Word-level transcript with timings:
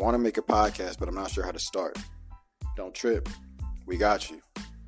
want 0.00 0.14
to 0.14 0.18
make 0.18 0.38
a 0.38 0.42
podcast, 0.42 0.98
but 0.98 1.08
I'm 1.08 1.14
not 1.14 1.30
sure 1.30 1.44
how 1.44 1.52
to 1.52 1.58
start. 1.58 1.98
Don't 2.76 2.94
trip. 2.94 3.28
We 3.86 3.96
got 3.96 4.30
you. 4.30 4.40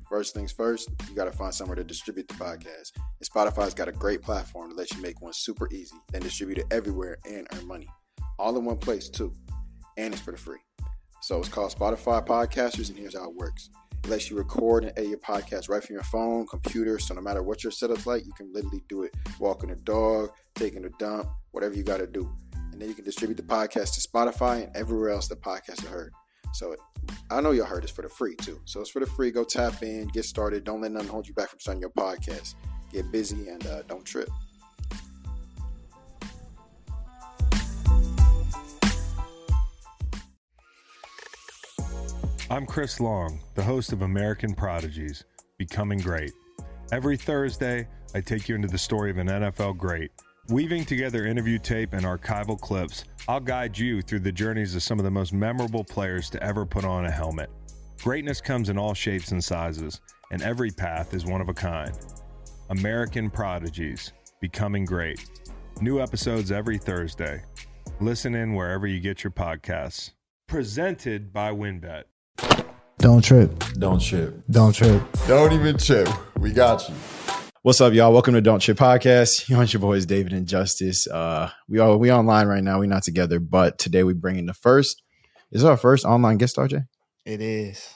First 0.07 0.33
things 0.33 0.51
first, 0.51 0.89
you 1.09 1.15
got 1.15 1.25
to 1.25 1.31
find 1.31 1.53
somewhere 1.53 1.75
to 1.75 1.83
distribute 1.83 2.27
the 2.27 2.33
podcast. 2.33 2.91
And 2.97 3.29
Spotify's 3.29 3.73
got 3.73 3.87
a 3.87 3.93
great 3.93 4.21
platform 4.21 4.69
to 4.69 4.75
let 4.75 4.91
you 4.91 5.01
make 5.01 5.21
one 5.21 5.33
super 5.33 5.69
easy, 5.71 5.95
then 6.11 6.21
distribute 6.21 6.57
it 6.57 6.65
everywhere 6.69 7.17
and 7.25 7.47
earn 7.53 7.67
money. 7.67 7.87
All 8.37 8.57
in 8.57 8.65
one 8.65 8.77
place, 8.77 9.09
too. 9.09 9.33
And 9.97 10.13
it's 10.13 10.21
for 10.21 10.31
the 10.31 10.37
free. 10.37 10.59
So 11.21 11.39
it's 11.39 11.49
called 11.49 11.73
Spotify 11.73 12.25
Podcasters, 12.25 12.89
and 12.89 12.97
here's 12.97 13.17
how 13.17 13.29
it 13.29 13.35
works. 13.35 13.69
It 14.03 14.09
lets 14.09 14.29
you 14.29 14.37
record 14.37 14.83
and 14.83 14.93
edit 14.97 15.09
your 15.09 15.19
podcast 15.19 15.69
right 15.69 15.83
from 15.83 15.93
your 15.93 16.03
phone, 16.03 16.47
computer. 16.47 16.97
So 16.99 17.13
no 17.13 17.21
matter 17.21 17.43
what 17.43 17.63
your 17.63 17.71
setup's 17.71 18.07
like, 18.07 18.25
you 18.25 18.33
can 18.33 18.51
literally 18.51 18.83
do 18.89 19.03
it 19.03 19.15
walking 19.39 19.69
a 19.69 19.75
dog, 19.75 20.31
taking 20.55 20.85
a 20.85 20.89
dump, 20.99 21.29
whatever 21.51 21.75
you 21.75 21.83
got 21.83 21.97
to 21.97 22.07
do. 22.07 22.29
And 22.81 22.87
then 22.87 22.93
you 22.93 22.95
can 22.95 23.05
distribute 23.05 23.35
the 23.35 23.43
podcast 23.43 23.93
to 23.93 24.09
Spotify 24.09 24.63
and 24.63 24.75
everywhere 24.75 25.09
else 25.09 25.27
the 25.27 25.35
podcast 25.35 25.83
is 25.83 25.87
heard. 25.87 26.11
So 26.51 26.75
I 27.29 27.39
know 27.39 27.51
y'all 27.51 27.67
heard 27.67 27.83
this 27.83 27.91
for 27.91 28.01
the 28.01 28.09
free 28.09 28.35
too. 28.35 28.59
So 28.65 28.81
it's 28.81 28.89
for 28.89 28.99
the 28.99 29.05
free. 29.05 29.29
Go 29.29 29.43
tap 29.43 29.83
in, 29.83 30.07
get 30.07 30.25
started. 30.25 30.63
Don't 30.63 30.81
let 30.81 30.91
nothing 30.91 31.07
hold 31.07 31.27
you 31.27 31.35
back 31.35 31.49
from 31.49 31.59
starting 31.59 31.79
your 31.79 31.91
podcast. 31.91 32.55
Get 32.91 33.11
busy 33.11 33.49
and 33.49 33.63
uh, 33.67 33.83
don't 33.83 34.03
trip. 34.03 34.29
I'm 42.49 42.65
Chris 42.65 42.99
Long, 42.99 43.41
the 43.53 43.61
host 43.63 43.93
of 43.93 44.01
American 44.01 44.55
Prodigies 44.55 45.23
Becoming 45.59 45.99
Great. 45.99 46.31
Every 46.91 47.15
Thursday, 47.15 47.87
I 48.15 48.21
take 48.21 48.49
you 48.49 48.55
into 48.55 48.67
the 48.67 48.79
story 48.79 49.11
of 49.11 49.19
an 49.19 49.27
NFL 49.27 49.77
great. 49.77 50.09
Weaving 50.51 50.83
together 50.83 51.25
interview 51.25 51.57
tape 51.57 51.93
and 51.93 52.03
archival 52.03 52.59
clips, 52.59 53.05
I'll 53.29 53.39
guide 53.39 53.77
you 53.77 54.01
through 54.01 54.19
the 54.19 54.33
journeys 54.33 54.75
of 54.75 54.83
some 54.83 54.99
of 54.99 55.05
the 55.05 55.11
most 55.11 55.31
memorable 55.31 55.85
players 55.85 56.29
to 56.31 56.43
ever 56.43 56.65
put 56.65 56.83
on 56.83 57.05
a 57.05 57.11
helmet. 57.11 57.49
Greatness 58.03 58.41
comes 58.41 58.67
in 58.67 58.77
all 58.77 58.93
shapes 58.93 59.31
and 59.31 59.41
sizes, 59.41 60.01
and 60.29 60.41
every 60.41 60.69
path 60.69 61.13
is 61.13 61.25
one 61.25 61.39
of 61.39 61.47
a 61.47 61.53
kind. 61.53 61.97
American 62.69 63.29
Prodigies 63.29 64.11
Becoming 64.41 64.83
Great. 64.83 65.25
New 65.79 66.01
episodes 66.01 66.51
every 66.51 66.77
Thursday. 66.77 67.41
Listen 68.01 68.35
in 68.35 68.53
wherever 68.53 68.85
you 68.85 68.99
get 68.99 69.23
your 69.23 69.31
podcasts. 69.31 70.11
Presented 70.47 71.31
by 71.31 71.51
WynnBET. 71.51 72.03
Don't 72.97 73.23
trip. 73.23 73.57
Don't 73.79 74.01
trip. 74.01 74.43
Don't 74.51 74.73
trip. 74.73 75.01
Don't 75.29 75.53
even 75.53 75.77
trip. 75.77 76.09
We 76.37 76.51
got 76.51 76.89
you. 76.89 76.95
What's 77.63 77.79
up, 77.79 77.93
y'all? 77.93 78.11
Welcome 78.11 78.33
to 78.33 78.41
Don't 78.41 78.59
Trip 78.59 78.75
Podcast. 78.75 79.47
You 79.49 79.55
know, 79.55 79.61
your 79.61 79.81
boys 79.81 80.07
David 80.07 80.33
and 80.33 80.47
Justice. 80.47 81.05
Uh, 81.05 81.51
we 81.69 81.77
are 81.77 81.95
we 81.95 82.11
online 82.11 82.47
right 82.47 82.63
now. 82.63 82.79
We're 82.79 82.87
not 82.87 83.03
together, 83.03 83.39
but 83.39 83.77
today 83.77 84.03
we 84.03 84.13
bring 84.13 84.37
in 84.37 84.47
the 84.47 84.53
first. 84.55 85.03
Is 85.51 85.63
our 85.63 85.77
first 85.77 86.03
online 86.03 86.39
guest 86.39 86.53
star, 86.53 86.67
Jay? 86.67 86.81
It 87.23 87.39
is. 87.39 87.87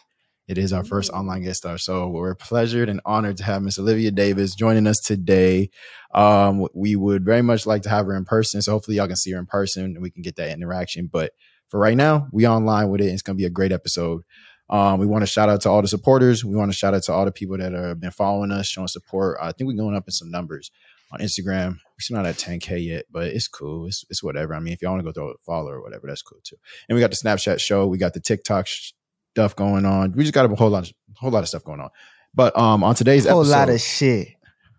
It 0.47 0.59
is 0.59 0.71
our 0.71 0.83
first 0.83 1.09
online 1.09 1.41
guest 1.41 1.61
star. 1.61 1.79
So 1.79 2.09
we're 2.09 2.35
pleasured 2.35 2.89
and 2.89 3.01
honored 3.05 3.37
to 3.37 3.43
have 3.43 3.63
Miss 3.63 3.79
Olivia 3.79 4.11
Davis 4.11 4.53
joining 4.53 4.85
us 4.85 4.99
today. 4.99 5.71
Um, 6.13 6.67
we 6.75 6.95
would 6.95 7.25
very 7.25 7.41
much 7.41 7.65
like 7.65 7.81
to 7.83 7.89
have 7.89 8.05
her 8.05 8.15
in 8.15 8.25
person. 8.25 8.61
So 8.61 8.71
hopefully 8.71 8.97
y'all 8.97 9.07
can 9.07 9.15
see 9.15 9.31
her 9.31 9.39
in 9.39 9.47
person 9.47 9.85
and 9.85 9.99
we 9.99 10.11
can 10.11 10.21
get 10.21 10.35
that 10.35 10.51
interaction. 10.51 11.09
But 11.11 11.31
for 11.69 11.79
right 11.79 11.97
now, 11.97 12.27
we 12.31 12.47
online 12.47 12.89
with 12.89 13.01
it. 13.01 13.05
It's 13.05 13.23
going 13.23 13.35
to 13.35 13.41
be 13.41 13.47
a 13.47 13.49
great 13.49 13.71
episode. 13.71 14.21
Um, 14.69 14.99
we 14.99 15.05
want 15.05 15.21
to 15.21 15.27
shout 15.27 15.49
out 15.49 15.61
to 15.61 15.69
all 15.69 15.81
the 15.81 15.87
supporters. 15.87 16.43
We 16.43 16.55
want 16.55 16.71
to 16.71 16.77
shout 16.77 16.93
out 16.93 17.03
to 17.03 17.13
all 17.13 17.25
the 17.25 17.31
people 17.31 17.57
that 17.57 17.73
have 17.73 17.99
been 17.99 18.11
following 18.11 18.51
us, 18.51 18.67
showing 18.67 18.87
support. 18.87 19.37
I 19.41 19.51
think 19.51 19.67
we're 19.67 19.77
going 19.77 19.95
up 19.95 20.07
in 20.07 20.11
some 20.11 20.31
numbers 20.31 20.71
on 21.11 21.19
Instagram. 21.19 21.73
We're 21.73 21.99
still 21.99 22.17
not 22.17 22.25
at 22.25 22.35
10K 22.35 22.85
yet, 22.85 23.05
but 23.11 23.27
it's 23.27 23.47
cool. 23.47 23.87
It's, 23.87 24.05
it's 24.09 24.23
whatever. 24.23 24.55
I 24.55 24.59
mean, 24.59 24.73
if 24.73 24.81
y'all 24.81 24.91
want 24.93 25.05
to 25.05 25.11
go 25.11 25.11
throw 25.11 25.29
a 25.29 25.33
follow 25.45 25.71
or 25.71 25.81
whatever, 25.81 26.07
that's 26.07 26.21
cool 26.21 26.39
too. 26.43 26.57
And 26.89 26.95
we 26.95 26.99
got 26.99 27.11
the 27.11 27.17
Snapchat 27.17 27.59
show. 27.59 27.87
We 27.87 27.97
got 27.97 28.13
the 28.13 28.19
TikTok 28.19 28.67
stuff 28.67 29.55
going 29.55 29.85
on. 29.85 30.13
We 30.13 30.23
just 30.23 30.33
got 30.33 30.49
a 30.49 30.55
whole 30.55 30.69
lot, 30.69 30.89
of, 30.89 30.93
whole 31.15 31.31
lot 31.31 31.43
of 31.43 31.47
stuff 31.47 31.63
going 31.63 31.79
on. 31.79 31.89
But 32.33 32.57
um, 32.57 32.83
on 32.83 32.95
today's 32.95 33.25
episode. 33.25 33.33
whole 33.33 33.41
episode, 33.43 33.59
lot 33.59 33.69
of 33.69 33.81
shit. 33.81 34.27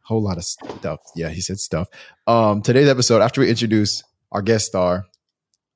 Whole 0.02 0.22
lot 0.22 0.36
of 0.36 0.44
stuff. 0.44 1.00
Yeah, 1.14 1.30
he 1.30 1.40
said 1.40 1.58
stuff. 1.58 1.88
Um, 2.26 2.62
today's 2.62 2.88
episode, 2.88 3.22
after 3.22 3.40
we 3.40 3.48
introduce 3.48 4.04
our 4.30 4.42
guest 4.42 4.66
star, 4.66 5.06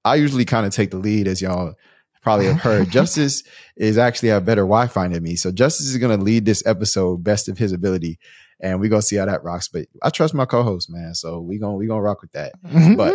I 0.04 0.16
usually 0.16 0.44
kind 0.44 0.66
of 0.66 0.72
take 0.72 0.90
the 0.90 0.98
lead 0.98 1.26
as 1.26 1.42
y'all 1.42 1.74
probably 2.22 2.46
have 2.46 2.60
heard. 2.60 2.90
Justice 2.90 3.42
is 3.76 3.98
actually 3.98 4.30
a 4.30 4.40
better 4.40 4.62
Wi-Fi 4.62 5.08
than 5.08 5.22
me. 5.22 5.36
So 5.36 5.50
Justice 5.50 5.86
is 5.86 5.96
gonna 5.98 6.16
lead 6.16 6.44
this 6.44 6.64
episode 6.66 7.24
best 7.24 7.48
of 7.48 7.58
his 7.58 7.72
ability. 7.72 8.18
And 8.62 8.78
we're 8.78 8.90
gonna 8.90 9.02
see 9.02 9.16
how 9.16 9.26
that 9.26 9.42
rocks. 9.42 9.68
But 9.68 9.86
I 10.02 10.10
trust 10.10 10.34
my 10.34 10.44
co-host, 10.44 10.90
man. 10.90 11.14
So 11.14 11.40
we 11.40 11.58
gonna 11.58 11.76
we 11.76 11.86
gonna 11.86 12.02
rock 12.02 12.22
with 12.22 12.32
that. 12.32 12.52
but 12.96 13.14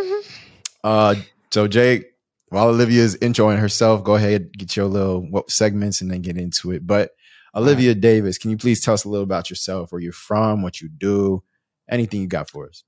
uh 0.83 1.15
so 1.51 1.67
Jake, 1.67 2.05
while 2.49 2.69
Olivia's 2.69 3.15
enjoying 3.15 3.59
herself, 3.59 4.03
go 4.03 4.15
ahead, 4.15 4.51
get 4.53 4.75
your 4.75 4.85
little 4.87 5.21
what, 5.21 5.49
segments 5.49 6.01
and 6.01 6.11
then 6.11 6.21
get 6.21 6.37
into 6.37 6.71
it. 6.71 6.85
But 6.85 7.11
Olivia 7.55 7.91
right. 7.91 8.01
Davis, 8.01 8.37
can 8.37 8.51
you 8.51 8.57
please 8.57 8.81
tell 8.81 8.93
us 8.93 9.05
a 9.05 9.09
little 9.09 9.23
about 9.23 9.49
yourself, 9.49 9.91
where 9.91 10.01
you're 10.01 10.11
from, 10.11 10.61
what 10.61 10.81
you 10.81 10.89
do, 10.89 11.43
anything 11.89 12.21
you 12.21 12.27
got 12.27 12.49
for 12.49 12.67
us? 12.67 12.83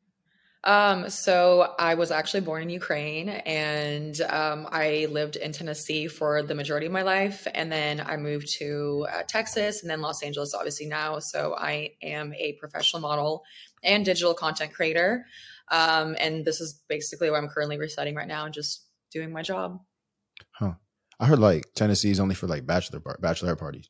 Um, 0.63 1.09
so 1.09 1.75
I 1.79 1.93
was 1.93 2.11
actually 2.11 2.41
born 2.41 2.63
in 2.63 2.69
Ukraine 2.69 3.29
and 3.29 4.19
um, 4.21 4.67
I 4.69 5.07
lived 5.09 5.35
in 5.35 5.51
Tennessee 5.51 6.07
for 6.07 6.43
the 6.43 6.55
majority 6.55 6.87
of 6.87 6.91
my 6.91 7.03
life. 7.03 7.47
And 7.53 7.71
then 7.71 8.01
I 8.01 8.17
moved 8.17 8.47
to 8.57 9.07
uh, 9.11 9.23
Texas 9.27 9.81
and 9.81 9.89
then 9.89 10.01
Los 10.01 10.23
Angeles, 10.23 10.53
obviously, 10.53 10.87
now. 10.87 11.19
So 11.19 11.55
I 11.57 11.91
am 12.01 12.33
a 12.33 12.53
professional 12.53 13.01
model 13.01 13.43
and 13.83 14.03
digital 14.03 14.33
content 14.33 14.73
creator. 14.73 15.25
Um, 15.69 16.15
and 16.19 16.43
this 16.43 16.59
is 16.59 16.81
basically 16.87 17.29
where 17.29 17.39
I'm 17.39 17.49
currently 17.49 17.77
residing 17.77 18.15
right 18.15 18.27
now 18.27 18.45
and 18.45 18.53
just 18.53 18.85
doing 19.11 19.31
my 19.31 19.41
job. 19.43 19.79
Huh. 20.51 20.73
I 21.19 21.25
heard 21.25 21.39
like 21.39 21.65
Tennessee 21.75 22.11
is 22.11 22.19
only 22.19 22.35
for 22.35 22.47
like 22.47 22.65
bachelor 22.65 22.99
bar- 22.99 23.17
bachelor 23.21 23.55
parties. 23.55 23.89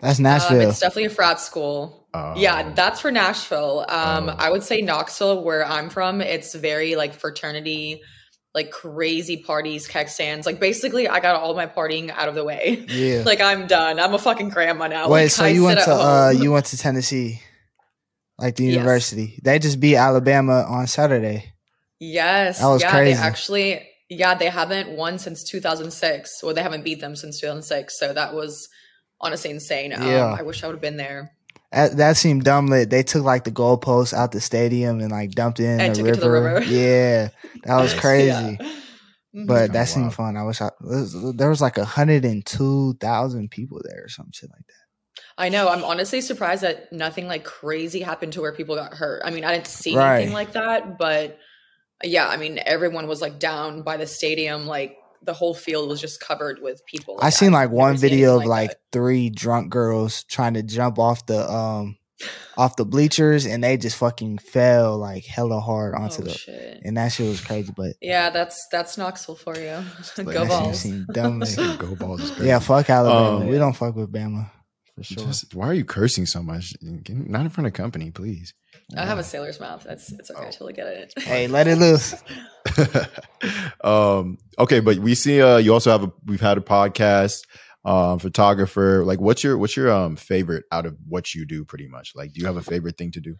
That's 0.00 0.18
Nashville. 0.18 0.62
Um, 0.62 0.68
it's 0.70 0.80
definitely 0.80 1.06
a 1.06 1.10
frat 1.10 1.40
school. 1.40 2.06
Oh. 2.12 2.34
Yeah, 2.36 2.72
that's 2.72 3.00
for 3.00 3.10
Nashville. 3.10 3.84
Um, 3.88 4.28
Oh. 4.28 4.36
I 4.38 4.50
would 4.50 4.62
say 4.62 4.80
Knoxville, 4.80 5.42
where 5.44 5.64
I'm 5.64 5.90
from, 5.90 6.20
it's 6.20 6.54
very 6.54 6.96
like 6.96 7.14
fraternity, 7.14 8.02
like 8.54 8.70
crazy 8.72 9.42
parties, 9.44 9.86
keg 9.86 10.08
stands. 10.08 10.46
Like 10.46 10.58
basically, 10.58 11.06
I 11.08 11.20
got 11.20 11.36
all 11.36 11.54
my 11.54 11.66
partying 11.66 12.10
out 12.10 12.28
of 12.28 12.34
the 12.34 12.42
way. 12.44 12.84
Yeah. 12.88 13.22
like 13.26 13.40
I'm 13.40 13.66
done. 13.68 14.00
I'm 14.00 14.12
a 14.14 14.18
fucking 14.18 14.48
grandma 14.48 14.88
now. 14.88 15.08
Wait, 15.08 15.22
Like, 15.24 15.30
so 15.30 15.44
I 15.44 15.48
you 15.48 15.64
went 15.64 15.80
to 15.80 15.92
uh 15.92 16.30
you 16.36 16.50
went 16.50 16.66
to 16.66 16.76
Tennessee, 16.78 17.40
like 18.38 18.56
the 18.56 18.64
Yes. 18.64 18.74
university. 18.74 19.38
They 19.44 19.58
just 19.60 19.78
beat 19.78 19.96
Alabama 19.96 20.64
on 20.68 20.86
Saturday. 20.88 21.52
Yes, 22.00 22.58
That 22.60 22.66
was 22.68 22.82
yeah, 22.82 22.90
crazy. 22.90 23.14
they 23.14 23.20
actually, 23.20 23.88
yeah, 24.08 24.34
they 24.34 24.48
haven't 24.48 24.96
won 24.96 25.18
since 25.18 25.44
2006. 25.44 26.42
Well, 26.42 26.54
they 26.54 26.62
haven't 26.62 26.82
beat 26.82 27.00
them 27.00 27.14
since 27.14 27.38
2006. 27.38 27.98
So 27.98 28.12
that 28.14 28.34
was 28.34 28.68
honestly 29.20 29.50
insane. 29.50 29.90
Yeah. 29.92 30.26
Um, 30.32 30.34
I 30.38 30.42
wish 30.42 30.62
I 30.62 30.66
would 30.66 30.74
have 30.74 30.80
been 30.82 30.96
there. 30.96 31.32
That, 31.72 31.96
that 31.98 32.16
seemed 32.16 32.44
dumb 32.44 32.66
lit. 32.66 32.90
They 32.90 33.02
took 33.04 33.22
like 33.22 33.44
the 33.44 33.52
goalposts 33.52 34.12
out 34.12 34.32
the 34.32 34.40
stadium 34.40 35.00
and 35.00 35.10
like 35.12 35.30
dumped 35.32 35.60
it 35.60 35.64
in 35.66 35.80
And 35.80 35.94
the 35.94 35.98
took 35.98 36.06
river. 36.06 36.12
it 36.12 36.14
to 36.16 36.20
the 36.20 36.30
river. 36.30 36.62
Yeah, 36.64 37.28
that 37.64 37.80
was 37.80 37.94
crazy. 37.94 38.28
Yeah. 38.28 38.56
Mhm. 39.32 39.46
But 39.46 39.58
Kinda 39.66 39.72
that 39.74 39.84
seemed 39.88 40.04
wild. 40.06 40.14
fun. 40.14 40.36
I 40.36 40.42
wish 40.42 40.60
I 40.60 40.70
was- 40.80 41.36
there 41.36 41.48
was 41.48 41.60
like 41.60 41.78
a 41.78 41.84
hundred 41.84 42.24
and 42.24 42.44
two 42.44 42.94
thousand 43.00 43.50
people 43.52 43.80
there 43.84 44.02
or 44.04 44.08
some 44.08 44.30
shit 44.32 44.50
like 44.50 44.66
that. 44.66 45.22
I 45.38 45.48
know. 45.48 45.68
I'm 45.68 45.84
honestly 45.84 46.20
surprised 46.20 46.62
that 46.64 46.92
nothing 46.92 47.28
like 47.28 47.44
crazy 47.44 48.00
happened 48.00 48.32
to 48.32 48.40
where 48.40 48.52
people 48.52 48.74
got 48.74 48.92
hurt. 48.94 49.22
I 49.24 49.30
mean, 49.30 49.44
I 49.44 49.52
didn't 49.54 49.68
see 49.68 49.96
Right. 49.96 50.16
anything 50.16 50.34
like 50.34 50.52
that, 50.54 50.98
but 50.98 51.38
yeah, 52.02 52.26
I 52.26 52.36
mean, 52.38 52.58
everyone 52.66 53.06
was 53.06 53.20
like 53.22 53.38
down 53.38 53.82
by 53.82 53.96
the 53.96 54.06
stadium. 54.06 54.66
Like 54.66 54.96
the 55.22 55.34
whole 55.34 55.54
field 55.54 55.88
was 55.88 56.00
just 56.00 56.20
covered 56.20 56.60
with 56.62 56.84
people. 56.86 57.18
I 57.20 57.30
seen 57.30 57.52
like 57.52 57.64
I've 57.64 57.70
one 57.70 57.96
video 57.96 58.30
of 58.30 58.36
anything 58.36 58.48
like 58.48 58.70
that. 58.70 58.80
three 58.92 59.30
drunk 59.30 59.70
girls 59.70 60.24
trying 60.24 60.54
to 60.54 60.62
jump 60.62 60.98
off 60.98 61.26
the 61.26 61.50
um 61.50 61.96
off 62.56 62.76
the 62.76 62.84
bleachers 62.84 63.46
and 63.46 63.64
they 63.64 63.76
just 63.76 63.96
fucking 63.96 64.38
fell 64.38 64.98
like 64.98 65.24
hella 65.24 65.60
hard 65.60 65.94
onto 65.94 66.22
oh, 66.22 66.24
the 66.26 66.32
shit. 66.32 66.82
and 66.84 66.96
that 66.96 67.08
shit 67.08 67.28
was 67.28 67.40
crazy. 67.40 67.72
But 67.74 67.94
Yeah, 68.00 68.30
that's 68.30 68.66
that's 68.70 68.98
Knoxville 68.98 69.36
for 69.36 69.56
you. 69.56 69.62
Go 69.62 69.82
that 69.84 70.04
shit 70.04 70.26
that 70.26 70.34
shit 70.34 70.48
balls. 70.48 71.46
dumb. 71.56 71.76
Go 71.78 71.94
balls 71.94 72.40
yeah, 72.40 72.58
fuck 72.58 72.90
Alabama. 72.90 73.36
Um, 73.38 73.46
we 73.48 73.56
don't 73.56 73.74
fuck 73.74 73.96
with 73.96 74.12
Bama 74.12 74.50
for 74.94 75.02
sure. 75.02 75.24
Just- 75.24 75.54
why 75.54 75.68
are 75.68 75.74
you 75.74 75.84
cursing 75.84 76.26
so 76.26 76.42
much? 76.42 76.74
Not 76.82 77.42
in 77.42 77.48
front 77.48 77.66
of 77.66 77.72
company, 77.72 78.10
please. 78.10 78.54
I 78.96 79.06
have 79.06 79.18
a 79.18 79.24
sailor's 79.24 79.60
mouth. 79.60 79.84
That's 79.84 80.12
it's 80.12 80.30
okay. 80.30 80.40
Oh. 80.42 80.48
I 80.48 80.50
totally 80.50 80.72
get 80.72 80.86
it. 80.86 81.14
hey, 81.18 81.46
let 81.46 81.66
it 81.66 81.76
loose. 81.76 82.14
um, 83.84 84.38
okay, 84.58 84.80
but 84.80 84.98
we 84.98 85.14
see 85.14 85.40
uh 85.40 85.58
you 85.58 85.72
also 85.72 85.90
have 85.90 86.04
a 86.04 86.12
we've 86.26 86.40
had 86.40 86.58
a 86.58 86.62
podcast, 86.62 87.42
um, 87.84 88.18
photographer. 88.18 89.04
Like 89.04 89.20
what's 89.20 89.44
your 89.44 89.58
what's 89.58 89.76
your 89.76 89.90
um 89.90 90.16
favorite 90.16 90.64
out 90.72 90.86
of 90.86 90.96
what 91.08 91.34
you 91.34 91.46
do 91.46 91.64
pretty 91.64 91.88
much? 91.88 92.12
Like 92.14 92.32
do 92.32 92.40
you 92.40 92.46
have 92.46 92.56
a 92.56 92.62
favorite 92.62 92.98
thing 92.98 93.12
to 93.12 93.20
do? 93.20 93.36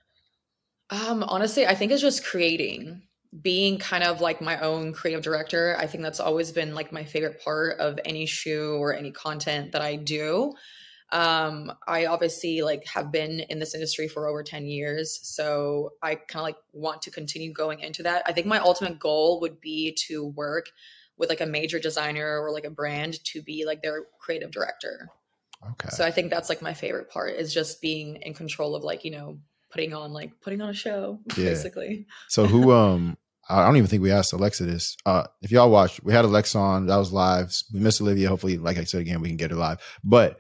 Um, 0.91 1.23
honestly, 1.23 1.67
I 1.67 1.75
think 1.75 1.93
it's 1.93 2.03
just 2.03 2.25
creating, 2.25 3.03
being 3.41 3.79
kind 3.79 4.03
of 4.03 4.21
like 4.21 4.41
my 4.41 4.59
own 4.61 4.93
creative 4.93 5.23
director. 5.23 5.77
I 5.79 5.87
think 5.87 6.03
that's 6.03 6.19
always 6.19 6.51
been 6.51 6.75
like 6.75 6.93
my 6.93 7.05
favorite 7.05 7.43
part 7.45 7.79
of 7.79 7.99
any 8.05 8.27
shoe 8.27 8.75
or 8.75 8.95
any 8.95 9.13
content 9.13 9.73
that 9.73 9.83
I 9.83 9.97
do. 9.97 10.53
Um, 11.13 11.73
I 11.89 12.07
obviously 12.07 12.63
like 12.63 12.87
have 12.87 13.11
been 13.11 13.41
in 13.41 13.59
this 13.59 13.75
industry 13.75 14.07
for 14.09 14.29
over 14.29 14.43
10 14.43 14.67
years, 14.67 15.19
so 15.23 15.91
I 16.03 16.15
kind 16.15 16.41
of 16.41 16.45
like 16.45 16.57
want 16.73 17.03
to 17.03 17.11
continue 17.11 17.53
going 17.53 17.81
into 17.81 18.03
that. 18.05 18.23
I 18.27 18.33
think 18.33 18.47
my 18.47 18.59
ultimate 18.59 18.99
goal 18.99 19.41
would 19.41 19.61
be 19.61 19.97
to 20.07 20.27
work 20.27 20.67
with 21.17 21.29
like 21.29 21.41
a 21.41 21.47
major 21.47 21.79
designer 21.79 22.41
or 22.41 22.51
like 22.53 22.65
a 22.65 22.71
brand 22.71 23.23
to 23.25 23.43
be 23.43 23.65
like 23.67 23.83
their 23.83 24.05
creative 24.21 24.51
director. 24.51 25.11
Okay. 25.73 25.91
So 25.91 26.05
I 26.05 26.11
think 26.11 26.31
that's 26.31 26.49
like 26.49 26.63
my 26.63 26.73
favorite 26.73 27.11
part 27.11 27.35
is 27.35 27.53
just 27.53 27.83
being 27.83 28.17
in 28.23 28.33
control 28.33 28.75
of 28.75 28.83
like, 28.85 29.05
you 29.05 29.11
know, 29.11 29.39
putting 29.71 29.93
on 29.93 30.13
like 30.13 30.33
putting 30.41 30.63
on 30.63 30.71
a 30.71 30.75
show 30.75 31.21
Yeah. 31.37 31.45
basically. 31.45 32.07
So 32.29 32.47
who 32.47 32.73
um 32.73 33.17
I 33.49 33.67
don't 33.67 33.77
even 33.77 33.89
think 33.89 34.03
we 34.03 34.13
asked 34.13 34.33
Alexa 34.33 34.65
this. 34.65 34.97
Uh 35.05 35.25
if 35.43 35.51
y'all 35.51 35.71
watched, 35.71 36.03
we 36.03 36.13
had 36.15 36.25
Alexa 36.25 36.57
on, 36.57 36.87
that 36.87 36.97
was 36.97 37.13
live. 37.13 37.55
We 37.75 37.81
missed 37.81 38.01
Olivia. 38.01 38.29
Hopefully, 38.29 38.57
like 38.57 38.79
I 38.79 38.85
said 38.85 39.03
again, 39.03 39.21
we 39.21 39.29
can 39.29 39.37
get 39.37 39.51
her 39.51 39.57
live. 39.57 39.79
But 40.03 40.39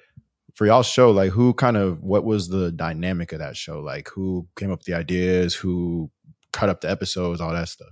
for 0.54 0.66
y'all 0.66 0.82
show, 0.82 1.10
like 1.10 1.30
who 1.30 1.54
kind 1.54 1.76
of 1.76 2.02
what 2.02 2.24
was 2.24 2.48
the 2.48 2.72
dynamic 2.72 3.32
of 3.32 3.38
that 3.38 3.56
show? 3.56 3.80
Like 3.80 4.08
who 4.08 4.46
came 4.56 4.70
up 4.70 4.80
with 4.80 4.86
the 4.86 4.94
ideas, 4.94 5.54
who 5.54 6.10
cut 6.52 6.68
up 6.68 6.80
the 6.80 6.90
episodes, 6.90 7.40
all 7.40 7.52
that 7.52 7.68
stuff. 7.68 7.90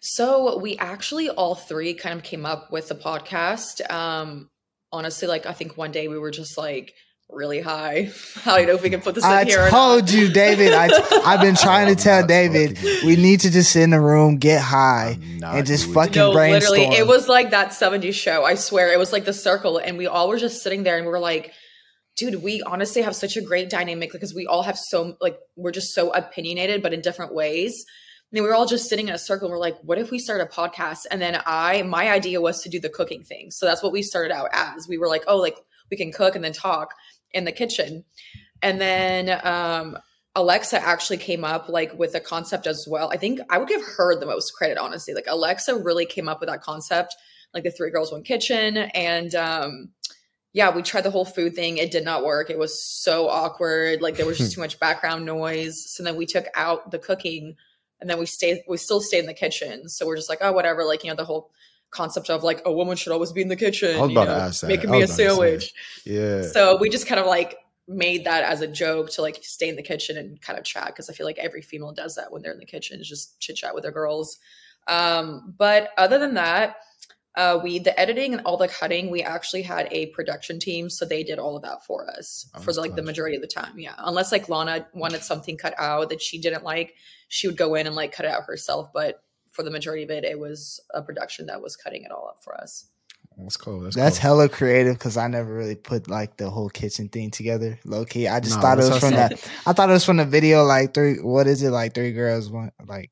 So 0.00 0.58
we 0.58 0.76
actually 0.78 1.28
all 1.28 1.54
three 1.54 1.94
kind 1.94 2.16
of 2.16 2.22
came 2.22 2.46
up 2.46 2.70
with 2.70 2.88
the 2.88 2.94
podcast. 2.94 3.88
Um 3.90 4.50
honestly, 4.92 5.28
like 5.28 5.46
I 5.46 5.52
think 5.52 5.76
one 5.76 5.92
day 5.92 6.08
we 6.08 6.18
were 6.18 6.30
just 6.30 6.56
like 6.56 6.94
really 7.30 7.60
high. 7.60 8.10
I 8.46 8.58
don't 8.58 8.68
know 8.68 8.74
if 8.74 8.82
we 8.82 8.90
can 8.90 9.00
put 9.00 9.14
this 9.14 9.24
I 9.24 9.42
in 9.42 9.48
here. 9.48 9.66
or 9.66 9.68
told 9.68 10.10
you, 10.10 10.30
David. 10.30 10.72
I 10.72 10.88
I've 11.24 11.40
been 11.40 11.54
trying 11.54 11.94
to 11.94 12.00
tell 12.00 12.26
David 12.26 12.78
we 13.04 13.16
need 13.16 13.40
to 13.40 13.50
just 13.50 13.72
sit 13.72 13.82
in 13.82 13.90
the 13.90 14.00
room, 14.00 14.38
get 14.38 14.62
high, 14.62 15.18
and 15.42 15.66
just 15.66 15.92
fucking 15.92 16.12
that. 16.12 16.18
No, 16.18 16.32
brainstorm. 16.32 16.78
literally, 16.78 16.96
it 16.96 17.06
was 17.06 17.28
like 17.28 17.50
that 17.50 17.70
70s 17.70 18.14
show. 18.14 18.44
I 18.44 18.54
swear, 18.54 18.92
it 18.92 18.98
was 18.98 19.12
like 19.12 19.24
the 19.24 19.32
circle, 19.32 19.78
and 19.78 19.98
we 19.98 20.06
all 20.06 20.28
were 20.28 20.38
just 20.38 20.62
sitting 20.62 20.82
there, 20.82 20.96
and 20.96 21.06
we 21.06 21.12
were 21.12 21.20
like, 21.20 21.52
"Dude, 22.16 22.42
we 22.42 22.62
honestly 22.62 23.02
have 23.02 23.14
such 23.14 23.36
a 23.36 23.42
great 23.42 23.70
dynamic 23.70 24.12
because 24.12 24.34
we 24.34 24.46
all 24.46 24.62
have 24.62 24.78
so 24.78 25.16
like 25.20 25.38
we're 25.56 25.72
just 25.72 25.94
so 25.94 26.10
opinionated, 26.10 26.82
but 26.82 26.92
in 26.92 27.00
different 27.00 27.34
ways." 27.34 27.84
And 28.30 28.42
we 28.42 28.46
were 28.46 28.54
all 28.54 28.66
just 28.66 28.90
sitting 28.90 29.08
in 29.08 29.14
a 29.14 29.18
circle. 29.18 29.46
And 29.46 29.52
we're 29.52 29.60
like, 29.60 29.78
"What 29.82 29.98
if 29.98 30.10
we 30.10 30.18
start 30.18 30.40
a 30.40 30.46
podcast?" 30.46 31.06
And 31.10 31.20
then 31.20 31.40
I, 31.46 31.82
my 31.82 32.10
idea 32.10 32.40
was 32.40 32.62
to 32.62 32.68
do 32.68 32.78
the 32.78 32.90
cooking 32.90 33.22
thing, 33.22 33.50
so 33.50 33.66
that's 33.66 33.82
what 33.82 33.92
we 33.92 34.02
started 34.02 34.34
out 34.34 34.48
as. 34.52 34.86
We 34.88 34.98
were 34.98 35.08
like, 35.08 35.24
"Oh, 35.26 35.36
like 35.36 35.56
we 35.90 35.96
can 35.96 36.12
cook 36.12 36.34
and 36.34 36.44
then 36.44 36.52
talk 36.52 36.94
in 37.32 37.44
the 37.44 37.52
kitchen," 37.52 38.04
and 38.62 38.80
then 38.80 39.40
um, 39.44 39.98
Alexa 40.38 40.80
actually 40.80 41.16
came 41.16 41.44
up 41.44 41.68
like 41.68 41.98
with 41.98 42.14
a 42.14 42.20
concept 42.20 42.68
as 42.68 42.86
well. 42.88 43.10
I 43.12 43.16
think 43.16 43.40
I 43.50 43.58
would 43.58 43.68
give 43.68 43.82
her 43.96 44.18
the 44.18 44.26
most 44.26 44.52
credit, 44.52 44.78
honestly. 44.78 45.12
Like 45.12 45.26
Alexa 45.26 45.76
really 45.76 46.06
came 46.06 46.28
up 46.28 46.38
with 46.40 46.48
that 46.48 46.62
concept, 46.62 47.16
like 47.52 47.64
the 47.64 47.72
three 47.72 47.90
girls, 47.90 48.12
one 48.12 48.22
kitchen. 48.22 48.76
And 48.76 49.34
um 49.34 49.88
yeah, 50.52 50.74
we 50.74 50.82
tried 50.82 51.02
the 51.02 51.10
whole 51.10 51.24
food 51.24 51.54
thing. 51.54 51.76
It 51.76 51.90
did 51.90 52.04
not 52.04 52.24
work. 52.24 52.50
It 52.50 52.58
was 52.58 52.82
so 52.82 53.28
awkward. 53.28 54.00
Like 54.00 54.16
there 54.16 54.26
was 54.26 54.38
just 54.38 54.52
too 54.54 54.60
much 54.60 54.78
background 54.78 55.26
noise. 55.26 55.90
So 55.90 56.04
then 56.04 56.16
we 56.16 56.24
took 56.24 56.46
out 56.54 56.92
the 56.92 56.98
cooking 57.00 57.56
and 58.00 58.08
then 58.08 58.18
we 58.18 58.26
stayed 58.26 58.62
we 58.68 58.76
still 58.76 59.00
stayed 59.00 59.20
in 59.20 59.26
the 59.26 59.34
kitchen. 59.34 59.88
So 59.88 60.06
we're 60.06 60.16
just 60.16 60.28
like, 60.28 60.38
oh 60.40 60.52
whatever, 60.52 60.84
like 60.84 61.02
you 61.02 61.10
know, 61.10 61.16
the 61.16 61.24
whole 61.24 61.50
concept 61.90 62.30
of 62.30 62.42
like 62.42 62.62
a 62.64 62.72
woman 62.72 62.96
should 62.96 63.12
always 63.12 63.32
be 63.32 63.42
in 63.42 63.48
the 63.48 63.56
kitchen. 63.56 63.96
I 63.96 64.00
was 64.00 64.10
you 64.10 64.16
to 64.16 64.24
know, 64.24 64.30
ask 64.30 64.60
that. 64.60 64.68
Making 64.68 64.90
me 64.90 64.98
a 64.98 65.00
was 65.02 65.10
about 65.10 65.16
to 65.16 65.22
say. 65.22 65.28
sandwich. 65.28 65.74
Yeah. 66.04 66.42
So 66.42 66.78
we 66.78 66.88
just 66.90 67.06
kind 67.06 67.20
of 67.20 67.26
like 67.26 67.56
made 67.86 68.24
that 68.24 68.44
as 68.44 68.60
a 68.60 68.66
joke 68.66 69.10
to 69.10 69.22
like 69.22 69.38
stay 69.42 69.68
in 69.68 69.76
the 69.76 69.82
kitchen 69.82 70.18
and 70.18 70.40
kind 70.42 70.58
of 70.58 70.64
chat 70.64 70.88
because 70.88 71.08
I 71.08 71.14
feel 71.14 71.26
like 71.26 71.38
every 71.38 71.62
female 71.62 71.92
does 71.92 72.14
that 72.16 72.30
when 72.30 72.42
they're 72.42 72.52
in 72.52 72.58
the 72.58 72.66
kitchen, 72.66 73.00
is 73.00 73.08
just 73.08 73.40
chit 73.40 73.56
chat 73.56 73.74
with 73.74 73.82
their 73.82 73.92
girls. 73.92 74.38
Um, 74.86 75.54
but 75.56 75.90
other 75.96 76.18
than 76.18 76.34
that, 76.34 76.76
uh, 77.36 77.58
we 77.62 77.78
the 77.78 77.98
editing 77.98 78.32
and 78.34 78.42
all 78.44 78.56
the 78.56 78.68
cutting, 78.68 79.10
we 79.10 79.22
actually 79.22 79.62
had 79.62 79.86
a 79.92 80.06
production 80.06 80.58
team, 80.58 80.90
so 80.90 81.04
they 81.04 81.22
did 81.22 81.38
all 81.38 81.56
of 81.56 81.62
that 81.62 81.84
for 81.84 82.08
us 82.10 82.50
Oh, 82.54 82.60
for 82.60 82.72
like 82.72 82.96
the 82.96 83.02
majority 83.02 83.36
of 83.36 83.42
the 83.42 83.48
time. 83.48 83.78
Yeah, 83.78 83.94
unless 83.98 84.32
like 84.32 84.48
Lana 84.48 84.86
wanted 84.92 85.22
something 85.22 85.56
cut 85.56 85.74
out 85.78 86.10
that 86.10 86.20
she 86.20 86.38
didn't 86.38 86.64
like, 86.64 86.94
she 87.28 87.46
would 87.46 87.56
go 87.56 87.74
in 87.74 87.86
and 87.86 87.94
like 87.94 88.12
cut 88.12 88.26
it 88.26 88.32
out 88.32 88.44
herself. 88.44 88.92
But 88.92 89.22
for 89.58 89.64
the 89.64 89.70
majority 89.72 90.04
of 90.04 90.10
it, 90.10 90.22
it 90.24 90.38
was 90.38 90.80
a 90.94 91.02
production 91.02 91.46
that 91.46 91.60
was 91.60 91.74
cutting 91.74 92.04
it 92.04 92.12
all 92.12 92.28
up 92.28 92.44
for 92.44 92.54
us. 92.60 92.86
That's 93.36 93.56
cool. 93.56 93.80
That's, 93.80 93.96
That's 93.96 94.18
cool. 94.18 94.22
hella 94.22 94.48
creative 94.48 94.94
because 94.94 95.16
I 95.16 95.26
never 95.26 95.52
really 95.52 95.74
put 95.74 96.08
like 96.08 96.36
the 96.36 96.48
whole 96.48 96.68
kitchen 96.68 97.08
thing 97.08 97.32
together. 97.32 97.76
Low 97.84 98.04
key, 98.04 98.28
I 98.28 98.38
just 98.38 98.54
Nah, 98.56 98.62
thought 98.62 98.78
it 98.78 98.88
was 98.88 98.98
from 99.00 99.12
how- 99.14 99.28
that. 99.28 99.50
I 99.66 99.72
thought 99.72 99.90
it 99.90 99.94
was 99.94 100.04
from 100.04 100.18
the 100.18 100.24
video. 100.24 100.62
Like 100.62 100.94
three, 100.94 101.16
what 101.20 101.48
is 101.48 101.62
it? 101.64 101.70
Like 101.70 101.92
three 101.94 102.12
girls, 102.12 102.48
one 102.50 102.70
like. 102.86 103.10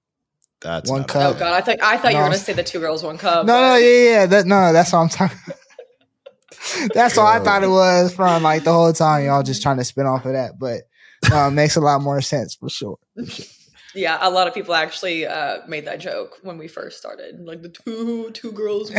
That's 0.60 0.88
one 0.90 1.04
cup. 1.04 1.34
Oh 1.37 1.38
God, 1.38 1.52
I 1.52 1.60
thought 1.60 1.78
I 1.82 1.96
thought 1.96 2.12
you 2.12 2.19
were 2.19 2.25
gonna 2.25 2.38
say 2.38 2.52
the 2.54 2.62
two 2.62 2.78
girls, 2.81 3.02
one 3.02 3.19
cup. 3.19 3.44
No, 3.46 3.52
but- 3.54 3.60
no, 3.60 3.76
yeah, 3.76 4.02
yeah. 4.10 4.26
That 4.26 4.46
no, 4.46 4.72
that's 4.72 4.93
what 4.93 5.00
I'm 5.00 5.08
talking. 5.08 5.38
that's 6.94 7.16
what 7.16 7.26
I 7.26 7.38
thought 7.44 7.62
it 7.62 7.69
was 7.70 8.12
from 8.14 8.43
like 8.43 8.64
the 8.64 8.72
whole 8.72 8.93
time. 8.93 9.25
Y'all 9.26 9.43
just 9.43 9.62
trying 9.64 9.76
to 9.78 9.84
spin 9.84 10.06
off 10.06 10.25
of 10.25 10.32
that, 10.32 10.58
but 10.58 10.82
no, 11.31 11.48
it 11.48 11.50
makes 11.52 11.76
a 11.76 11.81
lot 11.81 12.00
more 12.00 12.20
sense 12.20 12.54
for 12.54 12.69
sure. 12.69 12.98
Yeah, 13.96 14.19
a 14.20 14.31
lot 14.31 14.46
of 14.46 14.54
people 14.54 14.75
actually 14.75 15.26
uh, 15.26 15.66
made 15.66 15.87
that 15.87 15.98
joke 16.00 16.38
when 16.43 16.58
we 16.58 16.69
first 16.69 16.98
started. 16.98 17.40
Like 17.40 17.62
the 17.62 17.70
two 17.70 18.31
two 18.32 18.52
girls. 18.52 18.90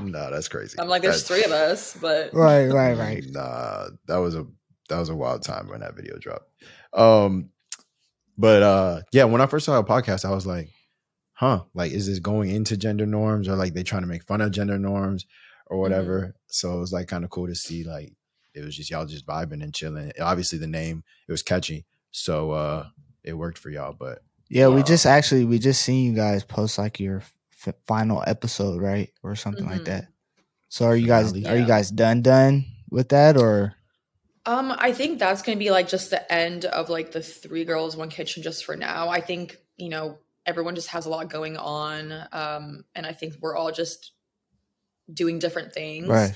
No, 0.00 0.30
that's 0.30 0.48
crazy. 0.48 0.78
I'm 0.78 0.88
like, 0.88 1.02
there's 1.02 1.22
That's- 1.22 1.42
three 1.42 1.44
of 1.44 1.52
us, 1.58 1.96
but 2.00 2.30
Right, 2.34 2.66
right, 2.66 2.96
right. 2.96 3.24
Nah, 3.28 3.88
that 4.06 4.16
was 4.16 4.34
a 4.34 4.46
that 4.88 4.98
was 4.98 5.08
a 5.08 5.16
wild 5.16 5.42
time 5.42 5.68
when 5.68 5.80
that 5.80 5.94
video 5.94 6.18
dropped. 6.18 6.50
Um, 6.92 7.50
but 8.36 8.62
uh, 8.62 9.00
yeah, 9.12 9.24
when 9.24 9.40
I 9.40 9.46
first 9.46 9.66
saw 9.66 9.78
a 9.78 9.84
podcast, 9.84 10.24
I 10.24 10.30
was 10.34 10.46
like, 10.46 10.68
huh, 11.34 11.62
like 11.74 11.92
is 11.92 12.06
this 12.06 12.18
going 12.18 12.50
into 12.50 12.76
gender 12.76 13.06
norms 13.06 13.48
or 13.48 13.54
like 13.56 13.74
they 13.74 13.82
trying 13.84 14.02
to 14.02 14.08
make 14.08 14.24
fun 14.24 14.40
of 14.40 14.50
gender 14.50 14.78
norms 14.78 15.26
or 15.66 15.78
whatever? 15.78 16.34
So 16.48 16.74
it 16.76 16.80
was 16.80 16.92
like 16.92 17.06
kind 17.08 17.24
of 17.24 17.30
cool 17.30 17.46
to 17.46 17.54
see 17.54 17.84
like 17.84 18.12
it 18.54 18.64
was 18.64 18.76
just 18.76 18.90
y'all 18.90 19.06
just 19.06 19.26
vibing 19.26 19.62
and 19.62 19.74
chilling. 19.74 20.10
Obviously, 20.20 20.58
the 20.58 20.66
name 20.66 21.04
it 21.28 21.32
was 21.32 21.42
catchy, 21.44 21.84
so 22.10 22.50
uh, 22.52 22.86
it 23.24 23.32
worked 23.34 23.58
for 23.58 23.70
y'all. 23.70 23.92
But 23.92 24.22
Yeah, 24.48 24.68
we 24.68 24.80
Uh, 24.80 24.84
just 24.84 25.04
actually 25.06 25.44
we 25.44 25.58
just 25.58 25.82
seen 25.82 26.06
you 26.10 26.16
guys 26.16 26.42
post 26.44 26.78
like 26.78 26.98
your 27.00 27.22
f- 27.52 27.74
final 27.86 28.22
episode, 28.26 28.80
right, 28.80 29.12
or 29.22 29.36
something 29.36 29.66
like 29.66 29.82
Mhm. 29.82 29.86
that. 29.86 30.08
So 30.68 30.86
are 30.86 30.96
you 30.96 31.06
guys 31.06 31.32
Finale. 31.32 31.48
are 31.54 31.60
you 31.60 31.66
guys 31.66 31.90
done 31.90 32.22
done 32.22 32.64
with 32.90 33.10
that 33.10 33.36
or? 33.36 33.74
um, 34.46 34.74
I 34.78 34.92
think 34.92 35.18
that's 35.18 35.42
gonna 35.42 35.58
be 35.58 35.70
like 35.70 35.88
just 35.88 36.08
the 36.10 36.32
end 36.32 36.64
of 36.64 36.88
like 36.88 37.12
the 37.12 37.22
three 37.22 37.64
girls, 37.66 37.96
one 37.96 38.08
kitchen 38.08 38.42
just 38.42 38.64
for 38.64 38.76
now. 38.76 39.08
I 39.10 39.20
think 39.20 39.58
you 39.76 39.90
know 39.90 40.18
everyone 40.46 40.74
just 40.74 40.88
has 40.88 41.04
a 41.04 41.10
lot 41.10 41.28
going 41.28 41.58
on, 41.58 42.12
um, 42.32 42.84
and 42.94 43.04
I 43.04 43.12
think 43.12 43.34
we're 43.42 43.54
all 43.56 43.70
just 43.72 44.12
doing 45.12 45.38
different 45.38 45.72
things. 45.74 46.06
Right. 46.08 46.34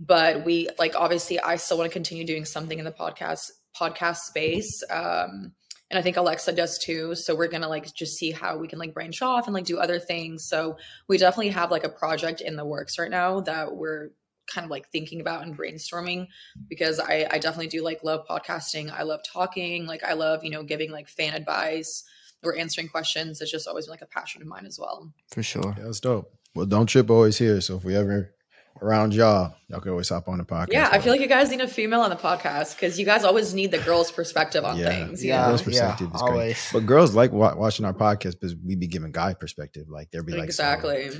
but 0.00 0.44
we 0.44 0.68
like 0.76 0.96
obviously 0.96 1.38
i 1.38 1.54
still 1.54 1.78
want 1.78 1.88
to 1.88 1.92
continue 1.92 2.24
doing 2.26 2.44
something 2.44 2.80
in 2.80 2.84
the 2.84 2.90
podcast 2.90 3.52
podcast 3.80 4.16
space 4.16 4.82
um 4.90 5.52
and 5.94 6.00
i 6.00 6.02
think 6.02 6.16
alexa 6.16 6.52
does 6.52 6.76
too 6.78 7.14
so 7.14 7.36
we're 7.36 7.46
gonna 7.46 7.68
like 7.68 7.94
just 7.94 8.16
see 8.16 8.32
how 8.32 8.56
we 8.58 8.66
can 8.66 8.80
like 8.80 8.92
branch 8.92 9.22
off 9.22 9.46
and 9.46 9.54
like 9.54 9.64
do 9.64 9.78
other 9.78 10.00
things 10.00 10.44
so 10.44 10.76
we 11.08 11.16
definitely 11.16 11.48
have 11.48 11.70
like 11.70 11.84
a 11.84 11.88
project 11.88 12.40
in 12.40 12.56
the 12.56 12.64
works 12.64 12.98
right 12.98 13.12
now 13.12 13.38
that 13.40 13.76
we're 13.76 14.10
kind 14.52 14.64
of 14.64 14.70
like 14.72 14.88
thinking 14.90 15.20
about 15.20 15.42
and 15.44 15.56
brainstorming 15.56 16.26
because 16.68 16.98
i 16.98 17.26
i 17.30 17.38
definitely 17.38 17.68
do 17.68 17.80
like 17.82 18.02
love 18.02 18.26
podcasting 18.28 18.90
i 18.92 19.02
love 19.04 19.20
talking 19.32 19.86
like 19.86 20.02
i 20.02 20.14
love 20.14 20.42
you 20.42 20.50
know 20.50 20.64
giving 20.64 20.90
like 20.90 21.08
fan 21.08 21.32
advice 21.32 22.02
or 22.42 22.58
answering 22.58 22.88
questions 22.88 23.40
it's 23.40 23.50
just 23.52 23.68
always 23.68 23.86
been 23.86 23.92
like 23.92 24.02
a 24.02 24.06
passion 24.06 24.42
of 24.42 24.48
mine 24.48 24.66
as 24.66 24.78
well 24.80 25.12
For 25.30 25.44
sure. 25.44 25.74
yeah, 25.78 25.84
that's 25.84 26.00
dope. 26.00 26.30
Well, 26.54 26.66
don't 26.66 26.86
trip 26.86 27.10
always 27.10 27.38
here. 27.38 27.60
So 27.60 27.76
if 27.76 27.84
we 27.84 27.96
ever 27.96 28.33
around 28.82 29.14
y'all, 29.14 29.54
y'all 29.68 29.80
can 29.80 29.90
always 29.92 30.08
hop 30.08 30.28
on 30.28 30.38
the 30.38 30.44
podcast. 30.44 30.72
yeah 30.72 30.88
i 30.92 30.98
feel 30.98 31.12
like 31.12 31.20
you 31.20 31.28
guys 31.28 31.48
need 31.50 31.60
a 31.60 31.68
female 31.68 32.00
on 32.00 32.10
the 32.10 32.16
podcast 32.16 32.74
because 32.74 32.98
you 32.98 33.04
guys 33.06 33.24
always 33.24 33.54
need 33.54 33.70
the 33.70 33.78
girl's 33.78 34.10
perspective 34.10 34.64
on 34.64 34.76
Yeah. 34.76 34.88
things 34.88 35.24
Yeah, 35.24 35.46
girls' 35.48 35.60
yeah, 35.60 35.64
perspective 35.94 36.10
is 36.14 36.22
great. 36.22 36.56
But 36.72 36.86
girls 36.86 37.14
like 37.14 37.32
wa- 37.32 37.54
watching 37.54 37.84
our 37.86 37.94
podcast 37.94 38.32
because 38.32 38.54
we 38.56 38.74
be 38.74 38.86
giving 38.88 39.12
guy 39.12 39.34
perspective. 39.34 39.88
Like 39.88 40.10
they'll 40.10 40.24
be 40.24 40.32
like, 40.32 40.44
exactly 40.44 41.10
So, 41.10 41.18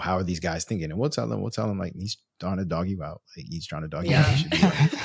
how 0.00 0.16
are 0.16 0.24
these 0.24 0.40
guys 0.40 0.64
thinking? 0.64 0.90
And 0.90 0.98
we'll 0.98 1.10
tell 1.10 1.28
them. 1.28 1.40
We'll 1.40 1.50
tell 1.50 1.68
them 1.68 1.78
like 1.78 1.92
he's 1.96 2.16
trying 2.40 2.58
to 2.58 2.64
dog 2.64 2.88
you 2.88 3.02
out. 3.02 3.22
Like 3.36 3.46
he's 3.48 3.66
trying 3.66 3.82
to 3.82 3.88
dog 3.88 4.06
you 4.06 4.14
out. 4.16 4.26
Yeah. 4.26 4.30
You 4.32 4.36
should 4.38 4.50
be 4.50 4.58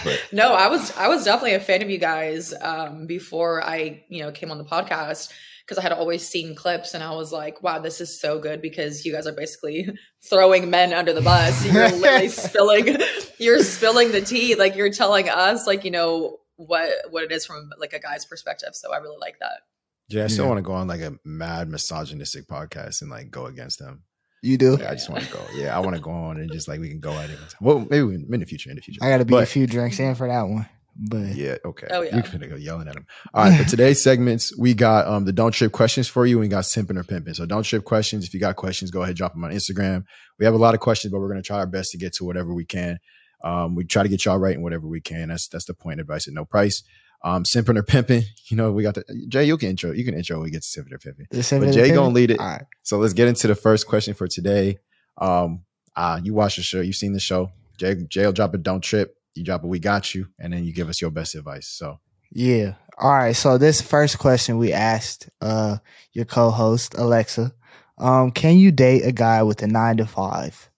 like, 0.10 0.20
No, 0.32 0.54
I 0.54 0.68
was 0.68 0.96
I 0.98 1.08
was 1.08 1.24
definitely 1.24 1.54
a 1.54 1.60
fan 1.60 1.82
of 1.82 1.90
you 1.90 1.98
guys 2.00 2.54
um, 2.62 3.06
before 3.08 3.64
I 3.64 4.04
you 4.10 4.24
know 4.24 4.32
came 4.32 4.52
on 4.52 4.58
the 4.58 4.64
podcast 4.64 5.32
because 5.66 5.78
I 5.78 5.82
had 5.82 5.92
always 5.94 6.28
seen 6.28 6.56
clips 6.56 6.94
and 6.94 7.02
I 7.04 7.12
was 7.16 7.32
like, 7.32 7.64
wow, 7.64 7.80
this 7.80 8.02
is 8.02 8.20
so 8.20 8.38
good 8.40 8.62
because 8.62 9.06
you 9.06 9.14
guys 9.14 9.28
are 9.28 9.32
basically 9.34 9.88
throwing 10.30 10.70
men 10.70 10.92
under 10.94 11.14
the 11.14 11.22
bus. 11.22 11.66
You're 11.72 11.90
literally 11.90 12.28
spilling 12.30 12.98
you're 13.40 13.64
spilling 13.64 14.12
the 14.12 14.22
tea, 14.22 14.56
like 14.56 14.76
you're 14.76 14.92
telling 14.92 15.28
us 15.30 15.66
like 15.68 15.84
you 15.86 15.92
know 15.92 16.38
what 16.56 16.90
what 17.10 17.24
it 17.24 17.32
is 17.32 17.46
from 17.46 17.70
like 17.80 17.94
a 17.94 18.00
guy's 18.00 18.26
perspective. 18.26 18.70
So 18.74 18.94
I 18.94 18.98
really 18.98 19.18
like 19.20 19.40
that. 19.40 19.62
yeah, 20.10 20.24
I 20.26 20.28
still 20.28 20.46
Yeah. 20.46 20.50
want 20.50 20.58
to 20.60 20.64
go 20.64 20.74
on 20.74 20.88
like 20.88 21.02
a 21.02 21.14
mad 21.26 21.68
misogynistic 21.70 22.48
podcast 22.48 23.02
and 23.02 23.10
like 23.10 23.32
go 23.32 23.46
against 23.48 23.80
them. 23.80 24.04
You 24.44 24.58
do. 24.58 24.78
Yeah, 24.80 24.92
I 24.92 24.94
just 24.94 25.10
want 25.10 25.24
to 25.24 25.32
go. 25.32 25.40
Yeah, 25.56 25.76
I 25.76 25.80
want 25.80 25.96
to 25.96 26.02
go 26.02 26.12
on 26.12 26.38
and 26.38 26.52
just 26.52 26.68
like 26.68 26.80
we 26.82 26.90
can 26.90 27.00
go 27.00 27.14
at 27.14 27.30
it. 27.30 27.40
Well, 27.62 27.80
maybe 27.90 28.04
we- 28.04 28.16
in 28.16 28.40
the 28.40 28.46
future. 28.46 28.70
In 28.70 28.76
the 28.76 28.82
future. 28.82 29.00
I 29.02 29.10
got 29.10 29.18
to 29.20 29.26
be 29.26 29.36
a 29.38 29.46
few 29.46 29.66
drinks 29.66 30.00
in 30.00 30.16
for 30.16 30.28
that 30.28 30.44
one. 30.44 30.68
But 30.96 31.34
Yeah, 31.36 31.56
okay. 31.66 31.88
Oh, 31.90 32.02
yeah. 32.02 32.14
You're 32.14 32.22
gonna 32.24 32.48
go 32.48 32.56
yelling 32.56 32.88
at 32.88 32.96
him. 32.96 33.08
All 33.34 33.46
right, 33.46 33.58
for 33.60 33.68
today's 33.68 34.04
segments, 34.04 34.56
we 34.56 34.76
got 34.76 35.08
um 35.08 35.26
the 35.26 35.34
don't 35.34 35.52
trip 35.52 35.72
questions 35.72 36.08
for 36.08 36.24
you, 36.26 36.36
and 36.38 36.42
we 36.42 36.48
got 36.50 36.66
simping 36.66 36.98
or 37.00 37.04
pimping. 37.04 37.34
So 37.34 37.48
don't 37.48 37.64
trip 37.64 37.84
questions. 37.84 38.26
If 38.26 38.34
you 38.36 38.40
got 38.40 38.58
questions, 38.58 38.92
go 38.92 39.02
ahead, 39.02 39.16
drop 39.16 39.34
them 39.34 39.44
on 39.44 39.50
Instagram. 39.52 40.04
We 40.38 40.46
have 40.46 40.54
a 40.54 40.58
lot 40.60 40.76
of 40.76 40.82
questions, 40.82 41.12
but 41.12 41.20
we're 41.20 41.30
gonna 41.30 41.42
try 41.42 41.58
our 41.58 41.66
best 41.66 41.92
to 41.94 41.98
get 41.98 42.14
to 42.16 42.26
whatever 42.26 42.54
we 42.54 42.66
can. 42.66 43.00
Um, 43.44 43.74
we 43.74 43.86
try 43.86 44.04
to 44.04 44.10
get 44.10 44.24
y'all 44.26 44.38
right 44.38 44.54
in 44.56 44.62
whatever 44.62 44.88
we 44.88 45.02
can. 45.02 45.30
That's 45.30 45.48
that's 45.48 45.66
the 45.66 45.74
point. 45.74 46.00
Advice 46.00 46.28
at 46.28 46.36
no 46.36 46.46
price. 46.46 46.84
Um, 47.26 47.44
simping 47.44 47.78
or 47.78 47.84
pimping, 47.84 48.24
you 48.50 48.58
know, 48.58 48.72
we 48.74 48.84
got 48.84 48.96
the 48.96 49.04
Jay. 49.30 49.46
You 49.46 49.58
can 49.58 49.70
intro. 49.70 49.92
You 49.92 50.04
can 50.04 50.14
intro. 50.14 50.38
when 50.38 50.44
We 50.46 50.52
get 50.52 50.64
to 50.64 50.68
simping 50.82 50.92
or 50.94 50.98
pimping. 50.98 51.28
The 51.32 51.38
Simping 51.40 51.60
But 51.68 51.72
Jay 51.72 51.82
Pimping? 51.84 51.96
gonna 51.96 52.14
lead 52.14 52.32
it. 52.32 52.40
All 52.40 52.46
right. 52.46 52.66
So 52.84 52.98
let's 52.98 53.14
get 53.14 53.30
into 53.30 53.48
the 53.48 53.56
first 53.56 53.88
question 53.88 54.14
for 54.14 54.28
today. 54.28 54.80
Um, 55.18 55.64
uh, 55.96 56.20
you 56.22 56.34
watch 56.34 56.58
the 56.58 56.64
show. 56.64 56.82
You've 56.82 56.96
seen 56.98 57.14
the 57.14 57.20
show. 57.22 57.52
Jay, 57.78 57.96
Jay 58.10 58.26
will 58.26 58.34
drop 58.34 58.54
a 58.54 58.58
don't 58.58 58.82
trip. 58.82 59.16
You 59.36 59.44
drop 59.46 59.64
a 59.64 59.68
we 59.68 59.80
got 59.80 60.14
you, 60.14 60.28
and 60.40 60.52
then 60.52 60.66
you 60.66 60.74
give 60.74 60.90
us 60.90 61.02
your 61.02 61.12
best 61.12 61.34
advice. 61.36 61.68
So 61.70 62.00
Yeah. 62.32 62.74
All 62.98 63.12
right. 63.14 63.36
So 63.36 63.58
this 63.58 63.82
first 63.82 64.20
question 64.20 64.58
we 64.58 64.74
asked 64.74 65.30
uh 65.40 65.78
your 66.12 66.26
co-host 66.26 66.94
Alexa, 66.96 67.54
um, 68.00 68.32
can 68.32 68.58
you 68.58 68.72
date 68.72 69.06
a 69.06 69.12
guy 69.14 69.44
with 69.44 69.62
a 69.64 69.68
nine 69.68 69.96
to 69.98 70.06
five? 70.06 70.70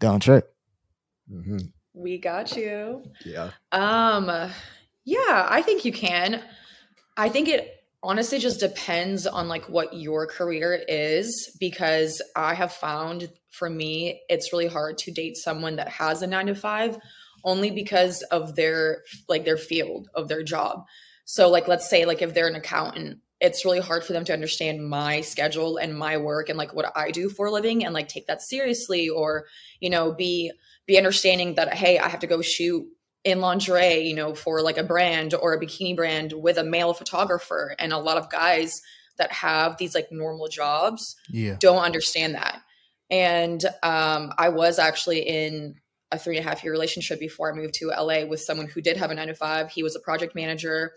Don't 0.00 0.22
trip. 0.22 0.54
mhm. 1.30 1.70
We 1.94 2.16
got 2.18 2.56
you. 2.56 3.04
yeah, 3.26 3.50
Um, 3.70 4.50
yeah, 5.04 5.46
I 5.48 5.62
think 5.62 5.84
you 5.84 5.92
can. 5.92 6.42
I 7.16 7.28
think 7.28 7.48
it 7.48 7.82
honestly 8.02 8.38
just 8.38 8.60
depends 8.60 9.26
on 9.26 9.48
like 9.48 9.68
what 9.68 9.94
your 9.94 10.26
career 10.26 10.82
is 10.88 11.56
because 11.60 12.20
I 12.34 12.54
have 12.54 12.72
found 12.72 13.28
for 13.50 13.70
me 13.70 14.22
it's 14.28 14.52
really 14.52 14.66
hard 14.66 14.98
to 14.98 15.12
date 15.12 15.36
someone 15.36 15.76
that 15.76 15.88
has 15.88 16.20
a 16.22 16.26
9 16.26 16.46
to 16.46 16.54
5 16.54 16.98
only 17.44 17.70
because 17.70 18.22
of 18.22 18.56
their 18.56 19.02
like 19.28 19.44
their 19.44 19.56
field 19.56 20.08
of 20.14 20.28
their 20.28 20.42
job. 20.42 20.84
So 21.24 21.48
like 21.48 21.68
let's 21.68 21.88
say 21.88 22.04
like 22.04 22.22
if 22.22 22.34
they're 22.34 22.48
an 22.48 22.56
accountant, 22.56 23.18
it's 23.40 23.64
really 23.64 23.80
hard 23.80 24.04
for 24.04 24.12
them 24.12 24.24
to 24.24 24.32
understand 24.32 24.88
my 24.88 25.20
schedule 25.20 25.76
and 25.76 25.96
my 25.96 26.16
work 26.16 26.48
and 26.48 26.58
like 26.58 26.74
what 26.74 26.92
I 26.96 27.10
do 27.10 27.28
for 27.28 27.46
a 27.46 27.50
living 27.50 27.84
and 27.84 27.94
like 27.94 28.08
take 28.08 28.26
that 28.28 28.42
seriously 28.42 29.08
or 29.08 29.46
you 29.80 29.90
know 29.90 30.12
be 30.12 30.52
be 30.86 30.96
understanding 30.96 31.54
that 31.54 31.74
hey, 31.74 31.98
I 31.98 32.08
have 32.08 32.20
to 32.20 32.26
go 32.26 32.42
shoot 32.42 32.86
in 33.24 33.40
lingerie, 33.40 34.00
you 34.00 34.14
know, 34.14 34.34
for 34.34 34.60
like 34.62 34.78
a 34.78 34.82
brand 34.82 35.34
or 35.34 35.52
a 35.54 35.60
bikini 35.60 35.94
brand 35.94 36.32
with 36.32 36.58
a 36.58 36.64
male 36.64 36.92
photographer. 36.92 37.74
And 37.78 37.92
a 37.92 37.98
lot 37.98 38.16
of 38.16 38.28
guys 38.30 38.80
that 39.18 39.30
have 39.30 39.76
these 39.76 39.94
like 39.94 40.08
normal 40.10 40.48
jobs 40.48 41.14
Yeah. 41.30 41.56
don't 41.60 41.82
understand 41.84 42.34
that. 42.34 42.60
And 43.10 43.64
um, 43.82 44.32
I 44.38 44.48
was 44.48 44.78
actually 44.78 45.20
in 45.20 45.76
a 46.10 46.18
three 46.18 46.36
and 46.36 46.44
a 46.44 46.48
half 46.48 46.64
year 46.64 46.72
relationship 46.72 47.20
before 47.20 47.52
I 47.52 47.54
moved 47.56 47.74
to 47.74 47.88
LA 47.88 48.24
with 48.24 48.40
someone 48.40 48.66
who 48.66 48.80
did 48.80 48.96
have 48.96 49.10
a 49.10 49.14
nine 49.14 49.28
to 49.28 49.34
five. 49.34 49.70
He 49.70 49.82
was 49.82 49.94
a 49.94 50.00
project 50.00 50.34
manager. 50.34 50.92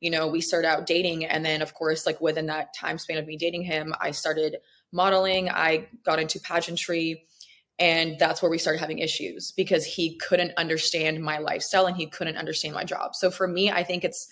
You 0.00 0.10
know, 0.10 0.26
we 0.28 0.40
started 0.40 0.68
out 0.68 0.86
dating. 0.86 1.24
And 1.24 1.44
then, 1.44 1.62
of 1.62 1.74
course, 1.74 2.06
like 2.06 2.20
within 2.20 2.46
that 2.46 2.74
time 2.74 2.98
span 2.98 3.18
of 3.18 3.26
me 3.26 3.36
dating 3.36 3.62
him, 3.62 3.94
I 4.00 4.10
started 4.10 4.56
modeling. 4.92 5.48
I 5.48 5.88
got 6.04 6.18
into 6.18 6.40
pageantry. 6.40 7.24
And 7.80 8.18
that's 8.18 8.42
where 8.42 8.50
we 8.50 8.58
started 8.58 8.78
having 8.78 8.98
issues 8.98 9.52
because 9.52 9.84
he 9.84 10.16
couldn't 10.18 10.52
understand 10.56 11.22
my 11.22 11.38
lifestyle 11.38 11.86
and 11.86 11.96
he 11.96 12.06
couldn't 12.06 12.36
understand 12.36 12.74
my 12.74 12.84
job. 12.84 13.16
So 13.16 13.30
for 13.30 13.48
me, 13.48 13.70
I 13.70 13.82
think 13.82 14.04
it's 14.04 14.28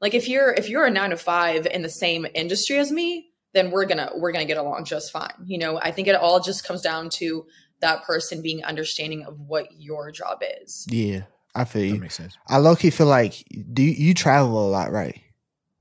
like 0.00 0.14
if 0.14 0.28
you're 0.28 0.52
if 0.52 0.68
you're 0.68 0.84
a 0.84 0.90
nine 0.90 1.10
to 1.10 1.16
five 1.16 1.66
in 1.66 1.82
the 1.82 1.88
same 1.88 2.26
industry 2.34 2.78
as 2.78 2.92
me, 2.92 3.30
then 3.54 3.70
we're 3.70 3.86
gonna 3.86 4.10
we're 4.16 4.32
gonna 4.32 4.44
get 4.44 4.58
along 4.58 4.84
just 4.84 5.10
fine. 5.12 5.32
You 5.44 5.58
know, 5.58 5.78
I 5.78 5.90
think 5.90 6.08
it 6.08 6.14
all 6.14 6.40
just 6.40 6.64
comes 6.64 6.82
down 6.82 7.08
to 7.14 7.46
that 7.80 8.04
person 8.04 8.42
being 8.42 8.62
understanding 8.64 9.24
of 9.24 9.40
what 9.40 9.66
your 9.78 10.10
job 10.12 10.42
is. 10.62 10.86
Yeah. 10.90 11.22
I 11.54 11.64
feel 11.64 11.82
that 11.82 11.88
you. 11.88 12.00
makes 12.00 12.14
sense. 12.14 12.36
I 12.46 12.58
low 12.58 12.76
key 12.76 12.90
feel 12.90 13.08
like 13.08 13.44
do 13.72 13.82
you, 13.82 13.90
you 13.90 14.14
travel 14.14 14.68
a 14.68 14.70
lot, 14.70 14.92
right? 14.92 15.20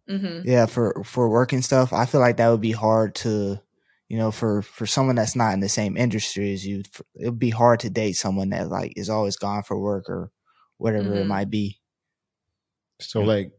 Mm-hmm. 0.10 0.48
Yeah, 0.48 0.66
for 0.66 1.04
for 1.04 1.30
work 1.30 1.54
and 1.54 1.64
stuff. 1.64 1.94
I 1.94 2.06
feel 2.06 2.22
like 2.22 2.38
that 2.38 2.50
would 2.50 2.62
be 2.62 2.72
hard 2.72 3.14
to, 3.16 3.62
you 4.10 4.18
know, 4.18 4.32
for 4.32 4.62
for 4.64 4.86
someone 4.86 5.16
that's 5.16 5.36
not 5.36 5.54
in 5.54 5.60
the 5.62 5.70
same 5.70 5.96
industry 5.96 6.52
as 6.52 6.66
you. 6.66 6.82
It 7.16 7.30
would 7.30 7.40
be 7.40 7.52
hard 7.52 7.80
to 7.82 7.90
date 7.90 8.14
someone 8.14 8.50
that 8.50 8.68
like 8.70 8.94
is 8.98 9.10
always 9.10 9.38
gone 9.38 9.64
for 9.64 9.80
work 9.80 10.10
or 10.10 10.32
whatever 10.78 11.20
it 11.22 11.24
Mhm. 11.24 11.28
might 11.28 11.50
be. 11.50 11.80
So 13.00 13.22
like, 13.22 13.52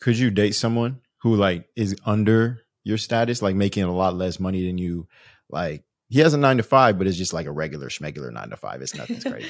could 0.00 0.18
you 0.18 0.30
date 0.30 0.54
someone 0.54 1.00
who 1.18 1.36
like 1.36 1.68
is 1.76 1.94
under 2.04 2.62
your 2.84 2.98
status, 2.98 3.42
like 3.42 3.54
making 3.54 3.84
a 3.84 3.94
lot 3.94 4.14
less 4.14 4.40
money 4.40 4.66
than 4.66 4.78
you? 4.78 5.06
Like 5.48 5.84
he 6.08 6.20
has 6.20 6.34
a 6.34 6.38
nine 6.38 6.56
to 6.56 6.62
five, 6.62 6.98
but 6.98 7.06
it's 7.06 7.16
just 7.16 7.32
like 7.32 7.46
a 7.46 7.52
regular 7.52 7.88
schmegular 7.88 8.32
nine 8.32 8.50
to 8.50 8.56
five. 8.56 8.82
It's 8.82 8.94
nothing 8.94 9.20
crazy. 9.30 9.48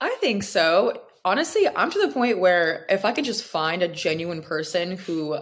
I 0.00 0.16
think 0.20 0.42
so. 0.42 1.02
Honestly, 1.24 1.66
I'm 1.74 1.90
to 1.90 2.06
the 2.06 2.12
point 2.12 2.38
where 2.38 2.84
if 2.88 3.04
I 3.04 3.12
could 3.12 3.24
just 3.24 3.44
find 3.44 3.82
a 3.82 3.88
genuine 3.88 4.42
person 4.42 4.96
who 4.96 5.38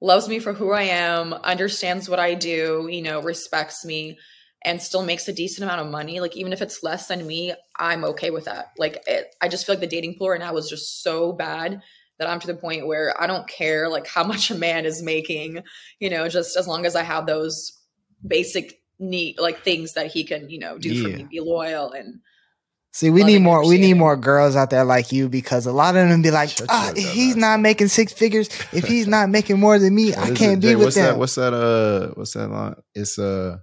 loves 0.00 0.28
me 0.28 0.38
for 0.38 0.52
who 0.52 0.72
I 0.72 0.82
am, 0.82 1.32
understands 1.32 2.08
what 2.08 2.18
I 2.18 2.34
do, 2.34 2.88
you 2.90 3.02
know, 3.02 3.20
respects 3.20 3.84
me, 3.84 4.18
and 4.64 4.80
still 4.80 5.02
makes 5.02 5.28
a 5.28 5.32
decent 5.32 5.64
amount 5.64 5.80
of 5.80 5.90
money, 5.90 6.20
like 6.20 6.36
even 6.36 6.52
if 6.52 6.62
it's 6.62 6.82
less 6.82 7.06
than 7.06 7.26
me, 7.26 7.54
I'm 7.78 8.04
okay 8.04 8.30
with 8.30 8.44
that. 8.44 8.72
Like, 8.76 9.02
it, 9.06 9.34
I 9.40 9.48
just 9.48 9.66
feel 9.66 9.74
like 9.74 9.80
the 9.80 9.86
dating 9.86 10.16
pool 10.18 10.30
right 10.30 10.40
now 10.40 10.56
is 10.56 10.68
just 10.68 11.02
so 11.02 11.32
bad 11.32 11.80
that 12.18 12.28
I'm 12.28 12.40
to 12.40 12.46
the 12.46 12.54
point 12.54 12.86
where 12.86 13.20
I 13.20 13.26
don't 13.26 13.48
care 13.48 13.88
like 13.88 14.06
how 14.06 14.24
much 14.32 14.50
a 14.50 14.54
man 14.54 14.84
is 14.86 15.02
making, 15.02 15.62
you 15.98 16.10
know, 16.10 16.28
just 16.28 16.56
as 16.56 16.68
long 16.68 16.86
as 16.86 16.94
I 16.94 17.02
have 17.02 17.26
those 17.26 17.78
basic 18.26 18.80
need 18.98 19.38
like 19.38 19.64
things 19.64 19.94
that 19.94 20.08
he 20.08 20.24
can, 20.24 20.50
you 20.50 20.58
know, 20.58 20.78
do 20.78 21.02
for 21.02 21.08
me, 21.08 21.26
be 21.30 21.40
loyal 21.40 21.90
and 21.92 22.20
See, 22.92 23.08
we 23.10 23.22
need 23.22 23.40
more. 23.40 23.66
We 23.66 23.78
need 23.78 23.94
more 23.94 24.16
girls 24.16 24.56
out 24.56 24.70
there 24.70 24.84
like 24.84 25.12
you 25.12 25.28
because 25.28 25.66
a 25.66 25.72
lot 25.72 25.94
of 25.96 26.08
them 26.08 26.22
be 26.22 26.32
like, 26.32 26.48
Shut 26.48 26.66
ah, 26.68 26.92
if 26.94 27.12
he's 27.12 27.36
not 27.36 27.60
making 27.60 27.86
six 27.88 28.12
figures, 28.12 28.48
if 28.72 28.84
he's 28.84 29.06
not 29.06 29.30
making 29.30 29.60
more 29.60 29.78
than 29.78 29.94
me, 29.94 30.12
I 30.14 30.30
can't 30.34 30.58
it, 30.58 30.60
be 30.60 30.68
Jay? 30.68 30.74
with 30.76 30.86
what's 30.86 30.96
them. 30.96 31.04
That, 31.04 31.18
what's 31.18 31.34
that? 31.36 31.54
Uh, 31.54 32.08
what's 32.14 32.32
that 32.34 32.48
line? 32.48 32.74
It's 32.94 33.16
uh, 33.18 33.58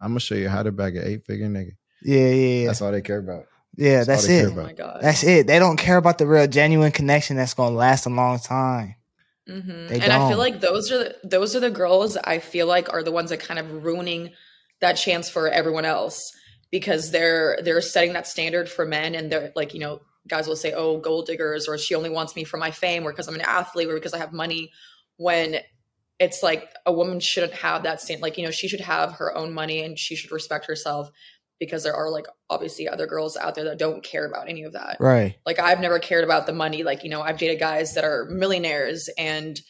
I'm 0.00 0.10
gonna 0.10 0.20
show 0.20 0.34
you 0.34 0.48
how 0.48 0.64
to 0.64 0.72
bag 0.72 0.96
an 0.96 1.04
eight 1.06 1.24
figure 1.24 1.46
nigga. 1.46 1.72
yeah, 2.02 2.18
yeah, 2.18 2.30
yeah. 2.32 2.66
That's 2.66 2.82
all 2.82 2.90
they 2.90 3.00
care 3.00 3.18
about. 3.18 3.46
yeah, 3.76 4.02
that's 4.02 4.08
all 4.08 4.14
that's 4.14 4.26
they 4.26 4.38
care 4.40 4.48
it. 4.48 4.50
oh 4.50 4.52
about. 4.54 4.66
my 4.66 4.72
god. 4.72 4.98
That's 5.02 5.22
it. 5.22 5.46
They 5.46 5.58
don't 5.60 5.76
care 5.76 5.96
about 5.96 6.18
the 6.18 6.26
real, 6.26 6.48
genuine 6.48 6.90
connection 6.90 7.36
that's 7.36 7.54
gonna 7.54 7.76
last 7.76 8.06
a 8.06 8.10
long 8.10 8.40
time. 8.40 8.96
hmm 9.46 9.86
They 9.86 10.00
And 10.00 10.12
I 10.12 10.18
don't. 10.18 10.28
feel 10.28 10.38
like 10.38 10.60
those 10.60 10.90
are 10.90 10.98
the, 10.98 11.16
those 11.22 11.54
are 11.54 11.60
the 11.60 11.70
girls 11.70 12.16
I 12.16 12.40
feel 12.40 12.66
like 12.66 12.92
are 12.92 13.04
the 13.04 13.12
ones 13.12 13.30
that 13.30 13.38
kind 13.38 13.60
of 13.60 13.84
ruining 13.84 14.32
that 14.80 14.94
chance 14.94 15.30
for 15.30 15.48
everyone 15.48 15.84
else 15.84 16.32
because 16.74 17.12
they're 17.12 17.56
they're 17.62 17.80
setting 17.80 18.14
that 18.14 18.26
standard 18.26 18.68
for 18.68 18.84
men 18.84 19.14
and 19.14 19.30
they're 19.30 19.52
like 19.54 19.74
you 19.74 19.78
know 19.78 20.00
guys 20.26 20.48
will 20.48 20.56
say 20.56 20.72
oh 20.72 20.98
gold 20.98 21.24
diggers 21.24 21.68
or 21.68 21.78
she 21.78 21.94
only 21.94 22.10
wants 22.10 22.34
me 22.34 22.42
for 22.42 22.56
my 22.56 22.72
fame 22.72 23.06
or 23.06 23.12
because 23.12 23.28
I'm 23.28 23.36
an 23.36 23.42
athlete 23.42 23.88
or 23.88 23.94
because 23.94 24.12
I 24.12 24.18
have 24.18 24.32
money 24.32 24.72
when 25.16 25.58
it's 26.18 26.42
like 26.42 26.68
a 26.84 26.92
woman 26.92 27.20
shouldn't 27.20 27.52
have 27.52 27.84
that 27.84 28.00
same 28.00 28.18
like 28.18 28.36
you 28.36 28.44
know 28.44 28.50
she 28.50 28.66
should 28.66 28.80
have 28.80 29.12
her 29.12 29.36
own 29.36 29.54
money 29.54 29.84
and 29.84 29.96
she 29.96 30.16
should 30.16 30.32
respect 30.32 30.66
herself 30.66 31.12
because 31.60 31.84
there 31.84 31.94
are 31.94 32.10
like 32.10 32.26
obviously 32.50 32.88
other 32.88 33.06
girls 33.06 33.36
out 33.36 33.54
there 33.54 33.62
that 33.66 33.78
don't 33.78 34.02
care 34.02 34.26
about 34.26 34.48
any 34.48 34.64
of 34.64 34.72
that 34.72 34.96
Right. 34.98 35.36
like 35.46 35.60
I've 35.60 35.78
never 35.78 36.00
cared 36.00 36.24
about 36.24 36.46
the 36.46 36.52
money. 36.52 36.82
Like, 36.82 37.04
you 37.04 37.10
know, 37.10 37.22
I've 37.22 37.38
dated 37.38 37.60
guys 37.60 37.94
that 37.94 38.02
are 38.02 38.24
millionaires 38.24 39.08
and 39.16 39.60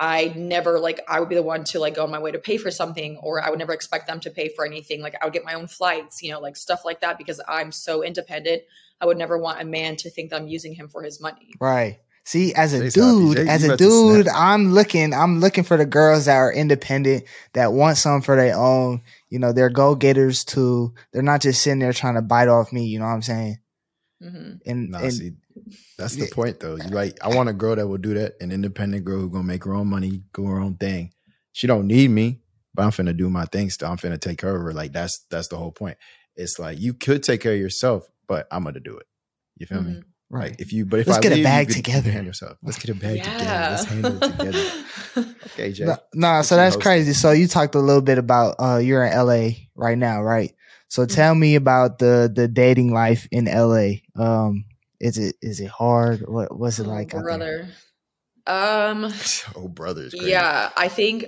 I 0.00 0.32
never 0.36 0.80
like 0.80 1.00
I 1.08 1.20
would 1.20 1.28
be 1.28 1.34
the 1.34 1.42
one 1.42 1.64
to 1.64 1.78
like 1.78 1.94
go 1.94 2.02
on 2.02 2.10
my 2.10 2.18
way 2.18 2.32
to 2.32 2.38
pay 2.38 2.56
for 2.56 2.70
something 2.70 3.18
or 3.18 3.42
I 3.42 3.50
would 3.50 3.58
never 3.58 3.72
expect 3.72 4.06
them 4.06 4.20
to 4.20 4.30
pay 4.30 4.48
for 4.48 4.66
anything. 4.66 5.00
Like 5.00 5.14
I 5.20 5.24
would 5.24 5.34
get 5.34 5.44
my 5.44 5.54
own 5.54 5.68
flights, 5.68 6.22
you 6.22 6.32
know, 6.32 6.40
like 6.40 6.56
stuff 6.56 6.84
like 6.84 7.00
that 7.00 7.18
because 7.18 7.40
I'm 7.46 7.70
so 7.70 8.02
independent. 8.02 8.62
I 9.00 9.06
would 9.06 9.18
never 9.18 9.38
want 9.38 9.60
a 9.60 9.64
man 9.64 9.96
to 9.96 10.10
think 10.10 10.30
that 10.30 10.40
I'm 10.40 10.48
using 10.48 10.74
him 10.74 10.88
for 10.88 11.02
his 11.02 11.20
money. 11.20 11.50
Right. 11.60 11.98
See, 12.24 12.54
as 12.54 12.72
a 12.72 12.80
Jay's 12.82 12.94
dude, 12.94 13.36
Jay, 13.36 13.48
as 13.48 13.64
a 13.64 13.66
about 13.66 13.78
to 13.78 13.90
snap. 13.90 14.16
dude, 14.16 14.28
I'm 14.28 14.72
looking, 14.72 15.12
I'm 15.12 15.40
looking 15.40 15.64
for 15.64 15.76
the 15.76 15.86
girls 15.86 16.26
that 16.26 16.36
are 16.36 16.52
independent, 16.52 17.24
that 17.54 17.72
want 17.72 17.96
something 17.96 18.22
for 18.22 18.36
their 18.36 18.56
own. 18.56 19.02
You 19.28 19.40
know, 19.40 19.52
they're 19.52 19.70
go 19.70 19.96
getters 19.96 20.44
too. 20.44 20.94
They're 21.12 21.22
not 21.22 21.40
just 21.40 21.62
sitting 21.62 21.80
there 21.80 21.92
trying 21.92 22.14
to 22.14 22.22
bite 22.22 22.46
off 22.46 22.72
me. 22.72 22.84
You 22.84 23.00
know 23.00 23.06
what 23.06 23.12
I'm 23.12 23.22
saying? 23.22 23.58
hmm 24.20 24.52
And, 24.64 24.90
Nah, 24.90 24.98
and 24.98 25.12
see, 25.12 25.32
that's 26.02 26.16
the 26.16 26.26
Yeah. 26.26 26.34
point 26.34 26.60
though. 26.60 26.76
You 26.76 26.90
like, 26.90 27.16
I 27.22 27.28
want 27.28 27.48
a 27.48 27.52
girl 27.52 27.76
that 27.76 27.86
will 27.86 27.98
do 27.98 28.14
that, 28.14 28.34
an 28.40 28.50
independent 28.52 29.04
girl 29.04 29.20
who 29.20 29.30
gonna 29.30 29.44
make 29.44 29.64
her 29.64 29.74
own 29.74 29.88
money, 29.88 30.22
do 30.34 30.46
her 30.46 30.58
own 30.60 30.76
thing. 30.76 31.12
She 31.52 31.66
don't 31.66 31.86
need 31.86 32.10
me, 32.10 32.40
but 32.74 32.82
I'm 32.82 32.90
finna 32.90 33.16
do 33.16 33.28
my 33.30 33.44
thing 33.46 33.70
still. 33.70 33.90
I'm 33.90 33.96
finna 33.98 34.20
take 34.20 34.38
care 34.38 34.54
of 34.54 34.62
her. 34.62 34.72
Like 34.72 34.92
that's 34.92 35.24
that's 35.30 35.48
the 35.48 35.56
whole 35.56 35.72
point. 35.72 35.96
It's 36.36 36.58
like 36.58 36.78
you 36.80 36.94
could 36.94 37.22
take 37.22 37.40
care 37.42 37.52
of 37.54 37.60
yourself, 37.60 38.08
but 38.26 38.46
I'm 38.50 38.64
gonna 38.64 38.80
do 38.80 38.96
it. 38.96 39.06
You 39.58 39.66
feel 39.66 39.82
me? 39.82 40.02
right. 40.30 40.50
Like 40.50 40.60
if 40.60 40.72
you, 40.72 40.86
but 40.86 41.00
if 41.00 41.06
Let's 41.08 41.18
I 41.18 41.22
get 41.22 41.32
a 41.38 41.42
bag 41.42 41.68
you 41.68 41.74
could- 41.74 41.76
you 41.76 41.82
together. 41.82 42.02
can 42.02 42.12
handle 42.12 42.26
yourself. 42.26 42.58
Let's 42.62 42.78
get 42.78 42.90
a 42.90 42.94
bag 42.94 43.22
together. 43.22 43.66
Let's 43.70 43.84
handle 43.84 44.16
it 44.16 44.22
together. 44.22 44.64
Okay, 45.52 45.72
Jay. 45.72 45.84
No, 45.84 45.96
nah, 46.14 46.40
so 46.42 46.56
that's 46.56 46.76
hosting. 46.76 46.82
crazy. 46.82 47.12
So 47.12 47.32
you 47.32 47.46
talked 47.46 47.74
a 47.74 47.78
little 47.80 48.00
bit 48.00 48.16
about 48.16 48.56
uh 48.58 48.78
you're 48.78 49.04
in 49.04 49.12
LA 49.14 49.50
right 49.74 49.98
now, 49.98 50.22
right? 50.22 50.52
So 50.88 51.02
Mm-hmm. 51.02 51.14
tell 51.14 51.34
me 51.34 51.54
about 51.56 51.98
the 51.98 52.32
the 52.34 52.48
dating 52.48 52.92
life 52.92 53.28
in 53.30 53.44
LA. 53.44 54.00
Um 54.16 54.64
is 55.02 55.18
it 55.18 55.36
is 55.42 55.60
it 55.60 55.68
hard? 55.68 56.22
What 56.26 56.56
was 56.58 56.78
it 56.80 56.86
Oh, 56.86 56.90
like? 56.90 57.14
out 57.14 57.24
there? 57.28 57.38
brother. 57.38 57.68
Um 58.46 59.12
oh, 59.56 59.68
brother, 59.68 60.02
is 60.02 60.14
crazy. 60.14 60.30
Yeah, 60.32 60.70
I 60.76 60.88
think 60.88 61.26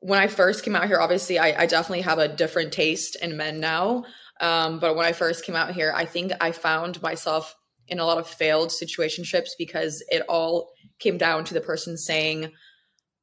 when 0.00 0.18
I 0.18 0.28
first 0.28 0.64
came 0.64 0.74
out 0.76 0.86
here, 0.86 0.98
obviously, 1.00 1.38
I, 1.38 1.62
I 1.62 1.66
definitely 1.66 2.02
have 2.02 2.18
a 2.18 2.28
different 2.28 2.72
taste 2.72 3.16
in 3.16 3.36
men 3.36 3.60
now. 3.60 4.04
Um, 4.40 4.78
but 4.78 4.96
when 4.96 5.04
I 5.04 5.12
first 5.12 5.44
came 5.44 5.54
out 5.56 5.74
here, 5.74 5.92
I 5.94 6.06
think 6.06 6.32
I 6.40 6.52
found 6.52 7.02
myself 7.02 7.54
in 7.88 7.98
a 7.98 8.06
lot 8.06 8.16
of 8.18 8.26
failed 8.26 8.70
situationships 8.70 9.50
because 9.58 10.02
it 10.08 10.22
all 10.28 10.72
came 10.98 11.18
down 11.18 11.44
to 11.44 11.54
the 11.54 11.60
person 11.60 11.98
saying, 11.98 12.50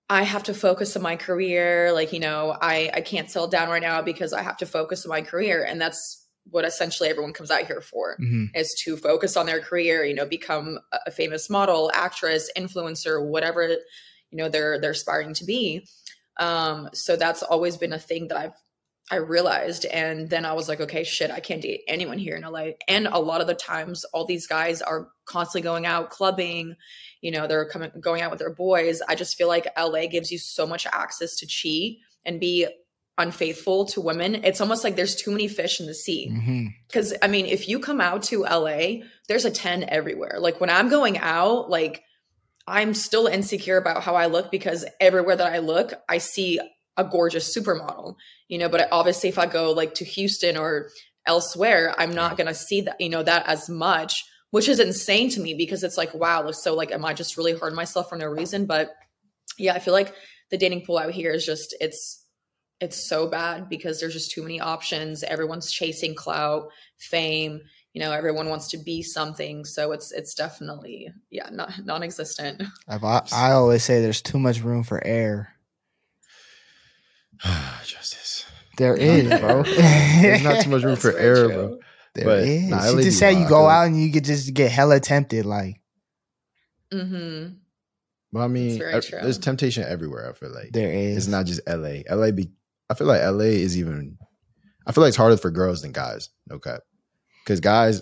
I 0.10 0.24
have 0.24 0.44
to 0.44 0.54
focus 0.54 0.96
on 0.96 1.02
my 1.02 1.16
career. 1.16 1.92
Like, 1.92 2.14
you 2.14 2.20
know, 2.20 2.56
I, 2.62 2.92
I 2.94 3.02
can't 3.02 3.32
settle 3.32 3.48
down 3.48 3.70
right 3.70 3.82
now 3.82 4.04
because 4.04 4.32
I 4.32 4.44
have 4.44 4.58
to 4.58 4.66
focus 4.68 5.06
on 5.06 5.10
my 5.10 5.22
career. 5.22 5.64
And 5.64 5.82
that's 5.82 6.27
what 6.52 6.66
essentially 6.66 7.10
everyone 7.10 7.34
comes 7.34 7.52
out 7.52 7.66
here 7.68 7.82
for 7.82 8.16
hmm 8.18 8.46
is 8.56 8.74
to 8.84 8.96
focus 8.98 9.36
on 9.38 9.46
their 9.46 9.60
career, 9.60 10.04
you 10.06 10.14
know, 10.14 10.26
become 10.26 10.80
a- 10.92 11.00
a 11.08 11.12
famous 11.12 11.50
model, 11.50 11.92
actress, 11.94 12.50
influencer, 12.58 13.26
whatever 13.26 13.68
you 13.68 14.38
know 14.38 14.50
they're 14.50 14.80
they're 14.80 14.92
aspiring 14.92 15.34
to 15.34 15.46
be. 15.46 15.88
Um, 16.40 16.90
so 16.94 17.16
that's 17.16 17.44
always 17.44 17.78
been 17.78 17.94
a 17.94 18.00
thing 18.00 18.28
that 18.28 18.38
I've 18.38 18.54
I 19.10 19.16
realized, 19.18 19.86
and 19.86 20.30
then 20.30 20.46
I 20.46 20.52
was 20.52 20.68
like, 20.68 20.82
okay, 20.82 21.06
shit, 21.06 21.32
I 21.32 21.40
can't 21.40 21.62
date 21.62 21.84
anyone 21.88 22.18
here 22.18 22.36
in 22.36 22.44
LA. 22.44 22.72
And 22.90 23.08
a 23.08 23.20
lot 23.20 23.40
of 23.40 23.48
the 23.48 23.56
times, 23.56 24.04
all 24.14 24.26
these 24.26 24.48
guys 24.48 24.82
are 24.82 25.08
constantly 25.24 25.62
going 25.62 25.86
out 25.86 26.10
clubbing. 26.10 26.76
You 27.22 27.32
know, 27.32 27.48
they're 27.48 27.70
coming 27.70 27.92
going 28.02 28.22
out 28.22 28.32
with 28.32 28.40
their 28.40 28.54
boys. 28.54 29.02
I 29.08 29.16
just 29.16 29.38
feel 29.38 29.48
like 29.48 29.66
LA 29.78 30.08
gives 30.08 30.30
you 30.30 30.38
so 30.38 30.68
much 30.68 30.86
access 30.88 31.38
to 31.38 31.48
cheat 31.48 32.00
and 32.26 32.38
be 32.40 32.68
unfaithful 33.18 33.86
to 33.86 34.02
women. 34.02 34.36
It's 34.44 34.62
almost 34.62 34.84
like 34.84 34.96
there's 34.96 35.16
too 35.16 35.32
many 35.32 35.48
fish 35.48 35.80
in 35.80 35.88
the 35.88 35.94
sea 35.94 36.30
mm-hmm. 36.32 36.68
because 36.88 37.14
I 37.22 37.28
mean, 37.28 37.46
if 37.46 37.68
you 37.68 37.80
come 37.80 38.00
out 38.00 38.24
to 38.24 38.44
LA, 38.44 39.04
there's 39.28 39.46
a 39.46 39.52
10 39.52 39.86
everywhere. 39.90 40.38
Like 40.40 40.62
when 40.62 40.70
I'm 40.70 40.90
going 40.90 41.18
out, 41.18 41.70
like 41.70 42.04
I'm 42.68 42.94
still 42.94 43.28
insecure 43.28 43.78
about 43.78 44.04
how 44.04 44.16
I 44.16 44.28
look 44.28 44.52
because 44.52 44.86
everywhere 45.00 45.36
that 45.36 45.54
I 45.54 45.60
look, 45.60 45.94
I 46.08 46.18
see 46.20 46.60
a 46.98 47.04
gorgeous 47.04 47.56
supermodel, 47.56 48.16
you 48.48 48.58
know. 48.58 48.70
But 48.70 48.90
obviously, 48.92 49.30
if 49.30 49.40
I 49.40 49.46
go 49.46 49.72
like 49.72 49.96
to 49.96 50.06
Houston 50.06 50.58
or 50.58 50.90
elsewhere, 51.28 51.94
I'm 51.98 52.14
not 52.14 52.38
going 52.38 52.48
to 52.48 52.54
see 52.54 52.82
that, 52.82 53.00
you 53.00 53.10
know, 53.10 53.24
that 53.24 53.46
as 53.48 53.70
much, 53.70 54.24
which 54.52 54.68
is 54.68 54.80
insane 54.80 55.30
to 55.32 55.42
me 55.42 55.54
because 55.54 55.84
it's 55.84 55.98
like, 55.98 56.14
wow, 56.14 56.50
so 56.52 56.74
like, 56.74 56.92
am 56.92 57.06
I 57.06 57.14
just 57.14 57.38
really 57.38 57.54
hurting 57.54 57.76
myself 57.76 58.10
for 58.10 58.16
no 58.16 58.26
reason? 58.26 58.66
But 58.66 58.92
yeah, 59.58 59.74
I 59.74 59.80
feel 59.80 59.94
like 59.94 60.14
the 60.50 60.58
dating 60.58 60.86
pool 60.86 60.98
out 60.98 61.12
here 61.12 61.32
is 61.32 61.46
just, 61.46 61.76
it's, 61.80 62.24
it's 62.80 62.98
so 62.98 63.28
bad 63.28 63.70
because 63.70 64.00
there's 64.00 64.14
just 64.14 64.32
too 64.32 64.42
many 64.44 64.60
options. 64.60 65.24
Everyone's 65.24 65.72
chasing 65.72 66.14
clout, 66.16 66.70
fame. 66.98 67.62
You 67.94 68.02
know, 68.02 68.12
everyone 68.12 68.50
wants 68.50 68.68
to 68.70 68.78
be 68.78 69.02
something. 69.02 69.66
So 69.66 69.92
it's 69.92 70.12
it's 70.12 70.36
definitely 70.36 71.10
yeah, 71.32 71.50
not 71.52 71.72
non-existent. 71.84 72.62
I've, 72.88 73.04
I, 73.04 73.24
I 73.34 73.52
always 73.54 73.84
say 73.84 74.02
there's 74.02 74.22
too 74.22 74.38
much 74.40 74.62
room 74.62 74.84
for 74.84 75.04
error. 75.06 75.50
Justice. 77.86 78.46
There 78.78 78.96
is, 78.96 79.28
bro. 79.40 79.64
There's 80.22 80.44
not 80.44 80.62
too 80.64 80.70
much 80.70 80.84
room 80.84 80.92
That's 80.94 81.02
for 81.02 81.12
very 81.14 81.24
error, 81.24 81.48
true. 81.48 81.54
bro. 81.56 81.80
There 82.14 82.26
But, 82.26 82.40
is. 82.44 82.70
nah, 82.70 82.82
she 82.98 83.04
just 83.04 83.20
said 83.20 83.32
you 83.32 83.48
go 83.48 83.68
out 83.68 83.88
and 83.88 84.00
you 84.00 84.12
could 84.12 84.24
just 84.26 84.54
get 84.54 84.72
hella 84.72 85.00
tempted. 85.00 85.46
Like 85.46 85.82
Mm-hmm. 86.94 87.56
But 88.32 88.40
I 88.42 88.48
mean, 88.48 88.78
very 88.78 88.94
ev- 88.94 89.06
true. 89.06 89.20
there's 89.22 89.38
temptation 89.40 89.84
everywhere. 89.84 90.30
I 90.30 90.34
feel 90.34 90.54
like 90.54 90.72
there 90.72 90.92
is. 90.92 91.18
it's 91.18 91.28
not 91.28 91.46
just 91.46 91.62
LA. 91.68 92.00
LA 92.10 92.32
be. 92.32 92.52
I 92.90 92.94
feel 92.94 93.08
like 93.08 93.22
LA 93.22 93.46
is 93.66 93.78
even. 93.78 94.18
I 94.86 94.92
feel 94.94 95.02
like 95.04 95.10
it's 95.10 95.18
harder 95.18 95.38
for 95.38 95.52
girls 95.52 95.82
than 95.82 95.92
guys. 95.92 96.30
No 96.50 96.60
cap. 96.60 96.82
Because 97.44 97.60
guys, 97.60 98.02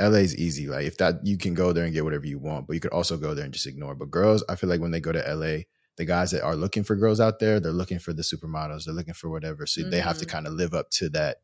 LA 0.00 0.18
is 0.18 0.36
easy. 0.36 0.66
Like 0.66 0.86
if 0.86 0.96
that 0.98 1.16
you 1.26 1.36
can 1.36 1.54
go 1.54 1.72
there 1.72 1.84
and 1.84 1.92
get 1.92 2.04
whatever 2.04 2.26
you 2.26 2.38
want, 2.38 2.66
but 2.66 2.74
you 2.74 2.80
could 2.80 2.92
also 2.92 3.16
go 3.16 3.34
there 3.34 3.44
and 3.44 3.52
just 3.52 3.66
ignore. 3.66 3.94
But 3.94 4.10
girls, 4.10 4.42
I 4.48 4.54
feel 4.56 4.70
like 4.70 4.80
when 4.80 4.90
they 4.90 5.00
go 5.00 5.12
to 5.12 5.18
LA, 5.34 5.64
the 5.96 6.04
guys 6.06 6.30
that 6.30 6.42
are 6.42 6.56
looking 6.56 6.84
for 6.84 6.96
girls 6.96 7.20
out 7.20 7.40
there, 7.40 7.60
they're 7.60 7.72
looking 7.72 7.98
for 7.98 8.12
the 8.12 8.22
supermodels. 8.22 8.84
They're 8.84 8.94
looking 8.94 9.14
for 9.14 9.28
whatever. 9.28 9.66
So 9.66 9.82
they 9.82 10.00
have 10.00 10.18
to 10.18 10.24
Mhm. 10.26 10.28
kind 10.30 10.46
of 10.46 10.54
live 10.54 10.72
up 10.74 10.90
to 10.92 11.08
that 11.10 11.38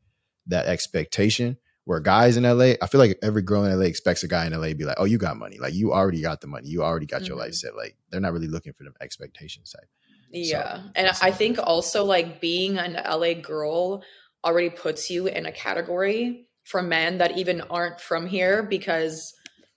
that 0.46 0.66
expectation. 0.66 1.56
Where 1.86 2.00
guys 2.00 2.38
in 2.38 2.44
LA, 2.46 2.76
I 2.80 2.86
feel 2.86 2.98
like 2.98 3.18
every 3.22 3.42
girl 3.42 3.64
in 3.64 3.70
LA 3.72 3.84
expects 3.86 4.22
a 4.22 4.28
guy 4.28 4.46
in 4.46 4.54
LA 4.54 4.68
to 4.68 4.74
be 4.74 4.84
like, 4.84 4.96
"Oh, 4.98 5.04
you 5.04 5.18
got 5.18 5.36
money. 5.36 5.58
Like 5.58 5.74
you 5.74 5.92
already 5.92 6.22
got 6.22 6.40
the 6.40 6.46
money. 6.46 6.68
You 6.68 6.82
already 6.82 7.04
got 7.04 7.28
your 7.28 7.36
Mhm. 7.36 7.40
life 7.40 7.54
set." 7.54 7.76
Like 7.76 7.96
they're 8.10 8.20
not 8.20 8.32
really 8.32 8.48
looking 8.48 8.72
for 8.72 8.84
the 8.84 8.92
expectations 9.02 9.70
type. 9.70 9.88
Yeah. 10.34 10.76
So, 10.76 10.82
and 10.96 11.08
I 11.22 11.30
think 11.30 11.58
also 11.62 12.04
like 12.04 12.40
being 12.40 12.76
an 12.76 12.94
LA 12.94 13.34
girl 13.34 14.02
already 14.44 14.70
puts 14.70 15.08
you 15.08 15.26
in 15.26 15.46
a 15.46 15.52
category 15.52 16.48
for 16.64 16.82
men 16.82 17.18
that 17.18 17.38
even 17.38 17.60
aren't 17.62 18.00
from 18.00 18.26
here 18.26 18.62
because 18.62 19.32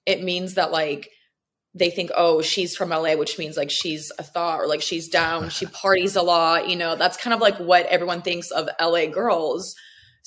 it 0.05 0.23
means 0.23 0.55
that 0.55 0.71
like 0.71 1.09
they 1.75 1.91
think, 1.91 2.09
oh, 2.15 2.41
she's 2.41 2.75
from 2.75 2.89
LA, 2.89 3.15
which 3.15 3.37
means 3.37 3.55
like 3.55 3.69
she's 3.69 4.11
a 4.17 4.23
thought 4.23 4.59
or 4.59 4.67
like 4.67 4.81
she's 4.81 5.09
down, 5.09 5.49
she 5.49 5.65
parties 5.83 6.15
a 6.15 6.23
lot. 6.23 6.67
You 6.67 6.75
know, 6.75 6.95
that's 6.95 7.17
kind 7.17 7.33
of 7.33 7.39
like 7.39 7.57
what 7.57 7.85
everyone 7.85 8.23
thinks 8.23 8.49
of 8.49 8.67
LA 8.81 9.05
girls. 9.05 9.75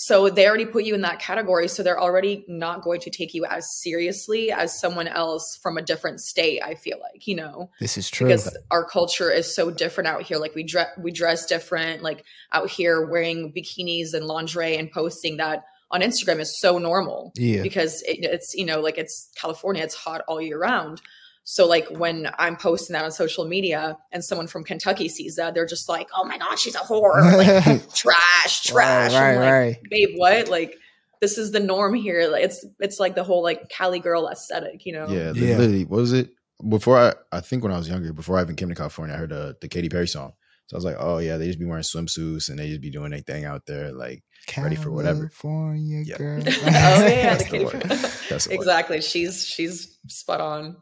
So 0.02 0.30
they 0.30 0.48
already 0.48 0.64
put 0.64 0.84
you 0.84 0.94
in 0.94 1.02
that 1.02 1.18
category. 1.18 1.68
So 1.68 1.82
they're 1.82 2.00
already 2.00 2.42
not 2.48 2.80
going 2.80 3.00
to 3.02 3.10
take 3.10 3.34
you 3.34 3.44
as 3.44 3.70
seriously 3.82 4.50
as 4.50 4.80
someone 4.80 5.06
else 5.06 5.58
from 5.62 5.76
a 5.76 5.82
different 5.82 6.22
state, 6.22 6.62
I 6.64 6.74
feel 6.74 6.98
like, 6.98 7.26
you 7.26 7.36
know 7.36 7.70
this 7.80 7.98
is 7.98 8.08
true. 8.08 8.28
because 8.28 8.56
our 8.70 8.82
culture 8.82 9.30
is 9.30 9.54
so 9.54 9.70
different 9.70 10.08
out 10.08 10.22
here 10.22 10.38
like 10.38 10.54
we 10.54 10.62
dress 10.62 10.88
we 10.98 11.12
dress 11.12 11.44
different 11.44 12.02
like 12.02 12.24
out 12.52 12.70
here 12.70 13.06
wearing 13.06 13.52
bikinis 13.52 14.14
and 14.14 14.24
lingerie 14.24 14.78
and 14.78 14.90
posting 14.90 15.36
that 15.36 15.64
on 15.90 16.00
Instagram 16.00 16.40
is 16.40 16.58
so 16.58 16.78
normal 16.78 17.32
yeah. 17.36 17.62
because 17.62 18.00
it, 18.02 18.24
it's 18.24 18.54
you 18.54 18.64
know 18.64 18.80
like 18.80 18.96
it's 18.96 19.28
California 19.34 19.82
it's 19.82 19.94
hot 19.94 20.22
all 20.28 20.40
year 20.40 20.58
round 20.58 21.02
so 21.44 21.66
like 21.66 21.88
when 21.90 22.28
I'm 22.38 22.56
posting 22.56 22.94
that 22.94 23.04
on 23.04 23.10
social 23.12 23.46
media 23.46 23.96
and 24.12 24.22
someone 24.24 24.46
from 24.46 24.62
Kentucky 24.64 25.08
sees 25.08 25.36
that 25.36 25.54
they're 25.54 25.66
just 25.66 25.88
like 25.88 26.08
oh 26.16 26.24
my 26.24 26.38
god 26.38 26.58
she's 26.58 26.74
a 26.74 26.78
whore 26.78 27.20
like 27.36 27.94
trash 27.94 28.62
trash 28.66 29.12
Right, 29.12 29.36
right, 29.36 29.36
like, 29.36 29.50
right. 29.52 29.76
babe 29.90 30.10
what 30.16 30.48
like 30.48 30.76
this 31.20 31.36
is 31.38 31.50
the 31.52 31.60
norm 31.60 31.94
here 31.94 32.28
like 32.28 32.44
it's 32.44 32.64
it's 32.78 32.98
like 33.00 33.14
the 33.14 33.24
whole 33.24 33.42
like 33.42 33.68
Cali 33.68 33.98
girl 34.00 34.28
aesthetic 34.28 34.86
you 34.86 34.92
know 34.92 35.06
Yeah, 35.08 35.32
Yeah. 35.34 35.56
literally. 35.56 35.84
What 35.84 36.00
was 36.00 36.12
it? 36.12 36.30
Before 36.68 36.98
I, 36.98 37.14
I 37.32 37.40
think 37.40 37.62
when 37.62 37.72
I 37.72 37.78
was 37.78 37.88
younger, 37.88 38.12
before 38.12 38.36
I 38.38 38.42
even 38.42 38.54
came 38.54 38.68
to 38.68 38.74
California, 38.74 39.14
I 39.14 39.18
heard 39.18 39.32
uh, 39.32 39.54
the 39.62 39.68
Katy 39.68 39.88
Perry 39.88 40.06
song. 40.06 40.34
So 40.70 40.76
I 40.76 40.78
was 40.78 40.84
like, 40.84 40.96
oh 41.00 41.18
yeah, 41.18 41.36
they 41.36 41.48
just 41.48 41.58
be 41.58 41.64
wearing 41.64 41.82
swimsuits 41.82 42.48
and 42.48 42.56
they 42.56 42.68
just 42.68 42.80
be 42.80 42.90
doing 42.90 43.10
their 43.10 43.18
thing 43.18 43.44
out 43.44 43.66
there. 43.66 43.90
Like, 43.90 44.22
ready 44.56 44.76
for 44.76 44.92
whatever. 44.92 45.22
California 45.22 46.04
Yeah. 46.06 46.16
girl. 46.16 46.44
oh 46.46 47.06
yeah, 47.08 47.34
That's 47.34 47.50
the 47.50 47.58
the 47.58 47.64
word. 47.64 47.82
That's 47.82 48.44
the 48.44 48.50
word. 48.50 48.60
exactly. 48.60 49.00
She's 49.00 49.44
she's 49.44 49.98
spot 50.06 50.40
on. 50.40 50.76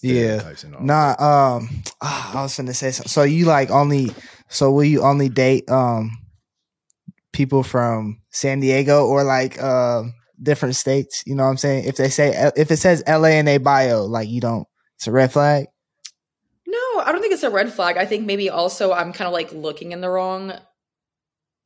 Yeah. 0.00 0.38
stereotypes 0.38 0.62
and 0.62 0.76
all. 0.76 0.82
Nah, 0.82 1.08
um, 1.18 1.82
ah, 2.00 2.38
I 2.38 2.42
was 2.42 2.56
gonna 2.56 2.72
say 2.72 2.92
something. 2.92 3.08
So 3.08 3.24
you 3.24 3.46
like 3.46 3.72
only? 3.72 4.14
So 4.48 4.70
will 4.70 4.84
you 4.84 5.02
only 5.02 5.28
date 5.28 5.68
um 5.68 6.16
people 7.32 7.64
from 7.64 8.20
San 8.30 8.60
Diego 8.60 9.06
or 9.06 9.24
like 9.24 9.60
um 9.60 10.14
different 10.40 10.76
states? 10.76 11.24
You 11.26 11.34
know 11.34 11.42
what 11.42 11.50
I'm 11.50 11.56
saying? 11.56 11.86
If 11.86 11.96
they 11.96 12.10
say 12.10 12.52
if 12.54 12.70
it 12.70 12.76
says 12.76 13.02
L.A. 13.08 13.40
in 13.40 13.48
a 13.48 13.58
bio, 13.58 14.04
like 14.04 14.28
you 14.28 14.40
don't, 14.40 14.68
it's 14.98 15.08
a 15.08 15.10
red 15.10 15.32
flag. 15.32 15.66
I 17.02 17.12
don't 17.12 17.20
think 17.20 17.34
it's 17.34 17.42
a 17.42 17.50
red 17.50 17.72
flag. 17.72 17.96
I 17.96 18.06
think 18.06 18.26
maybe 18.26 18.50
also 18.50 18.92
I'm 18.92 19.12
kind 19.12 19.26
of 19.26 19.32
like 19.32 19.52
looking 19.52 19.92
in 19.92 20.00
the 20.00 20.10
wrong 20.10 20.52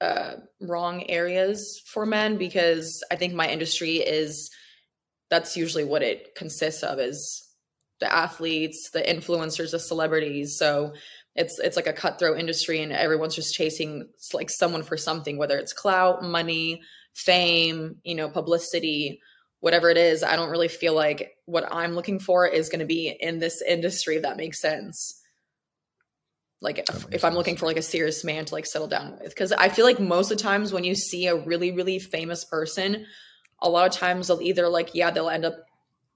uh 0.01 0.35
wrong 0.61 1.09
areas 1.09 1.83
for 1.87 2.05
men 2.05 2.37
because 2.37 3.03
I 3.11 3.17
think 3.17 3.33
my 3.33 3.49
industry 3.49 3.97
is 3.97 4.51
that's 5.31 5.57
usually 5.57 5.85
what 5.85 6.03
it 6.03 6.35
consists 6.37 6.83
of 6.83 6.99
is 6.99 7.43
the 8.01 8.13
athletes, 8.13 8.91
the 8.91 9.01
influencers, 9.01 9.71
the 9.71 9.79
celebrities. 9.79 10.59
So 10.59 10.93
it's 11.35 11.59
it's 11.59 11.77
like 11.77 11.87
a 11.87 11.93
cutthroat 11.93 12.39
industry 12.39 12.83
and 12.83 12.93
everyone's 12.93 13.35
just 13.35 13.55
chasing 13.55 14.09
like 14.33 14.51
someone 14.51 14.83
for 14.83 14.97
something 14.97 15.39
whether 15.39 15.59
it's 15.59 15.73
clout, 15.73 16.23
money, 16.23 16.83
fame, 17.15 17.97
you 18.05 18.15
know, 18.15 18.29
publicity, 18.29 19.21
whatever 19.61 19.91
it 19.91 19.97
is. 19.97 20.23
I 20.23 20.37
don't 20.37 20.51
really 20.51 20.69
feel 20.69 20.95
like 20.95 21.33
what 21.47 21.67
I'm 21.73 21.95
looking 21.95 22.19
for 22.19 22.47
is 22.47 22.69
going 22.69 22.81
to 22.81 22.87
be 22.87 23.17
in 23.21 23.39
this 23.39 23.63
industry 23.63 24.17
if 24.17 24.23
that 24.23 24.37
makes 24.37 24.61
sense. 24.61 25.23
Like 26.61 26.79
if, 26.79 27.07
if 27.13 27.25
I'm 27.25 27.35
looking 27.35 27.57
for 27.57 27.67
like 27.67 27.77
a 27.77 27.83
serious 27.83 28.25
man 28.25 28.45
to 28.47 28.55
like 28.55 28.67
settle 28.67 28.89
down 28.89 29.19
with 29.23 29.37
cuz 29.37 29.53
I 29.53 29.69
feel 29.69 29.85
like 29.85 30.01
most 30.01 30.31
of 30.31 30.39
the 30.39 30.43
times 30.43 30.73
when 30.73 30.85
you 30.85 30.95
see 30.95 31.27
a 31.27 31.37
really 31.37 31.73
really 31.73 31.99
famous 31.99 32.45
person, 32.45 33.07
a 33.61 33.69
lot 33.69 33.87
of 33.87 33.93
times 33.93 34.29
they'll 34.29 34.41
either 34.41 34.69
like 34.69 34.95
yeah, 34.95 35.11
they'll 35.11 35.29
end 35.29 35.45
up 35.45 35.57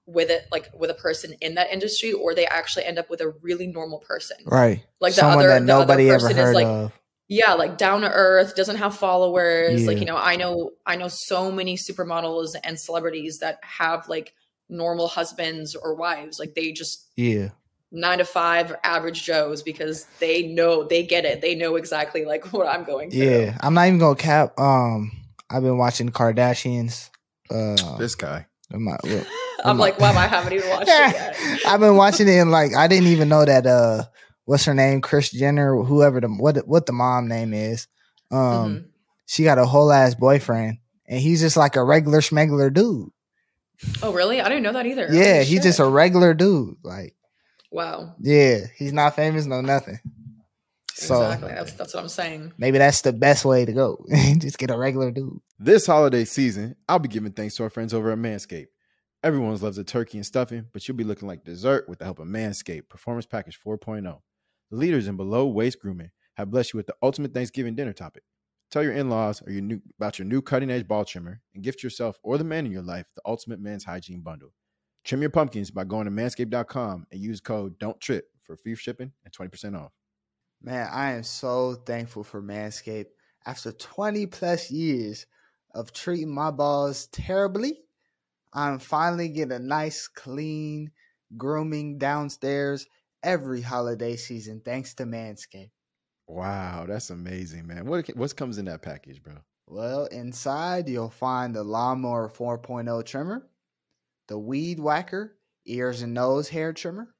with 0.07 0.29
it 0.31 0.47
like 0.51 0.69
with 0.77 0.89
a 0.89 0.95
person 0.95 1.33
in 1.41 1.55
that 1.55 1.71
industry 1.71 2.11
or 2.11 2.33
they 2.33 2.45
actually 2.47 2.83
end 2.85 2.97
up 2.97 3.09
with 3.09 3.21
a 3.21 3.29
really 3.41 3.67
normal 3.67 3.99
person. 3.99 4.37
Right. 4.45 4.83
Like 4.99 5.13
the 5.13 5.19
Someone 5.21 5.39
other 5.39 5.47
that 5.49 5.65
the 5.65 5.73
other 5.73 5.81
nobody 5.85 6.09
ever 6.09 6.19
person 6.19 6.37
heard 6.37 6.49
is 6.49 6.55
like 6.55 6.65
of. 6.65 6.91
yeah 7.27 7.53
like 7.53 7.77
down 7.77 8.01
to 8.01 8.11
earth 8.11 8.55
doesn't 8.55 8.77
have 8.77 8.97
followers 8.97 9.85
like 9.85 9.99
you 9.99 10.05
know 10.05 10.17
i 10.17 10.35
know 10.35 10.71
i 10.85 10.95
know 10.95 11.07
so 11.07 11.51
many 11.51 11.77
supermodels 11.77 12.55
and 12.63 12.79
celebrities 12.79 13.37
that 13.39 13.59
have 13.63 14.09
like 14.09 14.33
normal 14.69 15.07
husbands 15.07 15.75
or 15.75 15.93
wives 15.95 16.39
like 16.39 16.55
they 16.55 16.71
just 16.71 17.07
Yeah. 17.15 17.49
Nine 17.93 18.19
to 18.19 18.25
five 18.25 18.73
average 18.85 19.23
joes 19.23 19.61
because 19.63 20.05
they 20.19 20.43
know 20.47 20.83
they 20.85 21.03
get 21.03 21.25
it 21.25 21.41
they 21.41 21.55
know 21.55 21.75
exactly 21.75 22.23
like 22.23 22.53
what 22.53 22.65
i'm 22.65 22.85
going 22.85 23.11
through 23.11 23.19
Yeah. 23.19 23.57
I'm 23.59 23.73
not 23.73 23.87
even 23.87 23.99
gonna 23.99 24.15
cap. 24.15 24.57
Um, 24.57 25.11
I've 25.49 25.61
been 25.63 25.77
watching 25.77 26.07
Kardashians. 26.09 27.09
Uh, 27.49 27.97
This 27.97 28.15
guy. 28.15 28.45
my- 28.71 28.95
well, 29.03 29.25
i'm 29.65 29.77
like 29.77 29.99
wow 29.99 30.13
i 30.15 30.25
haven't 30.35 30.53
even 30.53 30.69
watched 30.69 30.87
it 30.89 31.13
yet 31.13 31.37
I've 31.67 31.81
been 31.81 31.97
watching 31.97 32.27
it 32.29 32.37
and 32.37 32.49
like 32.49 32.73
I 32.73 32.87
didn't 32.87 33.07
even 33.09 33.27
know 33.27 33.43
that 33.43 33.67
uh 33.67 34.03
what's 34.45 34.63
her 34.65 34.73
name 34.73 35.01
Kris 35.01 35.29
Jenner 35.29 35.75
whoever 35.83 36.21
the 36.21 36.29
what 36.29 36.55
what 36.67 36.85
the 36.85 36.93
mom 36.93 37.27
name 37.27 37.53
is 37.53 37.87
um 38.31 38.39
Mhm. 38.39 38.85
she 39.25 39.43
got 39.43 39.59
a 39.59 39.65
whole 39.65 39.91
ass 39.91 40.15
boyfriend 40.15 40.77
and 41.07 41.19
he's 41.19 41.41
just 41.41 41.57
like 41.57 41.75
a 41.75 41.83
regular 41.83 42.21
schmegler 42.21 42.73
dude 42.73 43.09
oh 44.01 44.13
really 44.13 44.39
i 44.39 44.47
didn't 44.47 44.63
know 44.63 44.71
that 44.73 44.85
either 44.85 45.07
yeah 45.11 45.33
Holy 45.33 45.45
he's 45.45 45.63
just 45.63 45.79
a 45.79 45.85
regular 45.85 46.33
dude 46.33 46.75
like 46.83 47.15
wow 47.71 48.13
yeah 48.19 48.59
he's 48.77 48.93
not 48.93 49.15
famous 49.15 49.45
no 49.45 49.61
nothing 49.61 49.99
So 50.93 51.23
exactly. 51.23 51.53
That's 51.53 51.73
that's 51.73 51.93
what 51.95 52.03
I'm 52.03 52.09
saying. 52.09 52.53
maybe 52.57 52.77
that's 52.77 53.01
the 53.01 53.13
best 53.13 53.43
way 53.43 53.65
to 53.65 53.73
go. 53.73 54.05
Just 54.37 54.59
get 54.59 54.69
a 54.69 54.77
regular 54.77 55.09
dude. 55.09 55.39
This 55.57 55.87
holiday 55.87 56.25
season, 56.25 56.75
I'll 56.87 56.99
be 56.99 57.07
giving 57.07 57.31
thanks 57.31 57.55
to 57.55 57.63
our 57.63 57.69
friends 57.71 57.93
over 57.93 58.11
at 58.11 58.19
Manscaped. 58.19 58.67
Everyone's 59.23 59.63
loves 59.63 59.77
a 59.77 59.83
turkey 59.83 60.17
and 60.17 60.25
stuffing, 60.25 60.65
but 60.73 60.87
you'll 60.87 60.97
be 60.97 61.03
looking 61.03 61.27
like 61.27 61.43
dessert 61.43 61.87
with 61.87 61.99
the 61.99 62.05
help 62.05 62.19
of 62.19 62.27
Manscaped 62.27 62.89
Performance 62.89 63.25
Package 63.25 63.59
4.0. 63.65 64.19
The 64.69 64.75
leaders 64.77 65.07
in 65.07 65.15
below 65.15 65.47
waist 65.47 65.79
grooming 65.79 66.11
have 66.35 66.51
blessed 66.51 66.73
you 66.73 66.77
with 66.77 66.87
the 66.87 66.95
ultimate 67.01 67.33
Thanksgiving 67.33 67.75
dinner 67.75 67.93
topic. 67.93 68.23
Tell 68.69 68.83
your 68.83 68.93
in-laws 68.93 69.41
or 69.45 69.51
your 69.51 69.61
new 69.61 69.81
about 69.97 70.19
your 70.19 70.27
new 70.27 70.41
cutting-edge 70.41 70.87
ball 70.87 71.05
trimmer 71.05 71.41
and 71.53 71.63
gift 71.63 71.83
yourself 71.83 72.17
or 72.21 72.37
the 72.37 72.43
man 72.43 72.65
in 72.65 72.71
your 72.71 72.81
life 72.83 73.05
the 73.15 73.21
ultimate 73.25 73.59
man's 73.59 73.85
hygiene 73.85 74.21
bundle. 74.21 74.53
Trim 75.03 75.21
your 75.21 75.29
pumpkins 75.29 75.71
by 75.71 75.83
going 75.83 76.05
to 76.05 76.11
manscaped.com 76.11 77.07
and 77.11 77.21
use 77.21 77.41
code 77.41 77.79
Don't 77.79 77.99
Trip 77.99 78.25
for 78.41 78.55
free 78.55 78.75
shipping 78.75 79.11
and 79.25 79.33
20% 79.33 79.79
off. 79.79 79.91
Man, 80.61 80.87
I 80.91 81.13
am 81.13 81.23
so 81.23 81.73
thankful 81.73 82.23
for 82.23 82.41
Manscaped. 82.41 83.07
After 83.45 83.71
20 83.71 84.27
plus 84.27 84.69
years 84.69 85.25
of 85.73 85.91
treating 85.91 86.33
my 86.33 86.51
balls 86.51 87.07
terribly, 87.07 87.79
I'm 88.53 88.77
finally 88.77 89.29
getting 89.29 89.53
a 89.53 89.59
nice, 89.59 90.07
clean 90.07 90.91
grooming 91.37 91.97
downstairs 91.97 92.85
every 93.23 93.61
holiday 93.61 94.15
season 94.15 94.61
thanks 94.63 94.93
to 94.95 95.05
Manscaped. 95.05 95.71
Wow, 96.27 96.85
that's 96.87 97.09
amazing, 97.09 97.67
man. 97.67 97.85
What 97.85 98.07
what 98.15 98.35
comes 98.35 98.57
in 98.57 98.65
that 98.65 98.81
package, 98.81 99.21
bro? 99.21 99.37
Well, 99.67 100.05
inside 100.05 100.87
you'll 100.87 101.09
find 101.09 101.55
the 101.55 101.63
Lawnmower 101.63 102.29
4.0 102.29 103.05
trimmer, 103.05 103.47
the 104.27 104.37
Weed 104.37 104.79
Whacker 104.79 105.37
ears 105.65 106.01
and 106.01 106.13
nose 106.13 106.49
hair 106.49 106.73
trimmer, 106.73 107.13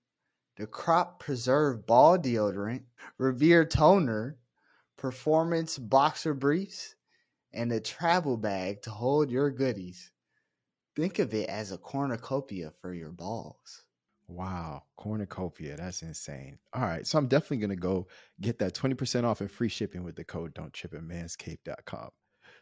the 0.57 0.67
Crop 0.67 1.19
Preserve 1.19 1.85
ball 1.85 2.17
deodorant, 2.17 2.83
Reviver 3.17 3.65
toner, 3.65 4.37
Performance 4.97 5.79
boxer 5.79 6.33
briefs, 6.33 6.95
and 7.53 7.71
a 7.71 7.79
travel 7.79 8.37
bag 8.37 8.83
to 8.83 8.91
hold 8.91 9.31
your 9.31 9.49
goodies. 9.49 10.11
Think 10.95 11.19
of 11.19 11.33
it 11.33 11.49
as 11.49 11.71
a 11.71 11.77
cornucopia 11.77 12.71
for 12.81 12.93
your 12.93 13.11
balls. 13.11 13.83
Wow, 14.27 14.83
cornucopia. 14.97 15.75
That's 15.75 16.03
insane. 16.03 16.57
All 16.73 16.83
right. 16.83 17.05
So 17.05 17.17
I'm 17.17 17.27
definitely 17.27 17.57
going 17.57 17.71
to 17.71 17.75
go 17.75 18.07
get 18.39 18.59
that 18.59 18.73
20% 18.73 19.23
off 19.23 19.41
and 19.41 19.51
free 19.51 19.69
shipping 19.69 20.03
with 20.03 20.15
the 20.15 20.23
code 20.23 20.53
don't 20.53 20.71
trip 20.71 20.93
at 20.93 21.01
manscaped.com. 21.01 22.09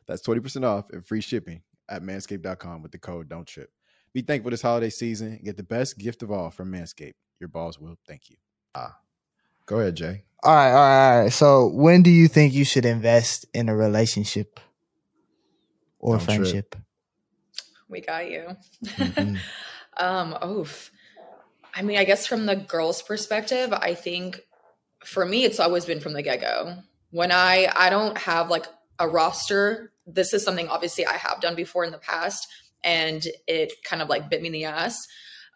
That's 0.07 0.21
20% 0.25 0.63
off 0.63 0.89
and 0.91 1.05
free 1.05 1.21
shipping 1.21 1.61
at 1.89 2.01
manscaped.com 2.01 2.81
with 2.81 2.91
the 2.91 2.97
code 2.97 3.29
don't 3.29 3.45
trip. 3.45 3.69
Be 4.13 4.21
thankful 4.21 4.51
this 4.51 4.61
holiday 4.61 4.89
season. 4.89 5.39
Get 5.43 5.57
the 5.57 5.63
best 5.63 5.97
gift 5.97 6.23
of 6.23 6.31
all 6.31 6.49
from 6.49 6.71
Manscaped. 6.71 7.13
Your 7.39 7.49
balls 7.49 7.79
will 7.79 7.97
thank 8.07 8.29
you. 8.29 8.37
Ah, 8.75 8.97
Go 9.65 9.79
ahead, 9.79 9.95
Jay. 9.95 10.23
All 10.43 10.53
right, 10.55 10.71
all 10.71 10.75
right, 10.75 11.13
all 11.15 11.23
right. 11.23 11.31
So, 11.33 11.67
when 11.67 12.01
do 12.01 12.09
you 12.09 12.27
think 12.27 12.53
you 12.53 12.65
should 12.65 12.85
invest 12.85 13.45
in 13.53 13.69
a 13.69 13.75
relationship 13.75 14.59
or 15.99 16.17
Don't 16.17 16.25
trip. 16.25 16.35
friendship? 16.37 16.75
We 17.87 18.01
got 18.01 18.29
you. 18.29 18.55
Mhm. 18.83 19.39
um, 19.97 20.37
oof. 20.43 20.91
I 21.75 21.81
mean, 21.81 21.97
I 21.97 22.03
guess 22.03 22.25
from 22.25 22.45
the 22.45 22.55
girl's 22.55 23.01
perspective, 23.01 23.71
I 23.73 23.93
think 23.93 24.41
for 25.05 25.25
me, 25.25 25.43
it's 25.43 25.59
always 25.59 25.85
been 25.85 25.99
from 25.99 26.13
the 26.13 26.21
get 26.23 26.41
go. 26.41 26.77
When 27.11 27.31
I 27.31 27.71
I 27.75 27.89
don't 27.89 28.17
have 28.17 28.49
like 28.49 28.65
a 28.97 29.07
roster, 29.07 29.91
this 30.07 30.33
is 30.33 30.43
something 30.43 30.67
obviously 30.67 31.05
I 31.05 31.13
have 31.13 31.41
done 31.41 31.55
before 31.55 31.83
in 31.83 31.91
the 31.91 31.97
past, 31.99 32.47
and 32.83 33.25
it 33.47 33.73
kind 33.83 34.01
of 34.01 34.09
like 34.09 34.29
bit 34.29 34.41
me 34.41 34.47
in 34.47 34.53
the 34.53 34.65
ass. 34.65 35.07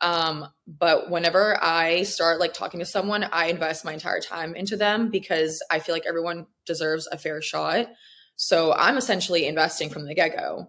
Um, 0.01 0.47
but 0.67 1.09
whenever 1.09 1.57
I 1.63 2.03
start 2.03 2.39
like 2.39 2.53
talking 2.53 2.79
to 2.79 2.85
someone, 2.85 3.23
I 3.31 3.45
invest 3.45 3.85
my 3.85 3.93
entire 3.93 4.19
time 4.19 4.55
into 4.55 4.75
them 4.75 5.09
because 5.09 5.63
I 5.71 5.79
feel 5.79 5.95
like 5.95 6.05
everyone 6.05 6.45
deserves 6.65 7.07
a 7.11 7.17
fair 7.17 7.41
shot. 7.41 7.87
So 8.35 8.73
I'm 8.73 8.97
essentially 8.97 9.47
investing 9.47 9.89
from 9.89 10.05
the 10.05 10.15
get 10.15 10.35
go 10.35 10.67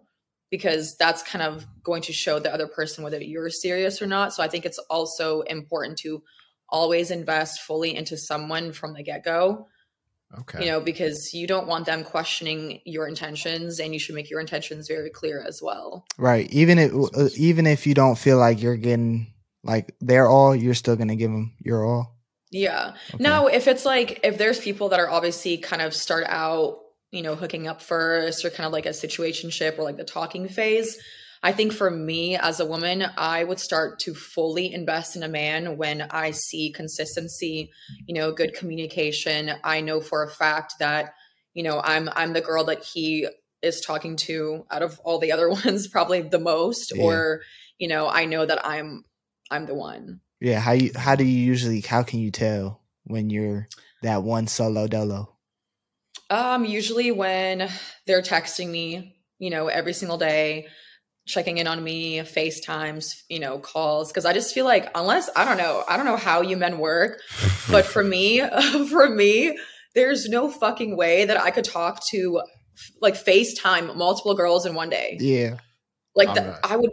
because 0.51 0.97
that's 0.97 1.23
kind 1.23 1.43
of 1.43 1.67
going 1.83 2.03
to 2.03 2.13
show 2.13 2.39
the 2.39 2.53
other 2.53 2.69
person 2.69 3.03
whether 3.03 3.21
you're 3.21 3.51
serious 3.51 4.01
or 4.01 4.07
not. 4.07 4.33
So 4.33 4.43
I 4.43 4.49
think 4.49 4.65
it's 4.65 4.79
also 4.91 5.41
important 5.43 5.99
to 5.99 6.23
always 6.69 7.11
invest 7.11 7.63
fully 7.63 7.97
into 7.97 8.17
someone 8.17 8.73
from 8.73 8.95
the 8.95 9.03
get 9.03 9.25
go, 9.25 9.67
Okay. 10.41 10.65
you 10.65 10.71
know, 10.71 10.81
because 10.81 11.33
you 11.33 11.47
don't 11.47 11.67
want 11.67 11.87
them 11.87 12.05
questioning 12.05 12.81
your 12.85 13.07
intentions 13.07 13.79
and 13.79 13.93
you 13.93 13.99
should 13.99 14.15
make 14.15 14.31
your 14.31 14.41
intentions 14.41 14.89
very 14.89 15.11
clear 15.11 15.45
as 15.47 15.61
well. 15.63 16.05
Right. 16.19 16.51
Even 16.53 16.79
if 16.79 16.93
uh, 16.93 17.29
even 17.37 17.67
if 17.67 17.87
you 17.87 17.95
don't 17.95 18.17
feel 18.17 18.39
like 18.39 18.61
you're 18.61 18.77
getting 18.77 19.33
like 19.63 19.95
their 20.01 20.29
all, 20.29 20.55
you're 20.55 20.75
still 20.75 20.97
gonna 20.97 21.17
give 21.17 21.31
them 21.31 21.55
your 21.61 21.85
all. 21.85 22.15
Yeah. 22.51 22.95
Okay. 23.13 23.23
Now, 23.23 23.49
if 23.49 23.67
it's 23.67 23.85
like, 23.85 24.21
if 24.23 24.39
there's 24.39 24.61
people 24.61 24.91
that 24.91 25.01
are 25.01 25.11
obviously 25.11 25.59
kind 25.59 25.83
of 25.83 25.93
start 25.93 26.25
out, 26.29 26.79
you 27.11 27.21
know, 27.21 27.35
hooking 27.35 27.67
up 27.67 27.83
first 27.83 28.45
or 28.45 28.51
kind 28.51 28.65
of 28.65 28.73
like 28.73 28.87
a 28.87 28.91
situationship 28.91 29.77
or 29.77 29.83
like 29.83 29.97
the 29.97 30.05
talking 30.05 30.47
phase, 30.47 30.97
I 31.45 31.53
think 31.53 31.75
for 31.75 31.91
me 31.91 32.37
as 32.37 32.59
a 32.59 32.65
woman, 32.65 33.05
I 33.19 33.45
would 33.45 33.61
start 33.61 33.99
to 34.01 34.15
fully 34.15 34.73
invest 34.73 35.15
in 35.15 35.23
a 35.23 35.29
man 35.29 35.77
when 35.77 36.01
I 36.11 36.31
see 36.31 36.73
consistency, 36.73 37.71
you 38.07 38.15
know, 38.15 38.33
good 38.33 38.55
communication. 38.55 39.51
I 39.63 39.83
know 39.83 40.01
for 40.01 40.23
a 40.23 40.31
fact 40.31 40.77
that, 40.79 41.13
you 41.53 41.63
know, 41.63 41.83
I'm 41.85 42.09
I'm 42.17 42.33
the 42.33 42.41
girl 42.41 42.65
that 42.65 42.83
he 42.83 43.29
is 43.61 43.83
talking 43.83 44.17
to 44.17 44.65
out 44.71 44.81
of 44.81 44.99
all 45.01 45.19
the 45.19 45.33
other 45.33 45.51
ones 45.65 45.87
probably 45.87 46.23
the 46.23 46.39
most 46.39 46.93
Yeah. 46.97 47.05
or, 47.05 47.43
you 47.79 47.89
know, 47.89 48.09
I 48.09 48.25
know 48.25 48.47
that 48.47 48.67
I'm 48.67 49.05
I'm 49.51 49.67
the 49.67 49.75
one. 49.75 50.21
Yeah. 50.41 50.61
How 50.61 50.73
you 50.73 50.93
how 50.97 51.15
do 51.15 51.25
you 51.25 51.45
usually 51.45 51.83
how 51.83 52.05
can 52.05 52.21
you 52.21 52.31
tell 52.31 52.81
when 53.05 53.29
you're 53.29 53.69
that 54.01 54.23
one 54.23 54.47
solo 54.47 54.87
dolo? 54.87 55.37
Um, 56.31 56.65
usually 56.65 57.13
when 57.13 57.69
they're 58.07 58.23
texting 58.23 58.71
me, 58.71 59.19
you 59.39 59.51
know, 59.51 59.69
every 59.69 59.93
single 59.93 60.17
day, 60.17 60.69
checking 61.27 61.59
in 61.59 61.67
on 61.67 61.83
me, 61.83 62.19
FaceTimes, 62.19 63.23
you 63.29 63.41
know, 63.41 63.59
calls. 63.59 64.13
Cause 64.13 64.25
I 64.25 64.33
just 64.33 64.55
feel 64.55 64.65
like 64.65 64.91
unless 64.95 65.31
I 65.35 65.45
don't 65.45 65.57
know, 65.57 65.85
I 65.89 65.97
don't 65.97 66.07
know 66.07 66.17
how 66.17 66.43
you 66.43 66.57
men 66.57 66.79
work, 66.79 67.21
but 67.71 67.85
for 67.85 68.05
me, 68.05 68.41
for 68.91 69.09
me, 69.09 69.59
there's 69.95 70.29
no 70.29 70.51
fucking 70.51 70.97
way 70.97 71.25
that 71.25 71.41
I 71.41 71.51
could 71.51 71.65
talk 71.65 72.01
to 72.11 72.43
like 73.01 73.15
FaceTime 73.15 73.97
multiple 73.97 74.35
girls 74.35 74.67
in 74.67 74.75
one 74.75 74.91
day. 74.91 75.17
Yeah. 75.21 75.59
Like 76.15 76.29
I'm 76.29 76.35
the, 76.35 76.41
not. 76.43 76.61
I 76.65 76.77
would 76.77 76.91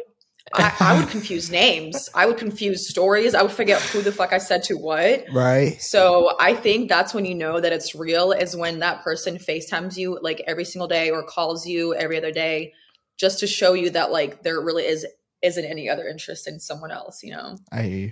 I, 0.54 0.76
I 0.80 1.00
would 1.00 1.10
confuse 1.10 1.50
names. 1.50 2.10
I 2.14 2.26
would 2.26 2.38
confuse 2.38 2.90
stories. 2.90 3.36
I 3.36 3.42
would 3.42 3.52
forget 3.52 3.82
who 3.82 4.02
the 4.02 4.12
fuck 4.12 4.34
I 4.34 4.38
said 4.38 4.64
to 4.64 4.76
what. 4.76 5.24
Right. 5.32 5.80
So 5.80 6.36
I 6.40 6.56
think 6.56 6.90
that's 6.90 7.14
when 7.14 7.26
you 7.26 7.36
know 7.36 7.60
that 7.62 7.72
it's 7.72 7.96
real 7.96 8.32
is 8.32 8.56
when 8.56 8.80
that 8.80 9.04
person 9.04 9.38
FaceTimes 9.38 9.98
you 9.98 10.20
like 10.22 10.42
every 10.48 10.66
single 10.66 10.88
day 10.88 11.10
or 11.10 11.24
calls 11.24 11.66
you 11.66 11.94
every 11.96 12.18
other 12.18 12.32
day 12.32 12.74
just 13.22 13.40
to 13.40 13.48
show 13.48 13.72
you 13.74 13.90
that 13.92 14.12
like 14.12 14.44
there 14.44 14.60
really 14.60 14.84
is 14.84 15.06
isn't 15.42 15.66
any 15.66 15.86
other 15.90 16.08
interest 16.14 16.48
in 16.48 16.60
someone 16.60 16.92
else, 16.92 17.24
you 17.24 17.32
know. 17.36 17.58
I 17.72 17.82
hear 17.84 17.98
you. 18.08 18.12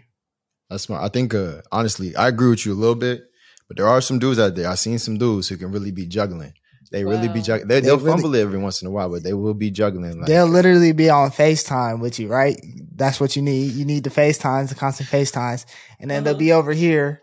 That's 0.69 0.83
smart. 0.83 1.03
I 1.03 1.09
think 1.09 1.33
uh 1.33 1.61
honestly, 1.71 2.15
I 2.15 2.27
agree 2.29 2.49
with 2.51 2.63
you 2.65 2.73
a 2.73 2.81
little 2.83 2.95
bit, 3.07 3.23
but 3.67 3.75
there 3.77 3.87
are 3.87 4.01
some 4.01 4.19
dudes 4.19 4.39
out 4.39 4.55
there. 4.55 4.69
I've 4.69 4.79
seen 4.79 4.99
some 4.99 5.17
dudes 5.17 5.47
who 5.49 5.57
can 5.57 5.71
really 5.71 5.91
be 5.91 6.05
juggling. 6.05 6.53
They 6.91 7.03
really 7.05 7.27
be 7.27 7.41
juggling. 7.41 7.67
They, 7.67 7.81
They 7.81 7.87
they'll 7.87 7.97
really- 7.99 8.11
fumble 8.21 8.33
it 8.35 8.41
every 8.41 8.57
once 8.57 8.81
in 8.81 8.87
a 8.87 8.91
while, 8.91 9.09
but 9.09 9.21
they 9.23 9.33
will 9.33 9.53
be 9.53 9.69
juggling. 9.69 10.17
Like, 10.19 10.27
They'll 10.27 10.47
literally 10.47 10.91
be 10.91 11.07
on 11.09 11.29
FaceTime 11.29 11.99
with 11.99 12.19
you, 12.19 12.27
right? 12.27 12.59
That's 12.95 13.19
what 13.19 13.35
you 13.35 13.43
need. 13.43 13.73
You 13.73 13.85
need 13.85 14.03
the 14.05 14.09
FaceTimes, 14.09 14.69
the 14.69 14.75
constant 14.75 15.07
FaceTimes. 15.09 15.65
And 15.99 16.09
then 16.09 16.23
they'll 16.23 16.33
Uh-huh. 16.33 16.39
be 16.39 16.51
over 16.51 16.71
here 16.73 17.21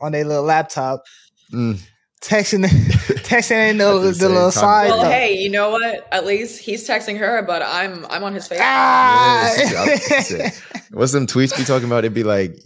on 0.00 0.12
their 0.12 0.24
little 0.24 0.44
laptop 0.44 1.04
mm, 1.52 1.78
texting 2.22 2.64
texting 3.26 3.70
in 3.70 3.78
the, 3.78 3.98
the 3.98 4.12
the 4.12 4.28
little 4.28 4.50
side. 4.50 4.88
Well, 4.90 5.02
note. 5.02 5.10
hey, 5.12 5.36
you 5.38 5.50
know 5.50 5.70
what? 5.70 6.06
At 6.12 6.24
least 6.24 6.60
he's 6.60 6.86
texting 6.88 7.18
her, 7.18 7.42
but 7.42 7.62
I'm 7.62 8.06
I'm 8.06 8.24
on 8.24 8.32
his 8.34 8.46
face. 8.48 8.60
Ah! 8.62 9.52
Yeah, 9.56 9.84
it's- 9.92 10.62
I- 10.74 10.82
what's 10.92 11.12
them 11.12 11.26
tweets 11.26 11.56
be 11.56 11.64
talking 11.64 11.86
about? 11.86 11.98
It'd 12.04 12.14
be 12.14 12.22
like 12.24 12.56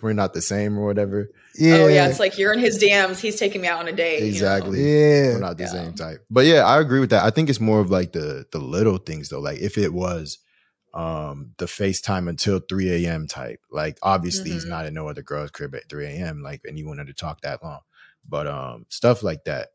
we're 0.00 0.12
not 0.12 0.34
the 0.34 0.42
same 0.42 0.78
or 0.78 0.84
whatever. 0.86 1.28
yeah. 1.56 1.74
Oh 1.76 1.86
yeah, 1.86 2.08
it's 2.08 2.18
like 2.18 2.36
you're 2.38 2.52
in 2.52 2.58
his 2.58 2.82
DMs, 2.82 3.20
he's 3.20 3.36
taking 3.38 3.60
me 3.60 3.68
out 3.68 3.78
on 3.78 3.86
a 3.88 3.92
date. 3.92 4.18
you 4.18 4.24
know? 4.24 4.28
Exactly. 4.30 4.80
yeah. 4.80 5.32
We're 5.34 5.38
not 5.38 5.58
the 5.58 5.64
Yeah. 5.64 5.68
same 5.70 5.92
type. 5.94 6.24
But 6.30 6.46
yeah, 6.46 6.64
I 6.64 6.80
agree 6.80 6.98
with 7.00 7.10
that. 7.10 7.22
I 7.24 7.30
think 7.30 7.48
it's 7.50 7.60
more 7.60 7.80
of 7.80 7.90
like 7.90 8.12
the 8.12 8.44
the 8.50 8.58
little 8.58 8.98
things 8.98 9.28
though. 9.28 9.40
Like 9.40 9.58
if 9.60 9.78
it 9.78 9.92
was 9.92 10.38
um 10.94 11.52
the 11.58 11.64
FaceTime 11.66 12.28
until 12.28 12.60
3 12.68 13.06
a.m. 13.06 13.26
type. 13.26 13.60
Like 13.70 13.96
obviously 14.02 14.50
he's 14.50 14.66
Mhm. 14.66 14.70
not 14.70 14.86
in 14.86 14.92
no 14.94 15.08
other 15.08 15.22
girl's 15.22 15.50
crib 15.50 15.74
at 15.74 15.88
3 15.88 16.04
a.m. 16.06 16.42
Like 16.42 16.60
and 16.64 16.78
you 16.78 16.86
wanted 16.86 17.06
to 17.06 17.14
talk 17.14 17.40
that 17.42 17.62
long. 17.62 17.80
But 18.28 18.46
um 18.46 18.86
stuff 18.88 19.22
like 19.22 19.44
that. 19.44 19.68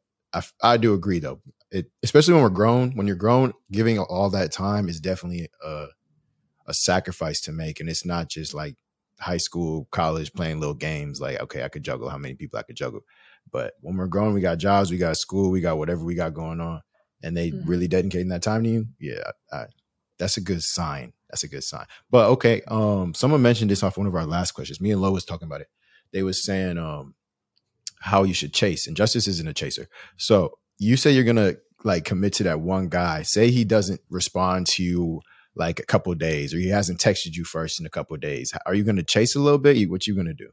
I 0.62 0.78
do 0.78 0.94
agree 0.94 1.20
though. 1.20 1.42
It 1.72 1.90
especially 2.04 2.36
when 2.36 2.44
we're 2.44 2.50
grown, 2.50 2.96
when 2.96 3.08
you're 3.08 3.16
grown, 3.16 3.54
giving 3.72 3.98
all 4.00 4.30
that 4.30 4.52
time 4.52 4.88
is 4.90 5.00
definitely 5.00 5.50
a 5.64 5.88
a 6.68 6.74
sacrifice 6.74 7.42
to 7.42 7.52
make. 7.52 7.80
And 7.80 7.90
it's 7.90 8.06
not 8.06 8.30
just 8.30 8.54
like 8.54 8.76
high 9.20 9.38
school, 9.38 9.88
college 9.92 10.34
playing 10.34 10.60
little 10.60 10.76
games 10.76 11.20
like, 11.22 11.40
okay, 11.42 11.64
I 11.64 11.70
could 11.70 11.84
juggle 11.84 12.10
how 12.10 12.18
many 12.18 12.36
people 12.36 12.60
I 12.60 12.64
could 12.64 12.76
juggle. 12.76 13.02
But 13.52 13.74
when 13.82 13.96
we're 13.96 14.08
grown, 14.08 14.34
we 14.34 14.42
got 14.42 14.58
jobs, 14.58 14.92
we 14.92 14.98
got 14.98 15.18
school, 15.18 15.50
we 15.50 15.62
got 15.62 15.78
whatever 15.78 16.04
we 16.04 16.14
got 16.14 16.34
going 16.34 16.60
on, 16.60 16.82
and 17.24 17.36
they 17.36 17.52
Mhm. 17.52 17.62
really 17.66 17.88
dedicating 17.88 18.28
that 18.30 18.44
time 18.44 18.64
to 18.64 18.70
you. 18.70 18.88
Yeah, 19.00 19.32
I, 19.52 19.68
that's 20.20 20.38
a 20.38 20.42
good 20.42 20.62
sign. 20.62 21.14
That's 21.30 21.44
a 21.44 21.48
good 21.48 21.64
sign. 21.64 21.86
But 22.12 22.28
okay, 22.32 22.62
um, 22.68 23.14
someone 23.14 23.42
mentioned 23.42 23.72
this 23.72 23.82
off 23.84 23.98
one 23.98 24.08
of 24.08 24.16
our 24.16 24.26
last 24.26 24.52
questions. 24.52 24.82
Me 24.82 24.92
and 24.92 25.02
Lo 25.02 25.12
was 25.12 25.26
talking 25.26 25.48
about 25.48 25.62
it. 25.62 25.70
They 26.12 26.24
was 26.24 26.44
saying, 26.44 26.78
um, 26.78 27.16
how 28.02 28.24
you 28.24 28.34
should 28.34 28.54
chase. 28.54 28.88
And 28.88 28.96
Justice 28.96 29.28
isn't 29.28 29.48
a 29.48 29.54
chaser. 29.54 29.88
So 30.18 30.52
you 30.78 30.98
say 30.98 31.12
you're 31.12 31.24
gonna 31.24 31.56
like 31.84 32.06
commit 32.06 32.34
to 32.34 32.44
that 32.44 32.62
one 32.62 32.90
guy. 32.90 33.24
Say 33.24 33.50
he 33.52 33.64
doesn't 33.64 34.02
respond 34.10 34.68
to 34.68 34.84
you 34.84 35.22
like 35.56 35.80
a 35.80 35.86
couple 35.86 36.14
days, 36.16 36.54
or 36.54 36.58
he 36.58 36.70
hasn't 36.70 37.00
texted 37.00 37.36
you 37.36 37.44
first 37.44 37.80
in 37.80 37.86
a 37.86 37.90
couple 37.90 38.16
days. 38.18 38.54
Are 38.66 38.74
you 38.74 38.84
gonna 38.84 39.04
chase 39.04 39.36
a 39.36 39.40
little 39.40 39.58
bit? 39.60 39.90
What 39.90 40.06
you 40.08 40.16
gonna 40.16 40.34
do? 40.34 40.50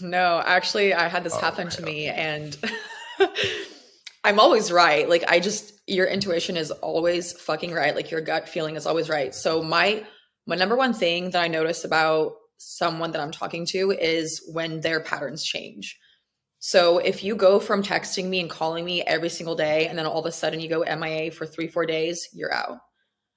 No, 0.00 0.42
actually, 0.44 0.94
I 0.94 1.08
had 1.08 1.22
this 1.22 1.34
Oh, 1.34 1.40
happen 1.40 1.68
to 1.68 1.82
me, 1.82 2.06
and 2.06 2.56
I'm 4.24 4.38
always 4.40 4.70
right. 4.72 5.08
Like, 5.08 5.24
I 5.28 5.40
just 5.40 5.72
your 5.86 6.06
intuition 6.06 6.56
is 6.56 6.70
always 6.70 7.32
fucking 7.32 7.72
right. 7.72 7.94
Like, 7.94 8.10
your 8.10 8.20
gut 8.20 8.48
feeling 8.48 8.76
is 8.76 8.86
always 8.86 9.08
right. 9.08 9.34
So 9.34 9.62
my 9.62 10.04
my 10.46 10.56
number 10.56 10.76
one 10.76 10.92
thing 10.92 11.30
that 11.30 11.42
I 11.42 11.48
notice 11.48 11.84
about 11.84 12.32
someone 12.58 13.10
that 13.12 13.20
I'm 13.20 13.32
talking 13.32 13.66
to 13.66 13.90
is 13.90 14.42
when 14.52 14.80
their 14.80 15.00
patterns 15.00 15.44
change. 15.44 15.98
So 16.64 16.98
if 16.98 17.24
you 17.24 17.34
go 17.34 17.58
from 17.58 17.82
texting 17.82 18.28
me 18.28 18.38
and 18.38 18.48
calling 18.48 18.84
me 18.84 19.02
every 19.02 19.30
single 19.30 19.56
day, 19.56 19.88
and 19.88 19.98
then 19.98 20.06
all 20.06 20.20
of 20.20 20.26
a 20.26 20.30
sudden 20.30 20.60
you 20.60 20.68
go 20.68 20.84
MIA 20.84 21.32
for 21.32 21.44
three 21.44 21.66
four 21.66 21.86
days, 21.86 22.28
you're 22.32 22.54
out. 22.54 22.78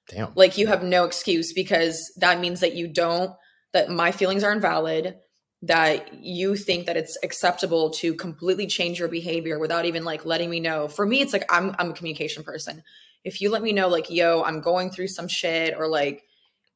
Damn. 0.08 0.30
like 0.36 0.56
you 0.56 0.68
have 0.68 0.84
no 0.84 1.02
excuse 1.02 1.52
because 1.52 2.12
that 2.18 2.38
means 2.38 2.60
that 2.60 2.76
you 2.76 2.86
don't 2.86 3.32
that 3.72 3.90
my 3.90 4.12
feelings 4.12 4.44
are 4.44 4.52
invalid 4.52 5.16
that 5.62 6.14
you 6.22 6.54
think 6.54 6.86
that 6.86 6.96
it's 6.96 7.18
acceptable 7.24 7.90
to 7.90 8.14
completely 8.14 8.68
change 8.68 9.00
your 9.00 9.08
behavior 9.08 9.58
without 9.58 9.86
even 9.86 10.04
like 10.04 10.24
letting 10.24 10.48
me 10.48 10.60
know. 10.60 10.86
For 10.86 11.04
me 11.04 11.20
it's 11.20 11.32
like 11.32 11.44
i'm 11.50 11.74
i'm 11.80 11.90
a 11.90 11.94
communication 11.94 12.44
person. 12.44 12.84
If 13.24 13.40
you 13.40 13.50
let 13.50 13.62
me 13.62 13.72
know 13.72 13.88
like 13.88 14.08
yo 14.08 14.44
i'm 14.44 14.60
going 14.60 14.90
through 14.90 15.08
some 15.08 15.26
shit 15.26 15.74
or 15.76 15.88
like 15.88 16.22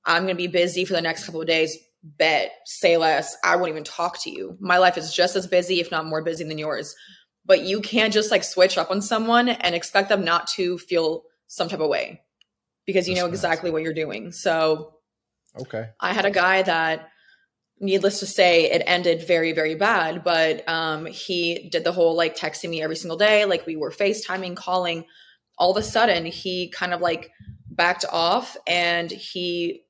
i'm 0.05 0.25
gonna 0.25 0.35
be 0.35 0.49
busy 0.49 0.85
for 0.85 0.95
the 0.95 1.01
next 1.01 1.25
couple 1.25 1.41
of 1.41 1.47
days 1.47 1.79
bet 2.03 2.53
say 2.65 2.97
less 2.97 3.37
i 3.45 3.57
won't 3.57 3.69
even 3.69 3.85
talk 3.85 4.21
to 4.23 4.31
you 4.31 4.57
my 4.61 4.79
life 4.79 4.97
is 4.97 5.13
just 5.13 5.37
as 5.37 5.47
busy 5.47 5.81
if 5.81 5.91
not 5.91 6.07
more 6.07 6.23
busy 6.23 6.45
than 6.45 6.59
yours 6.59 6.95
but 7.45 7.63
you 7.63 7.81
can't 7.81 8.13
just 8.13 8.31
like 8.31 8.45
switch 8.45 8.79
up 8.79 8.91
on 8.91 9.03
someone 9.03 9.49
and 9.49 9.75
expect 9.75 10.09
them 10.09 10.25
not 10.25 10.47
to 10.47 10.79
feel 10.79 11.25
some 11.47 11.69
type 11.69 11.81
of 11.81 11.89
way 11.89 12.23
because 12.87 13.09
you 13.09 13.15
That's 13.15 13.25
know 13.25 13.29
exactly 13.29 13.71
what 13.71 13.83
you're 13.83 13.95
doing. 13.95 14.33
So 14.33 14.95
Okay. 15.59 15.89
I 15.99 16.13
had 16.13 16.25
a 16.25 16.31
guy 16.31 16.63
that, 16.63 17.09
needless 17.81 18.21
to 18.21 18.27
say, 18.27 18.71
it 18.71 18.83
ended 18.87 19.27
very, 19.27 19.53
very 19.53 19.75
bad. 19.75 20.23
But 20.23 20.69
um, 20.69 21.07
he 21.07 21.69
did 21.71 21.85
the 21.85 21.93
whole 21.93 22.15
like 22.15 22.37
texting 22.37 22.71
me 22.71 22.83
every 22.83 22.97
single 22.97 23.19
day, 23.19 23.45
like 23.45 23.67
we 23.67 23.77
were 23.77 23.91
FaceTiming, 23.91 24.57
calling. 24.57 25.05
All 25.59 25.73
of 25.73 25.77
a 25.77 25.83
sudden, 25.83 26.25
he 26.25 26.69
kind 26.71 26.95
of 26.95 27.01
like 27.01 27.31
backed 27.71 28.05
off 28.11 28.57
and 28.67 29.11
he 29.11 29.83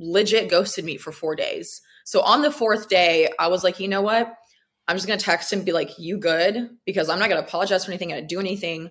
legit 0.00 0.50
ghosted 0.50 0.84
me 0.84 0.96
for 0.96 1.12
four 1.12 1.36
days. 1.36 1.80
So 2.04 2.20
on 2.20 2.42
the 2.42 2.50
fourth 2.50 2.88
day, 2.88 3.28
I 3.38 3.48
was 3.48 3.64
like, 3.64 3.80
you 3.80 3.88
know 3.88 4.02
what? 4.02 4.34
I'm 4.86 4.96
just 4.96 5.06
gonna 5.06 5.18
text 5.18 5.52
him, 5.52 5.60
and 5.60 5.66
be 5.66 5.72
like, 5.72 5.98
"You 5.98 6.18
good?" 6.18 6.68
Because 6.84 7.08
I'm 7.08 7.18
not 7.18 7.30
gonna 7.30 7.40
apologize 7.40 7.84
for 7.84 7.90
anything. 7.90 8.12
I 8.12 8.20
do 8.20 8.38
anything. 8.38 8.90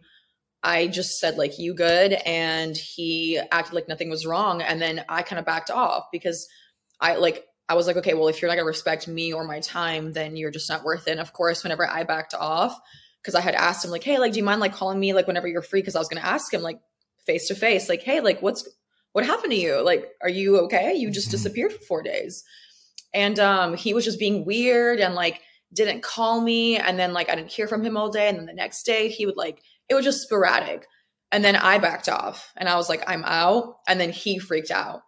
I 0.64 0.88
just 0.88 1.20
said 1.20 1.38
like, 1.38 1.60
"You 1.60 1.76
good?" 1.76 2.14
And 2.26 2.76
he 2.76 3.40
acted 3.52 3.76
like 3.76 3.88
nothing 3.88 4.10
was 4.10 4.26
wrong. 4.26 4.62
And 4.62 4.82
then 4.82 5.06
I 5.08 5.22
kind 5.22 5.40
of 5.40 5.46
backed 5.46 5.70
off 5.70 6.06
because 6.12 6.48
I 7.00 7.16
like 7.18 7.46
I 7.70 7.76
was 7.76 7.88
like, 7.88 7.98
okay, 7.98 8.14
well, 8.14 8.28
if 8.28 8.42
you're 8.42 8.50
not 8.50 8.56
gonna 8.56 8.66
respect 8.66 9.08
me 9.08 9.34
or 9.34 9.44
my 9.46 9.60
time, 9.60 10.14
then 10.14 10.36
you're 10.36 10.52
just 10.52 10.70
not 10.70 10.84
worth 10.84 11.08
it. 11.08 11.12
And 11.12 11.20
of 11.20 11.34
course, 11.34 11.64
whenever 11.64 11.88
I 11.88 12.04
backed 12.04 12.34
off, 12.34 12.78
because 13.22 13.36
I 13.36 13.42
had 13.42 13.56
asked 13.56 13.86
him 13.86 13.92
like, 13.92 14.04
hey, 14.04 14.20
like, 14.20 14.34
do 14.34 14.40
you 14.40 14.44
mind 14.44 14.62
like 14.62 14.74
calling 14.74 15.00
me 15.00 15.14
like 15.14 15.28
whenever 15.28 15.48
you're 15.48 15.62
free? 15.62 15.80
Because 15.80 15.96
I 15.96 16.00
was 16.00 16.10
gonna 16.10 16.26
ask 16.26 16.54
him 16.54 16.62
like 16.62 16.80
face 17.26 17.48
to 17.48 17.56
face, 17.56 17.88
like, 17.88 18.02
hey, 18.04 18.20
like, 18.20 18.42
what's 18.42 18.68
what 19.14 19.26
happened 19.26 19.52
to 19.52 19.58
you? 19.58 19.82
Like, 19.84 20.12
are 20.22 20.30
you 20.30 20.58
okay? 20.62 20.94
You 20.94 21.10
just 21.10 21.30
Mhm. 21.30 21.32
disappeared 21.32 21.74
for 21.74 21.80
four 21.86 22.04
days. 22.04 22.44
And 23.14 23.40
um, 23.40 23.76
he 23.76 23.94
was 23.94 24.06
just 24.06 24.20
being 24.20 24.46
weird 24.46 25.00
and 25.00 25.16
like 25.16 25.42
didn't 25.72 26.04
call 26.04 26.42
me. 26.42 26.78
And 26.78 27.00
then 27.00 27.14
like 27.14 27.30
I 27.30 27.36
didn't 27.36 27.52
hear 27.52 27.68
from 27.68 27.84
him 27.84 27.96
all 27.98 28.10
day. 28.10 28.28
And 28.28 28.38
then 28.38 28.46
the 28.46 28.54
next 28.54 28.84
day 28.84 29.08
he 29.10 29.26
would 29.26 29.38
like 29.38 29.62
it 29.90 29.96
was 29.96 30.06
just 30.06 30.22
sporadic. 30.22 30.88
And 31.32 31.44
then 31.44 31.56
I 31.56 31.78
backed 31.80 32.10
off 32.10 32.52
and 32.58 32.70
I 32.70 32.76
was 32.76 32.90
like, 32.90 33.04
I'm 33.08 33.24
out. 33.26 33.78
And 33.88 34.00
then 34.00 34.12
he 34.12 34.38
freaked 34.40 34.72
out. 34.72 35.02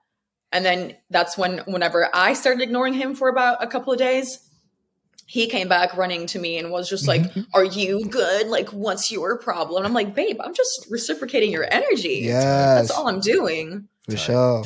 And 0.52 0.66
then 0.66 0.96
that's 1.10 1.38
when, 1.38 1.60
whenever 1.68 2.10
I 2.14 2.34
started 2.34 2.62
ignoring 2.64 2.94
him 2.94 3.14
for 3.14 3.28
about 3.30 3.64
a 3.64 3.68
couple 3.68 3.92
of 3.92 4.00
days, 4.00 4.40
he 5.26 5.48
came 5.48 5.68
back 5.68 5.98
running 5.98 6.28
to 6.28 6.40
me 6.40 6.58
and 6.58 6.70
was 6.72 6.88
just 6.90 7.08
like, 7.08 7.24
Are 7.54 7.64
you 7.64 8.06
good? 8.06 8.48
Like, 8.48 8.70
what's 8.70 9.12
your 9.12 9.38
problem? 9.38 9.86
I'm 9.86 9.94
like, 9.94 10.14
Babe, 10.16 10.38
I'm 10.40 10.54
just 10.54 10.88
reciprocating 10.90 11.52
your 11.52 11.68
energy. 11.72 12.20
Yes, 12.24 12.44
That's 12.88 12.92
all 12.92 13.08
I'm 13.08 13.20
doing. 13.20 13.88
for 14.06 14.12
Tight. 14.12 14.20
sure. 14.20 14.64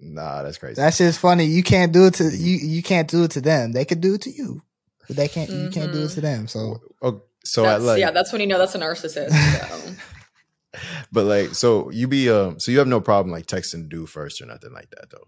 Nah, 0.00 0.42
that's 0.44 0.58
crazy. 0.58 0.74
That's 0.80 0.98
just 0.98 1.18
funny. 1.18 1.44
You 1.44 1.64
can't 1.64 1.92
do 1.92 2.06
it 2.06 2.14
to 2.14 2.24
you. 2.24 2.56
You 2.58 2.82
can't 2.84 3.08
do 3.08 3.24
it 3.24 3.32
to 3.32 3.40
them. 3.40 3.72
They 3.72 3.84
could 3.84 4.00
do 4.00 4.14
it 4.14 4.22
to 4.22 4.30
you, 4.30 4.62
but 5.08 5.16
they 5.16 5.26
can't. 5.26 5.50
You 5.50 5.70
can't 5.70 5.90
do 5.90 6.02
it 6.02 6.06
Mhm. 6.10 6.14
to 6.14 6.20
them. 6.20 6.46
So 6.46 6.78
oh, 7.02 7.22
so 7.44 7.62
That's, 7.64 7.82
at 7.82 7.86
like, 7.86 7.98
yeah, 7.98 8.12
that's 8.12 8.30
when 8.30 8.40
you 8.40 8.46
know 8.46 8.58
that's 8.58 8.76
a 8.76 8.78
narcissist. 8.78 9.30
So. 9.32 9.94
but 11.12 11.24
like, 11.24 11.54
so 11.54 11.90
you 11.90 12.06
be 12.06 12.30
um, 12.30 12.60
so 12.60 12.70
you 12.70 12.78
have 12.78 12.86
no 12.86 13.00
problem 13.00 13.32
like 13.32 13.46
texting 13.46 13.88
dude 13.88 14.08
first 14.08 14.40
or 14.40 14.46
nothing 14.46 14.72
like 14.72 14.90
that 14.90 15.10
though. 15.10 15.26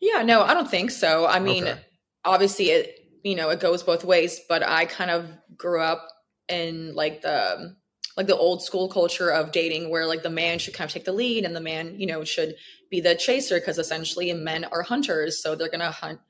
Yeah, 0.00 0.22
no, 0.22 0.42
I 0.42 0.52
don't 0.52 0.70
think 0.70 0.90
so. 0.90 1.26
I 1.26 1.40
mean, 1.40 1.64
Okay. 1.64 1.80
obviously 2.24 2.66
it 2.66 3.05
you 3.26 3.34
know, 3.34 3.50
it 3.50 3.60
goes 3.60 3.82
both 3.82 4.04
ways, 4.04 4.40
but 4.48 4.62
I 4.62 4.84
kind 4.86 5.10
of 5.10 5.28
grew 5.56 5.80
up 5.80 6.08
in 6.48 6.94
like 6.94 7.22
the 7.22 7.76
like 8.16 8.26
the 8.28 8.36
old 8.36 8.62
school 8.62 8.88
culture 8.88 9.30
of 9.30 9.52
dating 9.52 9.90
where 9.90 10.06
like 10.06 10.22
the 10.22 10.30
man 10.30 10.58
should 10.58 10.72
kind 10.72 10.88
of 10.88 10.92
take 10.94 11.04
the 11.04 11.12
lead 11.12 11.44
and 11.44 11.54
the 11.54 11.60
man, 11.60 11.98
you 12.00 12.06
know, 12.06 12.24
should 12.24 12.54
be 12.90 13.00
the 13.00 13.14
chaser 13.14 13.58
because 13.58 13.78
essentially 13.78 14.32
men 14.32 14.64
are 14.64 14.82
hunters, 14.82 15.42
so 15.42 15.54
they're 15.54 15.68
going 15.68 15.80
to 15.80 15.90
hunt 15.90 16.20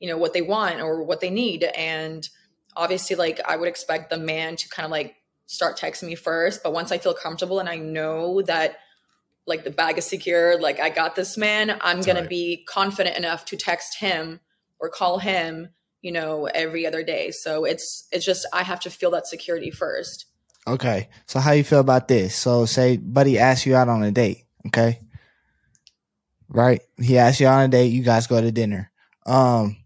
you 0.00 0.08
know 0.08 0.16
what 0.16 0.32
they 0.32 0.42
want 0.42 0.80
or 0.80 1.02
what 1.02 1.20
they 1.20 1.30
need 1.30 1.64
and 1.76 2.28
obviously 2.76 3.16
like 3.16 3.40
I 3.44 3.56
would 3.56 3.68
expect 3.68 4.10
the 4.10 4.16
man 4.16 4.54
to 4.54 4.68
kind 4.68 4.84
of 4.84 4.92
like 4.92 5.16
start 5.46 5.78
texting 5.78 6.04
me 6.04 6.14
first, 6.14 6.62
but 6.62 6.72
once 6.72 6.92
I 6.92 6.98
feel 6.98 7.14
comfortable 7.14 7.58
and 7.58 7.68
I 7.68 7.76
know 7.78 8.42
that 8.42 8.76
like 9.46 9.64
the 9.64 9.70
bag 9.70 9.98
is 9.98 10.04
secure, 10.04 10.60
like 10.60 10.78
I 10.78 10.90
got 10.90 11.16
this 11.16 11.36
man, 11.36 11.78
I'm 11.80 12.02
going 12.02 12.16
Right. 12.16 12.22
to 12.22 12.28
be 12.28 12.64
confident 12.68 13.16
enough 13.16 13.46
to 13.46 13.56
text 13.56 13.98
him 13.98 14.40
or 14.78 14.90
call 14.90 15.18
him, 15.18 15.70
you 16.02 16.12
know, 16.12 16.46
every 16.46 16.86
other 16.86 17.02
day. 17.02 17.30
So 17.30 17.64
it's 17.64 18.06
it's 18.12 18.24
just 18.24 18.46
I 18.52 18.62
have 18.62 18.80
to 18.80 18.90
feel 18.90 19.10
that 19.12 19.26
security 19.26 19.70
first. 19.70 20.26
okay. 20.66 21.08
So 21.26 21.40
how 21.40 21.52
you 21.52 21.64
feel 21.64 21.80
about 21.80 22.08
this? 22.08 22.34
So 22.34 22.66
say 22.66 22.96
buddy 22.98 23.38
asks 23.38 23.66
you 23.66 23.74
out 23.74 23.88
on 23.88 24.02
a 24.02 24.10
date. 24.10 24.44
Okay. 24.68 25.00
Right. 26.48 26.80
He 27.00 27.18
asks 27.18 27.40
you 27.40 27.46
on 27.46 27.64
a 27.64 27.68
date. 27.68 27.92
You 27.92 28.02
guys 28.02 28.26
go 28.26 28.40
to 28.40 28.52
dinner. 28.52 28.90
Um, 29.26 29.76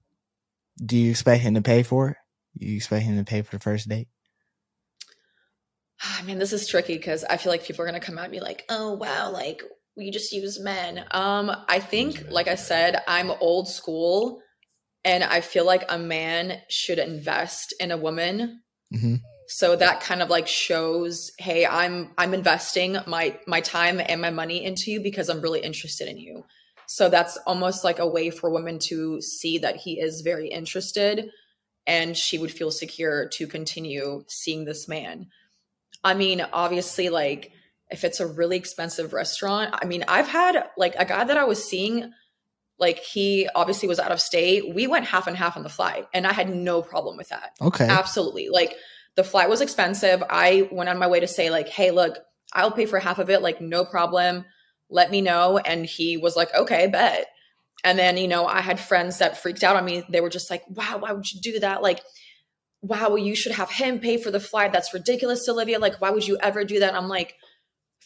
do 0.85 0.97
you 0.97 1.11
expect 1.11 1.43
him 1.43 1.55
to 1.55 1.63
pay 1.63 1.83
for 1.83 2.11
it? 2.11 2.17
You 2.59 2.77
expect 2.77 3.05
him 3.05 3.17
to 3.17 3.25
pay 3.25 3.43
for 3.43 3.57
the 3.57 3.61
first 3.63 3.89
date? 3.89 4.09
I 6.19 6.23
mean, 6.23 6.39
this 6.39 6.53
is 6.53 6.69
tricky 6.69 6.97
because 6.97 7.25
I 7.25 7.37
feel 7.37 7.53
like 7.53 7.65
people 7.65 7.83
are 7.83 7.87
gonna 7.87 8.01
come 8.01 8.19
out 8.19 8.25
and 8.25 8.33
be 8.33 8.41
like, 8.41 8.65
"Oh 8.69 8.93
wow, 8.95 9.31
like 9.31 9.63
we 9.97 10.11
just 10.11 10.33
use 10.33 10.61
men." 10.61 11.05
Um, 11.11 11.51
I 11.69 11.79
think, 11.81 12.25
like 12.29 12.49
I 12.49 12.57
said, 12.57 13.03
I'm 13.07 13.31
old 13.31 13.69
school, 13.69 14.41
and 15.05 15.25
I 15.25 15.41
feel 15.41 15.67
like 15.67 15.85
a 15.89 15.99
man 15.99 16.61
should 16.69 16.99
invest 16.99 17.75
in 17.81 17.91
a 17.91 17.97
woman. 17.97 18.63
Mm-hmm. 18.95 19.17
So 19.49 19.77
that 19.77 20.01
kind 20.01 20.23
of 20.23 20.31
like 20.31 20.47
shows, 20.47 21.31
hey, 21.39 21.67
I'm 21.67 22.13
I'm 22.17 22.33
investing 22.35 22.97
my 23.07 23.39
my 23.47 23.61
time 23.61 24.01
and 24.01 24.21
my 24.21 24.31
money 24.31 24.65
into 24.65 24.91
you 24.91 25.01
because 25.01 25.29
I'm 25.29 25.43
really 25.43 25.61
interested 25.61 26.09
in 26.09 26.19
you. 26.19 26.45
So 26.87 27.09
that's 27.09 27.37
almost 27.47 27.85
like 27.85 27.99
a 27.99 28.07
way 28.07 28.31
for 28.31 28.51
women 28.51 28.79
to 28.89 29.21
see 29.21 29.59
that 29.59 29.77
he 29.77 30.01
is 30.01 30.23
very 30.23 30.49
interested, 30.49 31.31
and 31.87 32.17
she 32.17 32.39
would 32.39 32.51
feel 32.51 32.71
secure 32.71 33.29
to 33.35 33.47
continue 33.47 34.25
seeing 34.29 34.65
this 34.65 34.89
man. 34.89 35.27
I 36.05 36.15
mean, 36.15 36.45
obviously, 36.53 37.09
like 37.09 37.53
if 37.91 38.05
it's 38.05 38.21
a 38.21 38.27
really 38.27 38.57
expensive 38.57 39.13
restaurant, 39.13 39.75
I 39.81 39.85
mean, 39.87 40.05
I've 40.09 40.29
had 40.29 40.65
like 40.77 40.95
a 40.97 41.05
guy 41.05 41.25
that 41.25 41.37
I 41.37 41.45
was 41.45 41.63
seeing, 41.63 42.13
like 42.83 42.99
he 42.99 43.49
obviously 43.55 43.89
was 43.89 43.99
out 43.99 44.13
of 44.13 44.21
state. 44.21 44.75
We 44.75 44.87
went 44.87 45.07
half 45.07 45.27
and 45.27 45.37
half 45.37 45.57
on 45.57 45.63
the 45.63 45.71
flight, 45.71 46.07
and 46.13 46.27
I 46.27 46.33
had 46.33 46.55
no 46.55 46.83
problem 46.83 47.17
with 47.17 47.31
that. 47.31 47.53
Okay. 47.63 47.87
Absolutely. 47.89 48.49
Like 48.51 48.75
the 49.17 49.25
flight 49.25 49.49
was 49.49 49.61
expensive. 49.61 50.23
I 50.29 50.69
went 50.73 50.91
on 50.91 50.99
my 50.99 51.07
way 51.07 51.21
to 51.21 51.29
say, 51.29 51.49
like, 51.51 51.69
hey, 51.69 51.93
look, 51.93 52.19
I'll 52.53 52.73
pay 52.73 52.87
for 52.87 52.99
half 52.99 53.19
of 53.19 53.31
it, 53.31 53.41
like, 53.41 53.61
no 53.61 53.85
problem. 53.85 54.45
Let 54.91 55.11
me 55.11 55.21
know. 55.21 55.59
And 55.59 55.87
he 55.87 56.17
was 56.17 56.35
like, 56.37 56.53
okay, 56.55 56.89
bet. 56.89 57.27
And 57.85 57.99
then, 57.99 58.17
you 58.17 58.29
know, 58.29 58.47
I 58.47 58.61
had 58.61 58.81
friends 58.81 59.19
that 59.19 59.41
freaked 59.41 59.63
out 59.63 59.77
on 59.77 59.85
me. 59.85 60.03
They 60.11 60.21
were 60.21 60.29
just 60.29 60.51
like, 60.51 60.63
wow, 60.69 60.99
why 60.99 61.13
would 61.13 61.33
you 61.33 61.41
do 61.41 61.61
that? 61.61 61.83
Like, 61.83 62.01
wow, 62.81 63.15
you 63.15 63.37
should 63.37 63.53
have 63.53 63.71
him 63.71 64.01
pay 64.01 64.17
for 64.17 64.31
the 64.31 64.41
flight. 64.41 64.73
That's 64.73 64.93
ridiculous, 64.93 65.49
Olivia. 65.49 65.79
Like, 65.79 66.01
why 66.01 66.11
would 66.11 66.27
you 66.27 66.37
ever 66.43 66.65
do 66.65 66.81
that? 66.81 66.89
And 66.89 66.97
I'm 66.97 67.09
like, 67.09 67.37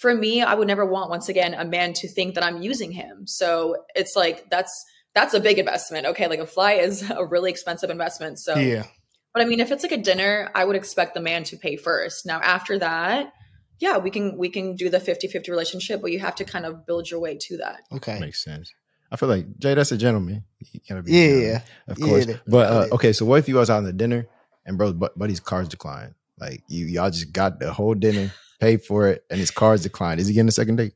for 0.01 0.15
me, 0.15 0.43
I 0.43 0.55
would 0.55 0.69
never 0.69 0.85
want, 0.85 1.11
once 1.11 1.29
again, 1.29 1.55
a 1.55 1.65
man 1.65 1.93
to 1.95 2.09
think 2.09 2.35
that 2.35 2.45
I'm 2.45 2.63
using 2.63 2.93
him. 2.93 3.27
So 3.27 3.77
it's 3.95 4.15
like, 4.15 4.51
that's, 4.51 4.85
that's 5.15 5.33
a 5.35 5.41
big 5.41 5.59
investment. 5.59 6.07
Okay. 6.07 6.29
Like 6.29 6.41
a 6.41 6.47
flight 6.47 6.81
is 6.85 7.09
a 7.11 7.25
really 7.25 7.51
expensive 7.51 7.91
investment. 7.91 8.39
So, 8.39 8.57
yeah. 8.57 8.85
but 9.33 9.43
I 9.43 9.47
mean, 9.47 9.61
if 9.61 9.71
it's 9.71 9.83
like 9.83 9.93
a 9.93 9.97
dinner, 9.97 10.51
I 10.55 10.65
would 10.65 10.77
expect 10.77 11.15
the 11.15 11.21
man 11.21 11.45
to 11.45 11.57
pay 11.57 11.77
first. 11.77 12.27
Now, 12.27 12.41
after 12.41 12.79
that, 12.79 13.33
yeah, 13.79 13.99
we 13.99 14.11
can 14.11 14.39
we 14.39 14.49
can 14.49 14.75
do 14.75 14.89
the 14.89 14.99
50-50 14.99 15.49
relationship, 15.49 16.01
but 16.01 16.11
you 16.11 16.19
have 16.19 16.35
to 16.37 16.45
kind 16.45 16.65
of 16.65 16.87
build 16.87 17.11
your 17.11 17.21
way 17.21 17.37
to 17.43 17.59
that. 17.59 17.81
Okay. 17.93 18.19
Makes 18.19 18.43
sense. 18.43 18.73
I 19.11 19.17
feel 19.17 19.29
like 19.29 19.47
Jay, 19.59 19.75
that's 19.75 19.93
a 19.93 19.99
gentleman. 19.99 20.45
He 20.59 20.81
gotta 20.89 21.03
be 21.03 21.13
Yeah. 21.13 21.27
Yeah. 21.37 21.61
of 21.89 22.01
course. 22.01 22.27
it- 22.27 22.41
but 22.47 22.71
uh, 22.71 22.95
okay, 22.95 23.13
so 23.13 23.25
what 23.27 23.39
if 23.39 23.49
you 23.49 23.55
was 23.57 23.71
out 23.71 23.79
on 23.79 23.85
the 23.85 23.93
dinner 23.93 24.27
and 24.65 24.77
bro, 24.79 24.93
but 24.93 25.19
buddy's 25.19 25.41
cards 25.41 25.69
declined. 25.69 26.15
Like 26.39 26.63
you, 26.69 26.87
y'all 26.87 27.11
just 27.11 27.33
got 27.33 27.61
the 27.61 27.73
whole 27.73 27.95
dinner, 27.95 28.33
paid 28.59 28.83
for 28.83 29.09
it, 29.09 29.25
and 29.31 29.39
his 29.39 29.51
cards 29.51 29.83
declined. 29.83 30.21
Is 30.21 30.29
he 30.29 30.35
getting 30.35 30.49
a 30.49 30.53
second 30.53 30.77
date? 30.77 30.95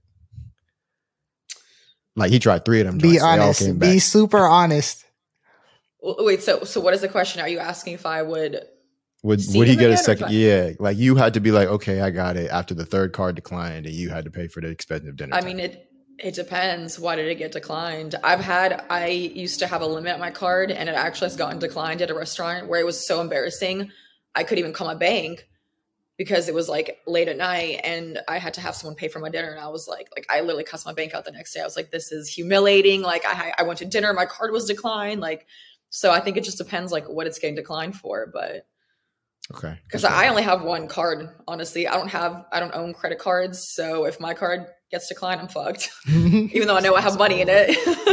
Like 2.16 2.30
he 2.30 2.38
tried 2.38 2.64
three 2.64 2.80
of 2.80 2.86
them. 2.86 2.98
Be 2.98 3.18
joints, 3.18 3.22
honest. 3.22 3.66
Be 3.66 3.94
back. 3.94 4.02
super 4.02 4.46
honest. 4.46 5.04
Wait, 6.02 6.42
so 6.42 6.64
so 6.64 6.80
what 6.80 6.94
is 6.94 7.00
the 7.00 7.08
question? 7.08 7.40
Are 7.40 7.48
you 7.48 7.58
asking 7.58 7.94
if 7.94 8.06
I 8.06 8.22
would? 8.22 8.62
Would 9.22 9.42
would 9.54 9.68
he 9.68 9.76
get 9.76 9.90
a 9.90 9.96
second? 9.96 10.24
what? 10.24 10.32
Yeah, 10.32 10.70
like 10.78 10.96
you 10.96 11.14
had 11.14 11.34
to 11.34 11.40
be 11.40 11.50
like, 11.50 11.68
okay, 11.68 12.00
I 12.00 12.10
got 12.10 12.36
it. 12.36 12.50
After 12.50 12.74
the 12.74 12.86
third 12.86 13.12
card 13.12 13.36
declined, 13.36 13.86
and 13.86 13.94
you 13.94 14.08
had 14.08 14.24
to 14.24 14.30
pay 14.30 14.48
for 14.48 14.60
the 14.60 14.68
expensive 14.68 15.16
dinner. 15.16 15.34
I 15.34 15.40
time. 15.40 15.48
mean, 15.48 15.60
it 15.60 15.90
it 16.18 16.34
depends. 16.34 16.98
Why 16.98 17.16
did 17.16 17.28
it 17.28 17.36
get 17.36 17.52
declined? 17.52 18.14
I've 18.24 18.40
had 18.40 18.84
I 18.90 19.08
used 19.08 19.58
to 19.60 19.66
have 19.66 19.82
a 19.82 19.86
limit 19.86 20.14
on 20.14 20.20
my 20.20 20.30
card, 20.30 20.70
and 20.70 20.88
it 20.88 20.94
actually 20.94 21.26
has 21.26 21.36
gotten 21.36 21.58
declined 21.58 22.02
at 22.02 22.10
a 22.10 22.14
restaurant 22.14 22.66
where 22.66 22.80
it 22.80 22.86
was 22.86 23.06
so 23.06 23.20
embarrassing. 23.20 23.90
I 24.34 24.44
couldn't 24.44 24.60
even 24.60 24.72
call 24.72 24.86
my 24.86 24.94
bank 24.94 25.46
because 26.20 26.50
it 26.50 26.54
was 26.54 26.68
like 26.68 26.98
late 27.06 27.28
at 27.28 27.38
night, 27.38 27.80
and 27.82 28.20
I 28.28 28.36
had 28.36 28.52
to 28.52 28.60
have 28.60 28.74
someone 28.74 28.94
pay 28.94 29.08
for 29.08 29.20
my 29.20 29.30
dinner. 29.30 29.52
And 29.52 29.58
I 29.58 29.68
was 29.68 29.88
like, 29.88 30.10
like 30.14 30.26
I 30.28 30.40
literally 30.42 30.64
cussed 30.64 30.84
my 30.84 30.92
bank 30.92 31.14
out 31.14 31.24
the 31.24 31.30
next 31.32 31.54
day. 31.54 31.62
I 31.62 31.64
was 31.64 31.76
like, 31.76 31.90
this 31.90 32.12
is 32.12 32.28
humiliating. 32.28 33.00
Like 33.00 33.22
I 33.26 33.54
I 33.56 33.62
went 33.62 33.78
to 33.78 33.86
dinner, 33.86 34.12
my 34.12 34.26
card 34.26 34.52
was 34.52 34.66
declined. 34.66 35.22
Like 35.22 35.46
so, 35.88 36.10
I 36.10 36.20
think 36.20 36.36
it 36.36 36.44
just 36.44 36.58
depends 36.58 36.92
like 36.92 37.08
what 37.08 37.26
it's 37.26 37.38
getting 37.38 37.56
declined 37.56 37.96
for, 37.96 38.30
but. 38.34 38.66
okay, 39.56 39.78
because 39.86 40.04
okay. 40.04 40.12
I 40.12 40.28
only 40.28 40.42
have 40.42 40.60
one 40.60 40.88
card. 40.88 41.26
Honestly, 41.48 41.88
I 41.88 41.94
don't 41.94 42.08
have 42.08 42.44
I 42.52 42.60
don't 42.60 42.74
own 42.74 42.92
credit 42.92 43.18
cards, 43.18 43.66
so 43.66 44.04
if 44.04 44.20
my 44.20 44.34
card 44.34 44.66
gets 44.90 45.08
declined, 45.08 45.40
I'm 45.40 45.48
fucked. 45.48 45.88
Even 46.06 46.68
though 46.68 46.76
I 46.76 46.80
know 46.80 46.96
I 46.96 47.00
have 47.00 47.16
money 47.16 47.40
in 47.40 47.48
it. 47.48 47.70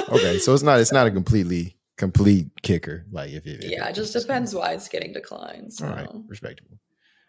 okay, 0.09 0.39
so 0.39 0.53
it's 0.53 0.63
not 0.63 0.79
it's 0.79 0.93
not 0.93 1.07
a 1.07 1.11
completely 1.11 1.75
complete 1.97 2.51
kicker. 2.61 3.05
Like 3.11 3.31
if 3.31 3.45
it, 3.45 3.65
if 3.65 3.69
yeah, 3.69 3.89
it 3.89 3.95
just 3.95 4.13
depends 4.13 4.55
why 4.55 4.71
it's 4.71 4.87
getting 4.87 5.11
declined. 5.11 5.73
So. 5.73 5.87
All 5.87 5.91
right, 5.91 6.07
respectable. 6.29 6.79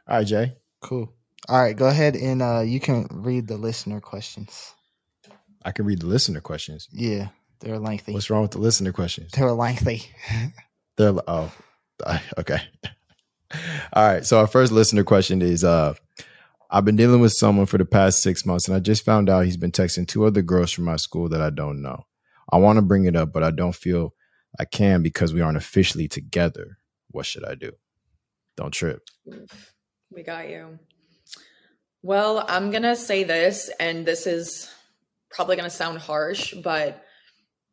All 0.07 0.19
right, 0.19 0.27
Jay. 0.27 0.53
Cool. 0.81 1.13
All 1.49 1.61
right, 1.61 1.77
go 1.77 1.87
ahead 1.87 2.17
and 2.17 2.43
uh 2.43 2.61
you 2.61 2.81
can 2.81 3.07
read 3.11 3.47
the 3.47 3.57
listener 3.57 4.01
questions. 4.01 4.75
I 5.65 5.73
can 5.73 5.85
read 5.85 6.01
the 6.01 6.07
listener 6.07 6.41
questions. 6.41 6.89
Yeah, 6.93 7.29
they're 7.61 7.79
lengthy. 7.79 8.13
What's 8.13 8.31
wrong 8.31 8.43
with 8.43 8.53
the 8.53 8.59
listener 8.59 8.93
questions? 8.93 9.33
They're 9.33 9.53
lengthy. 9.53 10.03
They're 10.97 11.15
oh, 11.29 11.53
I- 12.05 12.23
okay. 12.39 12.61
All 13.93 14.07
right. 14.07 14.27
So 14.27 14.41
our 14.41 14.47
first 14.47 14.73
listener 14.73 15.05
question 15.05 15.43
is: 15.43 15.65
uh, 15.65 15.95
I've 16.71 16.85
been 16.85 16.97
dealing 16.97 17.21
with 17.21 17.33
someone 17.33 17.67
for 17.67 17.79
the 17.79 17.85
past 17.85 18.21
six 18.21 18.45
months, 18.45 18.67
and 18.69 18.77
I 18.77 18.81
just 18.81 19.05
found 19.05 19.31
out 19.31 19.45
he's 19.45 19.57
been 19.57 19.73
texting 19.73 20.07
two 20.07 20.27
other 20.27 20.43
girls 20.43 20.71
from 20.73 20.85
my 20.85 20.97
school 20.97 21.29
that 21.31 21.41
I 21.41 21.51
don't 21.51 21.81
know. 21.81 22.07
I 22.51 22.59
want 22.59 22.77
to 22.79 22.83
bring 22.83 23.05
it 23.05 23.17
up, 23.17 23.33
but 23.33 23.43
I 23.43 23.51
don't 23.51 23.75
feel 23.75 24.15
I 24.59 24.65
can 24.65 25.03
because 25.03 25.33
we 25.33 25.41
aren't 25.41 25.57
officially 25.57 26.09
together. 26.09 26.79
What 27.11 27.27
should 27.27 27.45
I 27.45 27.55
do? 27.55 27.73
Don't 28.57 28.73
trip. 28.73 29.03
Oof, 30.11 30.17
We 30.17 30.23
got 30.23 30.49
you. 30.49 30.79
Well, 32.03 32.45
I'm 32.49 32.71
gonna 32.71 32.97
say 32.97 33.25
this, 33.25 33.71
and 33.81 34.07
this 34.07 34.27
is 34.27 34.71
probably 35.31 35.57
gonna 35.57 35.71
sound 35.71 35.99
harsh, 35.99 36.55
but 36.55 37.05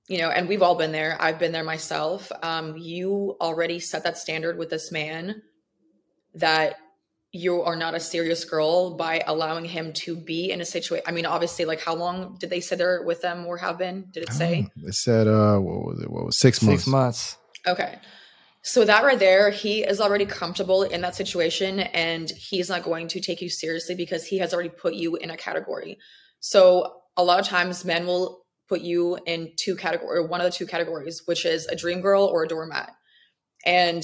you 0.08 0.20
know, 0.20 0.30
and 0.30 0.48
we've 0.48 0.62
all 0.62 0.76
been 0.76 0.92
there. 0.92 1.18
I've 1.20 1.40
been 1.40 1.52
there 1.52 1.64
myself. 1.64 2.32
Um, 2.44 2.78
you 2.78 3.38
already 3.42 3.80
set 3.80 4.04
that 4.04 4.18
standard 4.18 4.58
with 4.58 4.70
this 4.70 4.92
man 4.92 5.42
that 6.36 6.78
you 7.32 7.64
are 7.64 7.76
not 7.76 7.96
a 7.96 8.00
serious 8.00 8.46
girl 8.46 8.96
by 8.96 9.22
allowing 9.28 9.66
him 9.66 9.92
to 9.94 10.16
be 10.16 10.52
in 10.52 10.62
a 10.62 10.66
situation. 10.66 11.04
I 11.08 11.12
mean, 11.12 11.26
obviously, 11.26 11.66
like 11.66 11.82
how 11.82 11.96
long 11.96 12.38
did 12.40 12.50
they 12.50 12.62
sit 12.62 12.78
they're 12.78 13.04
with 13.04 13.22
them 13.22 13.46
or 13.46 13.58
have 13.58 13.78
been? 13.78 14.06
Did 14.12 14.24
it 14.24 14.32
say? 14.32 14.68
It 14.84 14.94
said, 14.94 15.28
uh, 15.28 15.58
what 15.58 15.86
was 15.86 16.02
it? 16.02 16.10
What 16.10 16.26
was 16.26 16.40
six 16.40 16.62
months? 16.62 16.84
Six 16.84 16.88
months. 16.92 17.38
Okay. 17.68 18.00
So 18.68 18.84
that 18.84 19.04
right 19.04 19.20
there, 19.20 19.52
he 19.52 19.84
is 19.84 20.02
already 20.02 20.26
comfortable 20.26 20.82
in 20.82 21.02
that 21.02 21.14
situation 21.14 21.82
and 21.82 22.32
he's 22.32 22.68
not 22.68 22.82
going 22.82 23.08
to 23.10 23.22
take 23.22 23.40
you 23.40 23.48
seriously 23.48 23.94
because 23.94 24.26
he 24.26 24.40
has 24.40 24.56
already 24.56 24.70
put 24.70 24.96
you 24.96 25.18
in 25.18 25.30
a 25.30 25.38
category. 25.38 26.00
So 26.40 27.02
a 27.16 27.24
lot 27.24 27.40
of 27.40 27.46
times 27.46 27.86
men 27.86 28.08
will 28.08 28.44
put 28.68 28.82
you 28.82 29.20
in 29.28 29.52
two 29.56 29.76
category 29.76 30.18
or 30.18 30.28
one 30.28 30.42
of 30.42 30.46
the 30.46 30.52
two 30.52 30.66
categories, 30.66 31.22
which 31.26 31.46
is 31.46 31.68
a 31.68 31.76
dream 31.76 32.02
girl 32.02 32.26
or 32.26 32.44
a 32.44 32.48
doormat. 32.48 32.92
And 33.68 34.04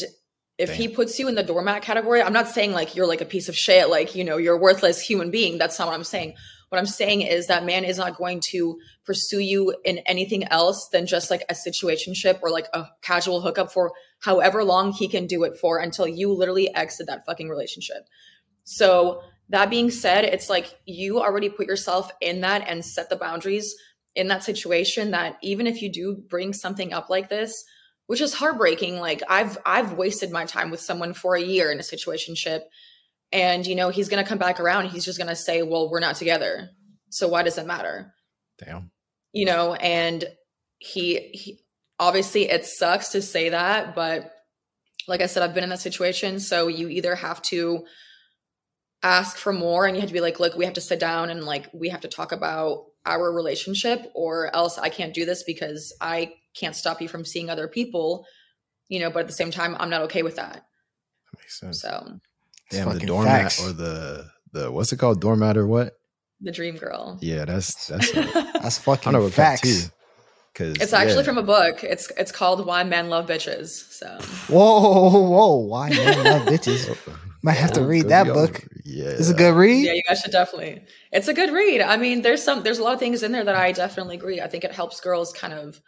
if 0.60 0.72
he 0.76 0.88
puts 0.88 1.18
you 1.18 1.28
in 1.28 1.34
the 1.34 1.42
doormat 1.42 1.82
category, 1.82 2.22
I'm 2.22 2.32
not 2.32 2.48
saying 2.48 2.72
like 2.72 2.96
you're 2.96 3.08
like 3.08 3.22
a 3.22 3.26
piece 3.26 3.50
of 3.50 3.58
shit, 3.58 3.90
like, 3.90 4.14
you 4.14 4.24
know, 4.24 4.38
you're 4.38 4.58
a 4.58 4.62
worthless 4.62 5.02
human 5.02 5.32
being. 5.32 5.58
That's 5.58 5.80
not 5.80 5.88
what 5.88 5.96
I'm 5.96 6.04
saying. 6.04 6.36
What 6.72 6.80
I'm 6.80 6.86
saying 6.86 7.24
is 7.24 7.48
that 7.48 7.66
man 7.66 7.84
is 7.84 7.98
not 7.98 8.16
going 8.16 8.40
to 8.52 8.80
pursue 9.06 9.40
you 9.40 9.76
in 9.84 9.98
anything 10.06 10.46
else 10.48 10.88
than 10.88 11.06
just 11.06 11.30
like 11.30 11.44
a 11.50 11.54
situationship 11.54 12.40
or 12.42 12.50
like 12.50 12.68
a 12.74 12.86
casual 13.02 13.42
hookup 13.42 13.74
for 13.74 13.92
however 14.22 14.64
long 14.64 14.94
he 14.94 15.10
can 15.10 15.28
do 15.28 15.44
it 15.44 15.58
for 15.58 15.80
until 15.80 16.08
you 16.08 16.32
literally 16.32 16.74
exit 16.74 17.08
that 17.08 17.26
fucking 17.26 17.50
relationship. 17.50 18.08
So, 18.64 19.22
that 19.50 19.70
being 19.70 19.92
said, 19.92 20.24
it's 20.24 20.50
like 20.50 20.80
you 20.86 21.20
already 21.20 21.50
put 21.50 21.68
yourself 21.68 22.10
in 22.22 22.40
that 22.40 22.64
and 22.66 22.86
set 22.86 23.10
the 23.10 23.18
boundaries 23.18 23.76
in 24.16 24.30
that 24.30 24.46
situation 24.46 25.12
that 25.12 25.38
even 25.42 25.68
if 25.68 25.82
you 25.82 25.92
do 25.92 26.24
bring 26.30 26.54
something 26.54 26.94
up 26.94 27.10
like 27.10 27.28
this, 27.28 27.66
which 28.08 28.22
is 28.22 28.34
heartbreaking, 28.34 29.02
like 29.02 29.22
I've 29.28 29.58
I've 29.66 29.94
wasted 29.98 30.32
my 30.32 30.46
time 30.46 30.72
with 30.72 30.80
someone 30.80 31.14
for 31.14 31.36
a 31.36 31.42
year 31.42 31.70
in 31.70 31.80
a 31.80 31.84
situationship 31.84 32.62
and 33.32 33.66
you 33.66 33.76
know 33.76 33.90
he's 33.90 34.10
going 34.10 34.24
to 34.24 34.28
come 34.28 34.38
back 34.38 34.60
around 34.60 34.88
he's 34.90 35.06
just 35.06 35.18
going 35.18 35.30
to 35.30 35.36
say 35.36 35.62
well 35.62 35.90
we're 35.90 36.00
not 36.00 36.16
together 36.16 36.70
so 37.10 37.28
why 37.28 37.44
does 37.44 37.58
it 37.58 37.66
matter 37.66 38.14
Damn. 38.64 38.92
you 39.34 39.46
know 39.46 39.74
and 39.76 40.26
he, 40.80 41.30
he 41.34 41.60
obviously 42.00 42.50
it 42.50 42.66
sucks 42.66 43.10
to 43.10 43.22
say 43.22 43.50
that 43.50 43.96
but 43.96 44.32
like 45.08 45.22
i 45.22 45.26
said 45.28 45.44
i've 45.44 45.54
been 45.54 45.64
in 45.64 45.70
that 45.70 45.80
situation 45.80 46.40
so 46.40 46.68
you 46.68 46.90
either 46.90 47.16
have 47.16 47.42
to 47.44 47.86
ask 49.04 49.38
for 49.38 49.52
more 49.54 49.86
and 49.88 49.96
you 49.96 50.02
have 50.02 50.10
to 50.10 50.14
be 50.14 50.22
like 50.22 50.40
look 50.40 50.56
we 50.56 50.66
have 50.66 50.76
to 50.76 50.82
sit 50.82 51.00
down 51.00 51.30
and 51.30 51.44
like 51.44 51.70
we 51.74 51.90
have 51.90 52.02
to 52.02 52.08
talk 52.08 52.32
about 52.32 52.86
our 53.06 53.32
relationship 53.34 54.12
or 54.14 54.56
else 54.56 54.78
i 54.78 54.90
can't 54.90 55.14
do 55.14 55.26
this 55.26 55.44
because 55.44 55.96
i 56.02 56.32
can't 56.56 56.76
stop 56.76 57.02
you 57.02 57.08
from 57.08 57.26
seeing 57.26 57.50
other 57.50 57.68
people 57.68 58.26
you 58.90 59.00
know 59.00 59.10
but 59.10 59.20
at 59.22 59.28
the 59.28 59.34
same 59.34 59.50
time 59.52 59.76
i'm 59.80 59.90
not 59.90 60.04
okay 60.04 60.22
with 60.22 60.36
that 60.36 60.66
That 61.32 61.40
makes 61.40 61.60
sense. 61.60 61.82
so 61.82 62.20
Damn, 62.72 62.86
the 62.88 62.94
fucking 62.94 63.08
doormat 63.08 63.42
facts. 63.44 63.64
or 63.64 63.72
the 63.74 64.26
the 64.54 64.72
what's 64.72 64.92
it 64.92 64.98
called? 64.98 65.22
Doormat 65.22 65.58
or 65.58 65.68
what? 65.68 65.94
the 66.44 66.52
dream 66.52 66.76
girl 66.76 67.20
Yeah, 67.22 67.46
that's 67.46 67.88
that's. 67.88 68.16
I 68.18 68.22
That's 68.24 68.44
don't 68.62 68.72
fucking 68.84 69.12
know 69.14 69.22
what 69.22 69.34
that 69.36 69.60
facts. 69.60 69.62
too. 69.86 69.92
Because 70.54 70.76
It's 70.82 70.92
actually 70.92 71.24
from 71.24 71.38
a 71.38 71.44
book. 71.44 71.84
It's 71.84 72.12
it's 72.18 72.32
called 72.32 72.66
Why 72.66 72.84
Men 72.84 73.10
Love 73.10 73.28
Bitches. 73.28 73.68
So 73.92 74.08
Whoa, 74.54 75.10
whoa, 75.10 75.22
whoa! 75.30 75.56
Why 75.58 75.90
men 75.90 76.24
love 76.26 76.42
bitches? 76.48 76.90
Oh, 77.08 77.20
Might 77.44 77.54
have 77.54 77.72
to 77.74 77.82
oh, 77.82 77.86
read 77.86 78.10
that 78.10 78.26
book. 78.28 78.64
Yeah, 78.84 79.06
It's 79.10 79.30
a 79.30 79.34
good 79.36 79.54
read. 79.56 79.86
yeah, 79.86 79.94
you 79.94 80.02
guys 80.08 80.20
should 80.22 80.32
definitely. 80.32 80.84
It's 81.12 81.28
a 81.28 81.34
good 81.34 81.54
read. 81.54 81.80
I 81.82 81.96
mean, 81.98 82.22
there's 82.24 82.44
some 82.44 82.64
there's 82.64 82.80
a 82.80 82.84
lot 82.84 82.94
of 82.96 83.00
things 83.00 83.22
in 83.24 83.32
there 83.32 83.44
that 83.46 83.56
I 83.56 83.72
definitely 83.72 84.16
agree. 84.16 84.42
I 84.42 84.48
think 84.48 84.64
it 84.64 84.72
helps 84.74 85.00
girls 85.00 85.32
kind 85.32 85.54
of 85.54 85.80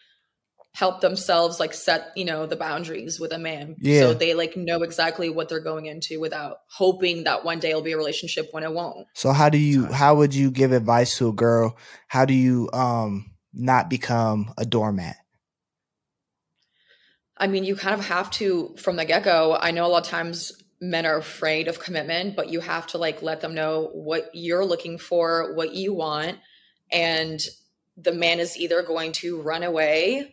help 0.75 1.01
themselves 1.01 1.59
like 1.59 1.73
set 1.73 2.11
you 2.15 2.25
know 2.25 2.45
the 2.47 2.55
boundaries 2.55 3.19
with 3.19 3.31
a 3.31 3.37
man 3.37 3.75
Yeah. 3.79 3.99
so 3.99 4.13
they 4.13 4.33
like 4.33 4.57
know 4.57 4.81
exactly 4.81 5.29
what 5.29 5.47
they're 5.47 5.59
going 5.59 5.85
into 5.85 6.19
without 6.19 6.57
hoping 6.67 7.25
that 7.25 7.45
one 7.45 7.59
day 7.59 7.69
it'll 7.69 7.81
be 7.83 7.91
a 7.91 7.97
relationship 7.97 8.49
when 8.51 8.63
it 8.63 8.73
won't 8.73 9.07
So 9.13 9.31
how 9.31 9.49
do 9.49 9.57
you? 9.57 9.85
How 9.85 10.15
would 10.15 10.33
you 10.33 10.49
give 10.49 10.71
advice 10.71 11.17
to 11.17 11.29
a 11.29 11.33
girl? 11.33 11.77
How 12.07 12.25
do 12.25 12.33
you 12.33 12.69
um 12.73 13.31
not 13.53 13.89
become 13.89 14.51
a 14.57 14.65
doormat? 14.65 15.15
I 17.37 17.47
mean, 17.47 17.63
you 17.63 17.75
kind 17.75 17.93
of 17.99 18.05
have 18.07 18.31
to 18.31 18.75
from 18.77 18.95
the 18.95 19.05
get 19.05 19.23
go. 19.23 19.55
I 19.59 19.71
know 19.71 19.85
a 19.85 19.87
lot 19.87 20.03
of 20.05 20.09
times 20.09 20.51
men 20.79 21.05
are 21.05 21.17
afraid 21.17 21.67
of 21.67 21.79
commitment, 21.79 22.35
but 22.35 22.49
you 22.49 22.59
have 22.59 22.87
to 22.87 22.97
like 22.97 23.21
let 23.21 23.41
them 23.41 23.53
know 23.53 23.89
what 23.93 24.29
you're 24.33 24.65
looking 24.65 24.97
for, 24.97 25.53
what 25.55 25.73
you 25.73 25.93
want. 25.93 26.37
And 26.91 27.39
the 27.97 28.11
man 28.11 28.39
is 28.39 28.57
either 28.57 28.81
going 28.81 29.11
to 29.13 29.41
run 29.41 29.63
away 29.63 30.32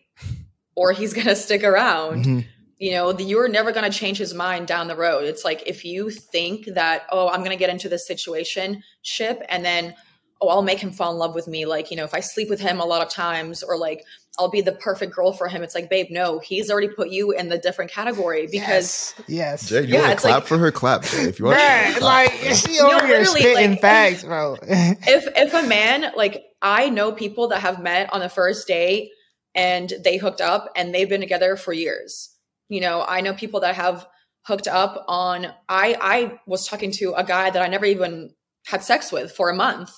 or 0.77 0.93
he's 0.93 1.13
going 1.15 1.27
to 1.27 1.37
stick 1.37 1.65
around. 1.65 2.25
Mhm. 2.25 2.47
You 2.79 2.93
know, 2.93 3.13
the, 3.13 3.23
you're 3.25 3.47
never 3.49 3.73
going 3.73 3.91
to 3.91 3.97
change 3.97 4.17
his 4.17 4.33
mind 4.33 4.67
down 4.67 4.89
the 4.89 4.97
road. 4.97 5.25
It's 5.25 5.45
like 5.45 5.63
if 5.67 5.85
you 5.85 6.09
think 6.09 6.65
that, 6.75 7.03
oh, 7.13 7.29
I'm 7.29 7.41
going 7.41 7.51
to 7.51 7.57
get 7.57 7.69
into 7.69 7.91
this 7.91 8.07
situation 8.07 8.83
ship 9.03 9.43
and 9.51 9.63
then, 9.63 9.95
oh, 10.41 10.49
I'll 10.49 10.63
make 10.63 10.79
him 10.79 10.91
fall 10.91 11.13
in 11.13 11.19
love 11.19 11.35
with 11.35 11.47
me. 11.47 11.67
Like, 11.67 11.91
you 11.91 11.99
know, 11.99 12.05
if 12.05 12.15
I 12.15 12.21
sleep 12.21 12.49
with 12.49 12.59
him 12.59 12.81
a 12.81 12.85
lot 12.87 13.03
of 13.07 13.13
times 13.13 13.63
or 13.63 13.77
like 13.77 14.03
I'll 14.39 14.49
be 14.49 14.63
the 14.63 14.73
perfect 14.73 15.15
girl 15.15 15.35
for 15.35 15.49
him. 15.49 15.63
It's 15.63 15.75
like, 15.75 15.91
babe, 15.91 16.07
no, 16.09 16.39
he's 16.39 16.71
already 16.71 16.89
put 16.89 17.11
you 17.11 17.33
in 17.33 17.51
the 17.51 17.59
different 17.59 17.91
category 17.91 18.47
because 18.51 19.13
yes, 19.19 19.25
yes. 19.29 19.69
Jay, 19.69 19.83
you 19.83 19.89
Yeah, 19.89 19.99
want 19.99 20.07
to 20.07 20.13
it's 20.13 20.23
clap 20.23 20.35
like- 20.37 20.47
for 20.47 20.57
her? 20.57 20.73
Clap, 20.73 21.03
Jay. 21.03 21.25
If 21.25 21.39
you 21.39 21.45
want, 21.45 21.59
Bruh, 21.59 21.99
to 21.99 22.05
like 22.05 22.31
she 22.55 22.81
over 22.81 23.07
here 23.07 23.19
literally, 23.19 23.41
spitting 23.41 23.71
like- 23.73 23.81
facts, 23.83 24.25
bro. 24.25 24.57
if 24.63 25.29
if 25.37 25.53
a 25.53 25.67
man 25.67 26.13
like 26.17 26.45
I 26.63 26.89
know 26.89 27.13
people 27.13 27.49
that 27.49 27.61
have 27.61 27.83
met 27.83 28.11
on 28.15 28.21
the 28.21 28.31
first 28.31 28.67
date 28.67 29.11
and 29.55 29.93
they 30.05 30.17
hooked 30.17 30.41
up 30.41 30.71
and 30.77 30.95
they've 30.95 31.09
been 31.09 31.21
together 31.21 31.57
for 31.57 31.73
years. 31.73 32.35
You 32.69 32.81
know, 32.81 33.05
I 33.07 33.21
know 33.21 33.35
people 33.35 33.61
that 33.61 33.75
have 33.75 34.07
hooked 34.47 34.69
up 34.69 35.05
on 35.09 35.47
I 35.69 35.97
I 36.01 36.41
was 36.47 36.67
talking 36.67 36.91
to 36.93 37.15
a 37.15 37.25
guy 37.25 37.51
that 37.51 37.63
I 37.63 37.69
never 37.69 37.85
even 37.85 38.31
had 38.67 38.83
sex 38.83 39.11
with 39.13 39.33
for 39.33 39.51
a 39.51 39.55
month, 39.55 39.91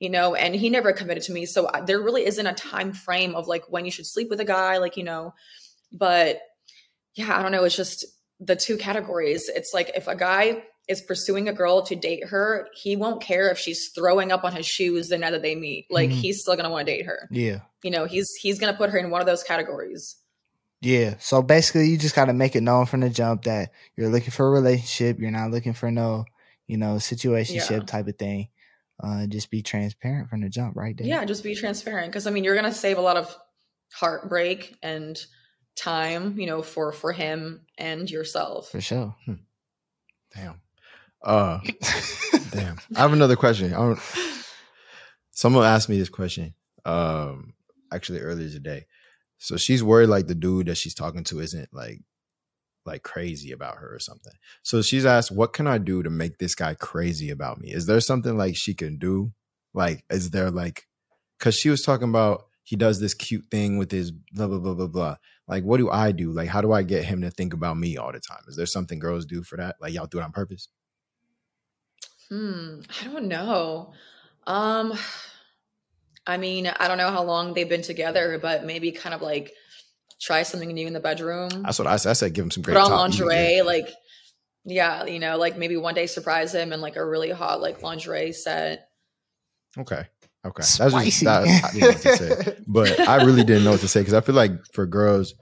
you 0.00 0.10
know, 0.10 0.34
and 0.34 0.54
he 0.54 0.70
never 0.70 0.92
committed 0.92 1.22
to 1.24 1.32
me. 1.32 1.46
So 1.46 1.70
I- 1.72 1.82
there 1.82 2.00
really 2.02 2.26
isn't 2.26 2.46
a 2.46 2.54
time 2.54 2.92
frame 2.92 3.34
of 3.34 3.46
like 3.46 3.64
when 3.68 3.84
you 3.84 3.90
should 3.90 4.06
sleep 4.06 4.28
with 4.28 4.40
a 4.40 4.44
guy, 4.44 4.78
like, 4.78 4.96
you 4.96 5.04
know, 5.04 5.34
but 5.92 6.40
yeah, 7.14 7.38
I 7.38 7.42
don't 7.42 7.52
know, 7.52 7.64
it's 7.64 7.76
just 7.76 8.04
the 8.40 8.56
two 8.56 8.76
categories. 8.76 9.48
It's 9.48 9.72
like 9.72 9.92
if 9.94 10.08
a 10.08 10.16
guy 10.16 10.64
is 10.88 11.00
pursuing 11.02 11.48
a 11.48 11.52
girl 11.52 11.82
to 11.82 11.96
date 11.96 12.24
her, 12.28 12.68
he 12.74 12.94
won't 12.96 13.20
care 13.20 13.50
if 13.50 13.58
she's 13.58 13.88
throwing 13.94 14.30
up 14.30 14.44
on 14.44 14.52
his 14.52 14.66
shoes 14.66 15.08
the 15.08 15.18
night 15.18 15.32
that 15.32 15.42
they 15.42 15.54
meet. 15.56 15.86
Like 15.90 16.10
Mhm. 16.10 16.14
he's 16.14 16.40
still 16.42 16.54
gonna 16.56 16.70
want 16.70 16.86
to 16.86 16.92
date 16.94 17.06
her. 17.06 17.28
Yeah. 17.30 17.60
You 17.82 17.90
know, 17.90 18.04
he's 18.04 18.32
he's 18.40 18.58
gonna 18.58 18.76
put 18.76 18.90
her 18.90 18.98
in 18.98 19.10
one 19.10 19.20
of 19.20 19.26
those 19.26 19.42
categories. 19.42 20.16
Yeah. 20.80 21.16
So 21.18 21.42
basically, 21.42 21.88
you 21.88 21.98
just 21.98 22.14
got 22.14 22.26
to 22.26 22.32
make 22.34 22.54
it 22.54 22.60
known 22.60 22.86
from 22.86 23.00
the 23.00 23.08
jump 23.10 23.44
that 23.44 23.72
you're 23.96 24.10
looking 24.10 24.30
for 24.30 24.46
a 24.46 24.50
relationship. 24.50 25.18
You're 25.18 25.30
not 25.30 25.50
looking 25.50 25.72
for 25.72 25.90
no, 25.90 26.26
you 26.66 26.76
know, 26.76 26.96
situationship 26.96 27.70
Yeah. 27.70 27.80
type 27.80 28.06
of 28.06 28.16
thing. 28.18 28.48
Uh, 29.02 29.26
just 29.26 29.50
be 29.50 29.62
transparent 29.62 30.28
from 30.30 30.42
the 30.42 30.48
jump, 30.48 30.76
right 30.76 30.96
there. 30.96 31.06
Yeah, 31.06 31.24
just 31.24 31.42
be 31.42 31.54
transparent 31.54 32.12
because 32.12 32.26
I 32.26 32.30
mean 32.30 32.44
you're 32.44 32.54
gonna 32.54 32.72
save 32.72 32.98
a 32.98 33.02
lot 33.02 33.16
of 33.16 33.34
heartbreak 33.92 34.76
and 34.82 35.18
time, 35.76 36.38
you 36.38 36.46
know, 36.46 36.62
for 36.62 36.92
for 36.92 37.12
him 37.12 37.66
and 37.78 38.10
yourself. 38.10 38.70
For 38.70 38.80
sure. 38.80 39.16
Damn. 40.34 40.60
Uh, 41.22 41.60
damn. 42.50 42.78
I 42.94 43.00
have 43.00 43.12
another 43.12 43.36
question. 43.36 43.72
I 43.74 43.78
don't, 43.78 44.00
someone 45.30 45.64
asked 45.64 45.88
me 45.88 45.98
this 45.98 46.08
question. 46.08 46.54
Um, 46.84 47.54
actually 47.92 48.20
earlier 48.20 48.48
today. 48.48 48.86
So 49.38 49.56
she's 49.56 49.82
worried 49.82 50.08
like 50.08 50.26
the 50.26 50.34
dude 50.34 50.66
that 50.66 50.76
she's 50.76 50.94
talking 50.94 51.24
to 51.24 51.40
isn't 51.40 51.68
like 51.72 52.00
like 52.84 53.02
crazy 53.02 53.50
about 53.50 53.76
her 53.78 53.94
or 53.94 53.98
something. 53.98 54.32
So 54.62 54.80
she's 54.80 55.04
asked, 55.04 55.32
"What 55.32 55.52
can 55.52 55.66
I 55.66 55.78
do 55.78 56.02
to 56.02 56.10
make 56.10 56.38
this 56.38 56.54
guy 56.54 56.74
crazy 56.74 57.30
about 57.30 57.60
me? 57.60 57.72
Is 57.72 57.86
there 57.86 58.00
something 58.00 58.36
like 58.38 58.56
she 58.56 58.74
can 58.74 58.96
do? 58.98 59.32
Like, 59.74 60.04
is 60.08 60.30
there 60.30 60.50
like, 60.50 60.86
because 61.38 61.56
she 61.56 61.68
was 61.68 61.82
talking 61.82 62.08
about 62.08 62.44
he 62.62 62.76
does 62.76 63.00
this 63.00 63.14
cute 63.14 63.46
thing 63.50 63.76
with 63.78 63.90
his 63.90 64.10
blah 64.10 64.46
blah 64.46 64.58
blah 64.58 64.74
blah 64.74 64.86
blah. 64.86 65.16
Like, 65.48 65.64
what 65.64 65.78
do 65.78 65.90
I 65.90 66.12
do? 66.12 66.32
Like, 66.32 66.48
how 66.48 66.60
do 66.60 66.72
I 66.72 66.82
get 66.82 67.04
him 67.04 67.20
to 67.22 67.30
think 67.30 67.52
about 67.52 67.76
me 67.76 67.96
all 67.96 68.12
the 68.12 68.20
time? 68.20 68.42
Is 68.48 68.56
there 68.56 68.66
something 68.66 68.98
girls 68.98 69.26
do 69.26 69.42
for 69.42 69.56
that? 69.56 69.76
Like, 69.80 69.92
y'all 69.92 70.06
do 70.06 70.18
it 70.18 70.22
on 70.22 70.32
purpose? 70.32 70.68
Hmm, 72.30 72.80
I 73.00 73.04
don't 73.04 73.28
know. 73.28 73.92
Um 74.46 74.94
I 76.28 76.38
mean, 76.38 76.66
I 76.66 76.88
don't 76.88 76.98
know 76.98 77.10
how 77.10 77.22
long 77.22 77.54
they've 77.54 77.68
been 77.68 77.82
together, 77.82 78.38
but 78.42 78.64
maybe 78.64 78.90
kind 78.90 79.14
of 79.14 79.22
like 79.22 79.52
try 80.20 80.42
something 80.42 80.68
new 80.68 80.88
in 80.88 80.92
the 80.92 80.98
bedroom. 80.98 81.48
That's 81.62 81.78
what 81.78 81.86
I 81.86 81.96
said. 81.98 82.10
I 82.10 82.12
said, 82.14 82.32
give 82.32 82.44
him 82.44 82.50
some 82.50 82.64
great 82.64 82.74
Put 82.74 82.82
on 82.82 82.90
top 82.90 83.08
music. 83.10 83.26
lingerie, 83.26 83.62
like 83.62 83.94
yeah, 84.64 85.04
you 85.04 85.20
know, 85.20 85.36
like 85.38 85.56
maybe 85.56 85.76
one 85.76 85.94
day 85.94 86.06
surprise 86.06 86.52
him 86.52 86.72
in 86.72 86.80
like 86.80 86.96
a 86.96 87.06
really 87.06 87.30
hot 87.30 87.60
like 87.60 87.82
lingerie 87.82 88.32
set. 88.32 88.88
Okay. 89.78 90.04
Okay. 90.44 90.62
That's 90.78 90.78
just 90.78 91.24
that, 91.24 91.42
I 91.44 91.72
didn't 91.72 91.80
know 91.80 91.88
what 91.88 92.02
to 92.02 92.16
say. 92.16 92.56
But 92.66 93.00
I 93.08 93.24
really 93.24 93.44
didn't 93.44 93.64
know 93.64 93.72
what 93.72 93.80
to 93.80 93.88
say 93.88 94.00
because 94.00 94.14
I 94.14 94.20
feel 94.20 94.34
like 94.34 94.52
for 94.72 94.86
girls, 94.86 95.34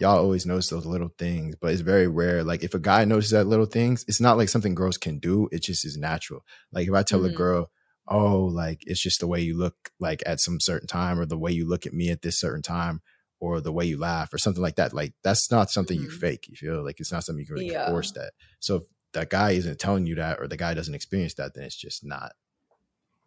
y'all 0.00 0.18
always 0.18 0.46
notice 0.46 0.68
those 0.68 0.86
little 0.86 1.10
things, 1.18 1.54
but 1.60 1.72
it's 1.72 1.82
very 1.82 2.08
rare. 2.08 2.42
Like 2.42 2.64
if 2.64 2.74
a 2.74 2.78
guy 2.78 3.04
notices 3.04 3.32
that 3.32 3.46
little 3.46 3.66
things, 3.66 4.04
it's 4.08 4.20
not 4.20 4.36
like 4.38 4.48
something 4.48 4.74
girls 4.74 4.96
can 4.96 5.18
do. 5.18 5.48
It 5.52 5.62
just 5.62 5.84
is 5.84 5.96
natural. 5.96 6.44
Like 6.72 6.88
if 6.88 6.94
I 6.94 7.02
tell 7.02 7.24
a 7.24 7.28
Mhm. 7.30 7.34
girl, 7.36 7.70
oh, 8.08 8.44
like 8.46 8.82
it's 8.86 9.00
just 9.02 9.20
the 9.20 9.26
way 9.26 9.40
you 9.40 9.56
look 9.56 9.90
like 10.00 10.22
at 10.26 10.40
some 10.40 10.58
certain 10.60 10.88
time 10.88 11.20
or 11.20 11.26
the 11.26 11.38
way 11.38 11.52
you 11.52 11.68
look 11.68 11.86
at 11.86 11.92
me 11.92 12.10
at 12.10 12.22
this 12.22 12.40
certain 12.40 12.62
time 12.62 13.02
or 13.38 13.60
the 13.60 13.72
way 13.72 13.84
you 13.84 13.98
laugh 13.98 14.32
or 14.32 14.38
something 14.38 14.62
like 14.62 14.76
that. 14.76 14.92
Like 14.92 15.12
that's 15.22 15.50
not 15.50 15.70
something 15.70 16.00
you 16.00 16.08
Mhm. 16.08 16.18
fake. 16.20 16.48
You 16.48 16.56
feel 16.56 16.82
like 16.84 16.98
it's 16.98 17.12
not 17.12 17.24
something 17.24 17.40
you 17.40 17.46
can 17.46 17.54
really 17.54 17.66
Yeah. 17.70 17.88
force 17.90 18.10
that. 18.12 18.32
So 18.58 18.76
if 18.76 18.82
that 19.12 19.28
guy 19.30 19.52
isn't 19.52 19.78
telling 19.78 20.06
you 20.06 20.14
that 20.16 20.40
or 20.40 20.48
the 20.48 20.56
guy 20.56 20.72
doesn't 20.74 20.94
experience 20.94 21.34
that, 21.34 21.54
then 21.54 21.64
it's 21.64 21.76
just 21.76 22.04
not 22.04 22.32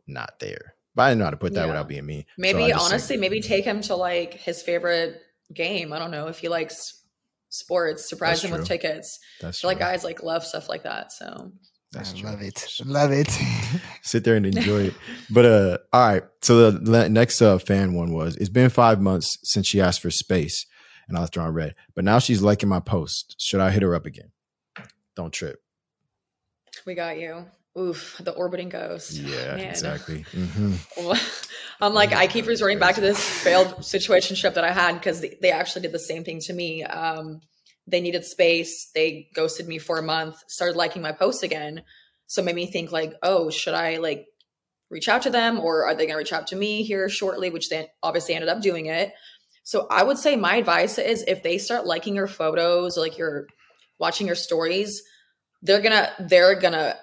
not 0.08 0.40
there. 0.40 0.76
But 0.96 1.04
I 1.04 1.10
didn't 1.10 1.20
know 1.20 1.26
how 1.26 1.32
to 1.32 1.38
put 1.38 1.54
that 1.54 1.62
Yeah. 1.62 1.68
without 1.68 1.88
being 1.88 2.06
me. 2.06 2.26
So 2.28 2.42
Maybe 2.42 2.64
said- 2.70 2.74
honestly, 2.80 3.18
maybe 3.18 3.42
take 3.42 3.64
him 3.64 3.82
to 3.84 3.96
like 3.96 4.34
his 4.34 4.62
favorite 4.62 5.22
game. 5.54 5.94
I 5.94 6.00
don't 6.00 6.12
know 6.12 6.28
if 6.28 6.40
he 6.40 6.50
likes 6.50 7.02
sports. 7.50 8.10
Surprise 8.10 8.42
That's 8.42 8.52
him 8.54 8.60
with 8.60 8.68
tickets. 8.68 9.20
that's 9.42 9.60
I 9.60 9.62
feel 9.62 9.70
like 9.70 9.80
guys 9.80 10.04
like 10.04 10.24
love 10.24 10.44
stuff 10.46 10.70
like 10.70 10.84
that. 10.84 11.12
So 11.12 11.52
That's 11.92 12.14
I 12.14 12.18
true. 12.18 12.30
love 12.30 12.42
it. 12.42 12.68
Love 12.86 13.12
it. 13.12 13.30
Sit 14.02 14.24
there 14.24 14.36
and 14.36 14.46
enjoy 14.46 14.86
it. 14.88 14.94
But 15.30 15.46
uh, 15.46 15.78
all 15.94 16.08
right. 16.08 16.24
So 16.42 16.72
the 16.72 16.92
le- 16.92 17.10
next 17.10 17.42
uh, 17.42 17.58
fan 17.60 17.94
one 17.94 18.12
was: 18.14 18.36
It's 18.38 18.50
been 18.50 18.70
five 18.70 19.00
months 19.02 19.38
since 19.44 19.68
she 19.68 19.80
asked 19.82 20.02
for 20.02 20.10
space, 20.12 20.66
and 21.08 21.18
I 21.18 21.22
left 21.22 21.36
her 21.36 21.42
on 21.42 21.54
red. 21.54 21.76
But 21.96 22.04
now 22.06 22.20
she's 22.20 22.42
liking 22.42 22.70
my 22.70 22.80
post. 22.80 23.36
Should 23.40 23.60
I 23.62 23.70
hit 23.72 23.84
her 23.84 23.94
up 23.96 24.06
again? 24.06 24.32
Don't 25.16 25.32
trip. 25.32 25.60
we 26.88 26.96
got 26.96 27.20
you. 27.20 27.46
Oof, 27.78 28.22
the 28.24 28.32
orbiting 28.32 28.70
ghost. 28.70 29.14
Yeah, 29.14 29.56
Man. 29.56 29.70
exactly. 29.70 30.22
hmm 30.32 30.76
I'm 31.82 31.94
like, 31.94 32.14
I 32.14 32.28
keep 32.28 32.48
resorting 32.48 32.80
back 32.80 32.96
to 32.96 33.02
this 33.02 33.20
failed 33.20 33.68
situationship 33.80 34.54
that 34.54 34.64
I 34.64 34.72
had 34.72 34.94
because 34.94 35.22
they, 35.22 35.38
they 35.42 35.52
actually 35.52 35.82
did 35.82 35.92
the 35.92 36.00
same 36.00 36.24
thing 36.24 36.40
to 36.42 36.54
me. 36.54 36.84
Um, 36.84 37.42
they 37.88 38.00
needed 38.00 38.26
space. 38.26 38.90
They 38.94 39.28
ghosted 39.34 39.68
me 39.68 39.80
for 39.80 39.98
a 39.98 40.04
month, 40.04 40.38
started 40.48 40.78
liking 40.78 41.02
my 41.02 41.12
posts 41.12 41.44
again. 41.44 41.84
So 42.28 42.42
made 42.42 42.56
me 42.56 42.68
think 42.68 42.92
like, 42.92 43.14
oh, 43.22 43.50
should 43.50 43.74
I 43.74 43.98
like 43.98 44.26
reach 44.90 45.10
out 45.10 45.24
to 45.24 45.30
them 45.30 45.60
or 45.60 45.86
are 45.86 45.96
they 45.96 46.06
going 46.06 46.14
to 46.14 46.18
reach 46.18 46.32
out 46.32 46.48
to 46.48 46.56
me 46.56 46.84
here 46.84 47.10
shortly? 47.10 47.50
Which 47.50 47.70
they 47.70 47.88
obviously 48.02 48.36
ended 48.36 48.50
up 48.50 48.62
doing 48.62 48.86
it. 48.86 49.12
So 49.64 49.88
I 49.90 50.04
would 50.04 50.18
say 50.18 50.36
my 50.36 50.58
advice 50.58 50.98
is 50.98 51.24
if 51.28 51.42
they 51.42 51.58
start 51.58 51.86
liking 51.86 52.16
your 52.16 52.28
photos, 52.28 52.98
like 52.98 53.18
you're 53.18 53.48
watching 53.98 54.28
your 54.28 54.36
stories, 54.36 55.02
they're 55.62 55.82
gonna 55.82 56.12
they're 56.20 56.56
gonna 56.56 56.96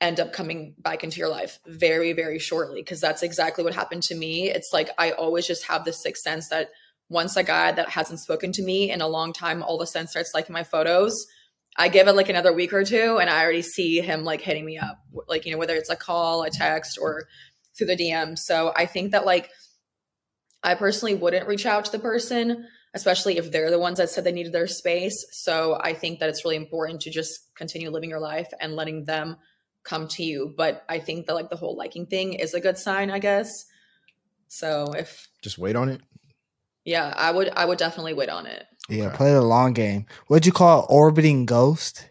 end 0.00 0.20
up 0.20 0.32
coming 0.32 0.74
back 0.78 1.02
into 1.02 1.18
your 1.18 1.28
life 1.28 1.58
very 1.66 2.12
very 2.12 2.38
shortly 2.38 2.80
because 2.80 3.00
that's 3.00 3.22
exactly 3.22 3.64
what 3.64 3.74
happened 3.74 4.02
to 4.02 4.14
me. 4.14 4.48
It's 4.50 4.70
like 4.72 4.90
i 4.98 5.12
always 5.12 5.46
just 5.46 5.64
have 5.66 5.84
this 5.84 6.02
sixth 6.02 6.22
sense 6.22 6.48
that 6.48 6.70
once 7.08 7.36
a 7.36 7.42
guy 7.42 7.72
that 7.72 7.88
hasn't 7.88 8.20
spoken 8.20 8.52
to 8.52 8.62
me 8.62 8.90
in 8.90 9.00
a 9.00 9.08
long 9.08 9.32
time 9.32 9.62
all 9.62 9.76
of 9.76 9.82
a 9.82 9.86
sudden 9.86 10.06
starts 10.06 10.32
liking 10.34 10.52
my 10.52 10.62
photos 10.62 11.26
i 11.76 11.88
give 11.88 12.06
it 12.06 12.14
like 12.14 12.28
another 12.28 12.52
week 12.52 12.72
or 12.72 12.84
two 12.84 13.18
and 13.18 13.30
i 13.30 13.42
already 13.42 13.62
see 13.62 14.00
him 14.00 14.24
like 14.24 14.42
hitting 14.42 14.64
me 14.64 14.76
up 14.76 15.00
like 15.26 15.46
you 15.46 15.52
know 15.52 15.58
whether 15.58 15.74
it's 15.74 15.90
a 15.90 15.96
call 15.96 16.42
a 16.42 16.50
text 16.50 16.98
or 17.00 17.24
through 17.76 17.86
the 17.86 17.96
dm 17.96 18.36
so 18.38 18.72
i 18.76 18.84
think 18.84 19.12
that 19.12 19.24
like 19.24 19.50
i 20.62 20.74
personally 20.74 21.14
wouldn't 21.14 21.48
reach 21.48 21.64
out 21.64 21.84
to 21.86 21.92
the 21.92 21.98
person 21.98 22.66
especially 22.94 23.36
if 23.36 23.50
they're 23.52 23.70
the 23.70 23.78
ones 23.78 23.98
that 23.98 24.10
said 24.10 24.24
they 24.24 24.32
needed 24.32 24.52
their 24.52 24.66
space. 24.66 25.26
So 25.30 25.78
i 25.82 25.92
think 25.92 26.20
that 26.20 26.28
it's 26.28 26.44
really 26.44 26.56
important 26.56 27.00
to 27.02 27.10
just 27.10 27.54
continue 27.54 27.90
living 27.90 28.10
your 28.10 28.20
life 28.20 28.48
and 28.60 28.76
letting 28.76 29.04
them 29.04 29.36
come 29.84 30.08
to 30.08 30.22
you. 30.22 30.52
But 30.56 30.84
I 30.88 30.98
think 30.98 31.26
that 31.26 31.34
like 31.34 31.50
the 31.50 31.56
whole 31.56 31.76
liking 31.76 32.06
thing 32.06 32.34
is 32.34 32.54
a 32.54 32.60
good 32.60 32.78
sign, 32.78 33.10
I 33.10 33.18
guess. 33.18 33.64
So 34.48 34.92
if 34.96 35.28
Just 35.42 35.58
wait 35.58 35.76
on 35.76 35.88
it. 35.88 36.00
yeah, 36.84 37.12
I 37.16 37.30
would 37.30 37.50
I 37.50 37.64
would 37.64 37.78
definitely 37.78 38.14
wait 38.14 38.28
on 38.30 38.46
it. 38.46 38.64
Yeah, 38.88 39.06
Okay. 39.08 39.16
play 39.16 39.32
the 39.32 39.42
long 39.42 39.74
game. 39.74 40.06
What'd 40.28 40.46
you 40.46 40.52
call 40.52 40.84
it? 40.84 40.86
orbiting 40.88 41.44
ghost? 41.46 42.08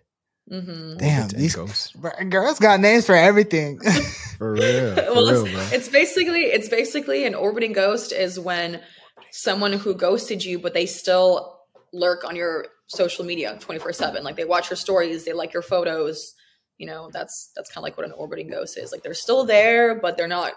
Mm-hmm. 0.52 0.98
Damn, 0.98 1.24
Orbit 1.24 1.38
these 1.38 1.56
ghost. 1.56 1.96
Girls 2.30 2.60
got 2.60 2.80
names 2.80 3.06
for 3.06 3.16
everything. 3.16 3.80
For 4.38 4.54
real. 4.54 4.96
For 4.96 5.02
well, 5.14 5.28
real, 5.28 5.46
it's, 5.46 5.54
bro. 5.54 5.78
it's 5.78 5.90
basically 5.90 6.42
it's 6.44 6.70
basically 6.70 7.26
an 7.26 7.34
orbiting 7.34 7.74
ghost 7.74 8.12
is 8.14 8.40
when 8.40 8.82
someone 9.32 9.74
who 9.74 9.96
ghosted 9.96 10.46
you, 10.46 10.60
but 10.60 10.76
they 10.76 10.86
still 10.86 11.60
lurk 11.92 12.24
on 12.24 12.36
your 12.36 12.68
social 12.86 13.26
media 13.26 13.58
24 13.60 13.92
7 13.94 14.24
like 14.24 14.36
they 14.38 14.46
watch 14.46 14.70
your 14.70 14.78
stories 14.78 15.26
they 15.26 15.34
like 15.34 15.54
your 15.54 15.62
photos 15.64 16.34
you 16.78 16.86
know 16.88 17.10
that's 17.12 17.52
that's 17.56 17.70
kind 17.70 17.78
of 17.80 17.84
like 17.84 17.98
what 17.98 18.06
an 18.06 18.14
orbiting 18.14 18.50
ghost 18.50 18.78
is 18.78 18.92
like 18.92 19.04
they're 19.04 19.14
still 19.14 19.44
there 19.46 20.00
but 20.00 20.18
they're 20.18 20.28
not 20.28 20.54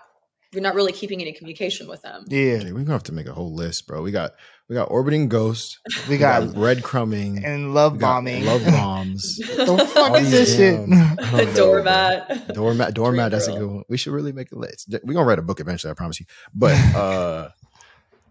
you're 0.52 0.62
not 0.62 0.74
really 0.74 0.92
keeping 0.92 1.20
any 1.20 1.32
communication 1.32 1.86
with 1.88 2.02
them 2.02 2.24
yeah, 2.28 2.58
we're 2.64 2.72
gonna 2.72 2.90
have 2.92 3.04
to 3.04 3.12
make 3.12 3.26
a 3.28 3.32
whole 3.32 3.54
list, 3.54 3.86
bro. 3.86 4.02
We 4.02 4.10
got 4.10 4.32
we 4.68 4.74
got 4.74 4.90
orbiting 4.90 5.28
ghosts 5.28 5.78
we 6.08 6.18
got 6.18 6.42
breadcrumbing. 6.54 7.44
and 7.44 7.72
love 7.72 8.00
bombing. 8.00 8.44
Love 8.44 8.64
bombs. 8.64 9.36
the 9.56 9.90
fuck 9.94 10.20
is 10.20 10.30
this 10.32 10.56
shit? 10.56 10.74
damn- 10.90 11.16
I 11.20 11.44
the 11.44 11.52
doormat 11.54 12.48
Doormat, 12.54 12.94
doormat. 12.94 13.30
That's 13.30 13.46
a 13.46 13.52
good 13.52 13.70
one. 13.70 13.84
We 13.88 13.96
should 13.96 14.12
really 14.12 14.32
make 14.32 14.50
a 14.50 14.58
list. 14.58 14.92
We're 15.04 15.14
gonna 15.14 15.24
write 15.24 15.38
a 15.38 15.42
book 15.42 15.60
eventually. 15.60 15.92
I 15.92 15.94
promise 15.94 16.18
you. 16.18 16.26
But 16.52 16.74
uh 16.96 17.50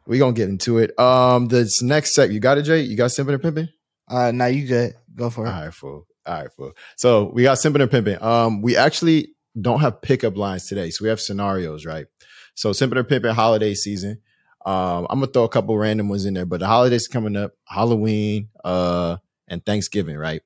we 0.05 0.17
gonna 0.17 0.33
get 0.33 0.49
into 0.49 0.79
it. 0.79 0.97
Um, 0.99 1.47
this 1.47 1.81
next 1.81 2.15
set, 2.15 2.31
you 2.31 2.39
got 2.41 2.57
it, 2.57 2.63
Jay. 2.63 2.81
You 2.81 2.97
got 2.97 3.11
simping 3.11 3.33
and 3.35 3.41
pimping. 3.41 3.69
Uh, 4.09 4.31
now 4.31 4.47
you 4.47 4.67
good. 4.67 4.95
Go 5.15 5.29
for 5.29 5.45
it. 5.45 5.49
All 5.49 5.61
right, 5.65 5.73
fool. 5.73 6.07
All 6.29 6.35
right, 6.35 6.53
fool. 6.53 6.73
So 6.95 7.31
we 7.33 7.41
got 7.41 7.57
simping 7.57 7.81
and 7.81 7.89
pimping. 7.89 8.21
Um, 8.21 8.61
we 8.61 8.77
actually 8.77 9.29
don't 9.59 9.79
have 9.79 9.99
pickup 9.99 10.37
lines 10.37 10.67
today, 10.67 10.91
so 10.91 11.03
we 11.03 11.09
have 11.09 11.19
scenarios, 11.19 11.87
right? 11.87 12.05
So 12.53 12.69
simping 12.69 12.99
and 12.99 13.09
pimping 13.09 13.33
holiday 13.33 13.73
season. 13.73 14.21
Um, 14.63 15.07
I'm 15.09 15.19
gonna 15.19 15.31
throw 15.31 15.45
a 15.45 15.49
couple 15.49 15.75
random 15.75 16.07
ones 16.07 16.25
in 16.25 16.35
there, 16.35 16.45
but 16.45 16.59
the 16.59 16.67
holidays 16.67 17.07
coming 17.07 17.35
up, 17.35 17.53
Halloween, 17.67 18.49
uh, 18.63 19.17
and 19.47 19.65
Thanksgiving, 19.65 20.17
right? 20.17 20.43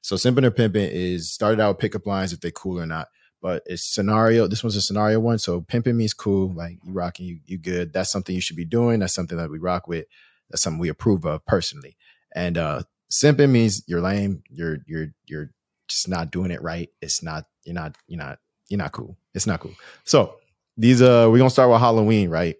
So 0.00 0.16
simping 0.16 0.46
and 0.46 0.56
pimping 0.56 0.88
is 0.90 1.30
started 1.30 1.60
out 1.60 1.74
with 1.74 1.80
pickup 1.80 2.06
lines 2.06 2.32
if 2.32 2.40
they're 2.40 2.50
cool 2.50 2.80
or 2.80 2.86
not. 2.86 3.08
But 3.42 3.62
it's 3.66 3.84
scenario. 3.84 4.48
This 4.48 4.64
one's 4.64 4.76
a 4.76 4.80
scenario 4.80 5.20
one. 5.20 5.38
So 5.38 5.60
pimping 5.60 5.98
means 5.98 6.14
cool, 6.14 6.54
like 6.54 6.78
you 6.82 6.92
rocking, 6.94 7.26
you 7.26 7.40
you 7.44 7.58
good. 7.58 7.92
That's 7.92 8.10
something 8.10 8.34
you 8.34 8.40
should 8.40 8.56
be 8.56 8.64
doing. 8.64 9.00
That's 9.00 9.14
something 9.14 9.36
that 9.36 9.50
we 9.50 9.58
rock 9.58 9.86
with. 9.86 10.06
That's 10.48 10.62
something 10.62 10.80
we 10.80 10.88
approve 10.88 11.26
of 11.26 11.44
personally. 11.44 11.98
And 12.34 12.56
uh 12.56 12.84
simping 13.10 13.50
means 13.50 13.82
you're 13.86 14.00
lame. 14.00 14.42
You're 14.50 14.78
you're 14.86 15.08
you're 15.26 15.50
just 15.88 16.08
not 16.08 16.30
doing 16.30 16.50
it 16.50 16.62
right. 16.62 16.88
It's 17.00 17.22
not 17.22 17.44
you're 17.64 17.74
not 17.74 17.96
you're 18.06 18.18
not 18.18 18.38
you're 18.68 18.78
not 18.78 18.92
cool. 18.92 19.16
It's 19.34 19.46
not 19.46 19.60
cool. 19.60 19.74
So 20.04 20.36
these 20.76 21.02
uh 21.02 21.28
we're 21.30 21.38
gonna 21.38 21.50
start 21.50 21.70
with 21.70 21.80
Halloween, 21.80 22.30
right? 22.30 22.56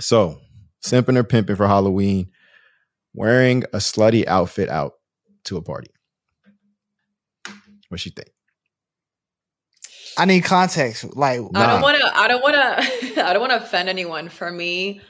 So 0.00 0.40
simping 0.84 1.16
or 1.16 1.24
pimping 1.24 1.56
for 1.56 1.66
Halloween, 1.66 2.30
wearing 3.14 3.64
a 3.72 3.78
slutty 3.78 4.26
outfit 4.26 4.68
out 4.68 4.94
to 5.44 5.56
a 5.56 5.62
party. 5.62 5.90
What 7.88 8.00
she 8.00 8.10
think? 8.10 8.30
I 10.16 10.24
need 10.24 10.42
context. 10.42 11.16
Like, 11.16 11.40
I 11.54 11.66
don't 11.66 11.82
want 11.82 11.98
to. 11.98 12.16
I 12.16 12.28
don't 12.28 12.42
want 12.42 12.54
to. 12.54 13.24
I 13.26 13.32
don't 13.32 13.40
want 13.40 13.52
to 13.52 13.62
offend 13.62 13.88
anyone. 13.88 14.28
For 14.28 14.50
me, 14.50 15.00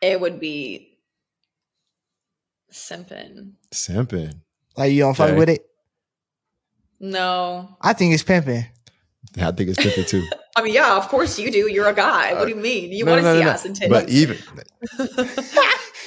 it 0.00 0.20
would 0.20 0.40
be 0.40 0.95
simping. 2.76 3.52
Simping. 3.72 4.40
like 4.76 4.92
you 4.92 5.00
don't 5.00 5.14
fuck 5.16 5.36
with 5.36 5.48
it. 5.48 5.62
No, 7.00 7.76
I 7.82 7.92
think 7.92 8.14
it's 8.14 8.22
pimping. 8.22 8.64
I 9.38 9.50
think 9.52 9.70
it's 9.70 9.78
pimping 9.82 10.04
too. 10.06 10.26
I 10.56 10.62
mean, 10.62 10.72
yeah, 10.72 10.96
of 10.96 11.08
course 11.08 11.38
you 11.38 11.50
do. 11.50 11.70
You're 11.70 11.88
a 11.88 11.94
guy. 11.94 12.32
What 12.32 12.44
do 12.44 12.48
you 12.50 12.56
mean? 12.56 12.90
You 12.92 13.04
No, 13.04 13.12
want 13.12 13.22
to 13.24 13.24
no, 13.24 13.34
see 13.34 13.40
no, 13.40 13.44
no. 13.44 13.50
ass 13.50 13.64
and 13.66 13.76
titties? 13.76 13.90
But 13.90 14.08
even 14.08 14.38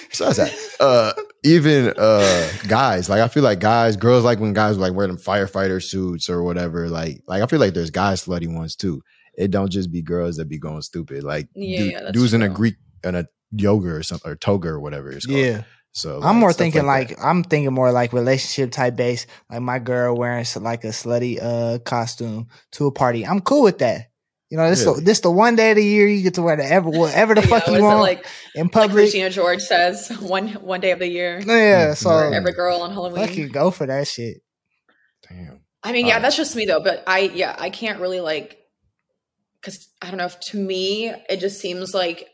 besides 0.09 0.37
that, 0.37 0.51
uh, 0.79 1.13
even 1.43 1.93
uh, 1.95 2.49
guys, 2.67 3.09
like 3.09 3.21
I 3.21 3.27
feel 3.27 3.43
like 3.43 3.59
guys, 3.59 3.95
girls 3.95 4.23
like 4.23 4.39
when 4.39 4.53
guys 4.53 4.77
like 4.79 4.93
wear 4.93 5.05
them 5.05 5.17
firefighter 5.17 5.81
suits 5.83 6.29
or 6.29 6.41
whatever. 6.43 6.89
Like, 6.89 7.21
like 7.27 7.43
I 7.43 7.45
feel 7.45 7.59
like 7.59 7.75
there's 7.75 7.91
guys 7.91 8.25
slutty 8.25 8.51
ones 8.51 8.75
too. 8.75 9.01
It 9.37 9.51
don't 9.51 9.71
just 9.71 9.91
be 9.91 10.01
girls 10.01 10.37
that 10.37 10.49
be 10.49 10.57
going 10.57 10.81
stupid. 10.81 11.23
Like 11.23 11.47
Yeah, 11.53 11.77
du- 11.79 11.85
yeah, 11.91 11.99
that's 12.01 12.11
dudes 12.13 12.33
in 12.33 12.41
a. 12.41 12.49
Greek 12.49 12.75
in 13.03 13.13
a 13.15 13.25
yoga 13.51 13.89
or 13.89 14.03
something 14.03 14.29
or 14.31 14.35
toga 14.35 14.69
or 14.69 14.79
whatever 14.79 15.11
it's 15.11 15.25
called. 15.27 15.37
Yeah. 15.37 15.63
So 15.91 16.21
I'm 16.21 16.37
more 16.37 16.53
thinking 16.53 16.81
that. 16.83 16.87
like, 16.87 17.23
I'm 17.23 17.43
thinking 17.43 17.73
more 17.73 17.91
like 17.91 18.13
relationship 18.13 18.71
type 18.71 18.95
base. 18.95 19.25
Like 19.49 19.61
my 19.61 19.79
girl 19.79 20.15
wearing 20.15 20.45
like 20.61 20.83
a 20.83 20.87
slutty 20.89 21.39
uh 21.41 21.79
costume 21.79 22.47
to 22.73 22.87
a 22.87 22.91
party. 22.91 23.25
I'm 23.25 23.41
cool 23.41 23.63
with 23.63 23.79
that. 23.79 24.05
You 24.49 24.57
know, 24.57 24.69
this 24.69 24.83
Yeah. 24.85 24.93
the, 24.95 25.01
this 25.01 25.19
the 25.19 25.31
one 25.31 25.55
day 25.55 25.71
of 25.71 25.75
the 25.77 25.83
year 25.85 26.07
you 26.07 26.21
get 26.23 26.35
to 26.35 26.41
wear 26.41 26.55
whatever 26.57 26.89
whatever 26.89 27.35
the 27.35 27.41
fuck 27.47 27.67
was 27.67 27.77
you 27.77 27.83
want 27.83 27.99
like 27.99 28.25
in 28.55 28.63
like 28.65 28.71
public. 28.71 29.03
Christina 29.05 29.29
George 29.29 29.61
says, 29.61 30.09
one 30.21 30.49
one 30.53 30.79
day 30.79 30.91
of 30.91 30.99
the 30.99 31.07
year 31.07 31.39
yeah, 31.39 31.89
Mm, 31.91 31.97
so 31.97 32.09
right. 32.09 32.33
every 32.33 32.53
girl 32.53 32.81
on 32.81 32.91
Halloween. 32.91 33.25
fuck 33.27 33.35
you, 33.35 33.49
go 33.49 33.69
for 33.71 33.85
that 33.87 34.07
shit. 34.07 34.37
damn. 35.27 35.59
I 35.83 35.91
mean, 35.91 36.05
yeah, 36.05 36.13
Alright. 36.15 36.23
that's 36.23 36.35
just 36.37 36.55
me 36.55 36.65
though. 36.65 36.81
But 36.81 37.03
I, 37.07 37.19
yeah, 37.33 37.55
I 37.57 37.69
can't 37.69 37.99
really 38.01 38.19
like, 38.19 38.57
because 39.61 39.87
I 40.01 40.07
don't 40.09 40.17
know. 40.17 40.25
If 40.25 40.39
to 40.41 40.57
me, 40.57 41.07
it 41.29 41.37
just 41.39 41.59
seems 41.61 41.93
like 41.93 42.27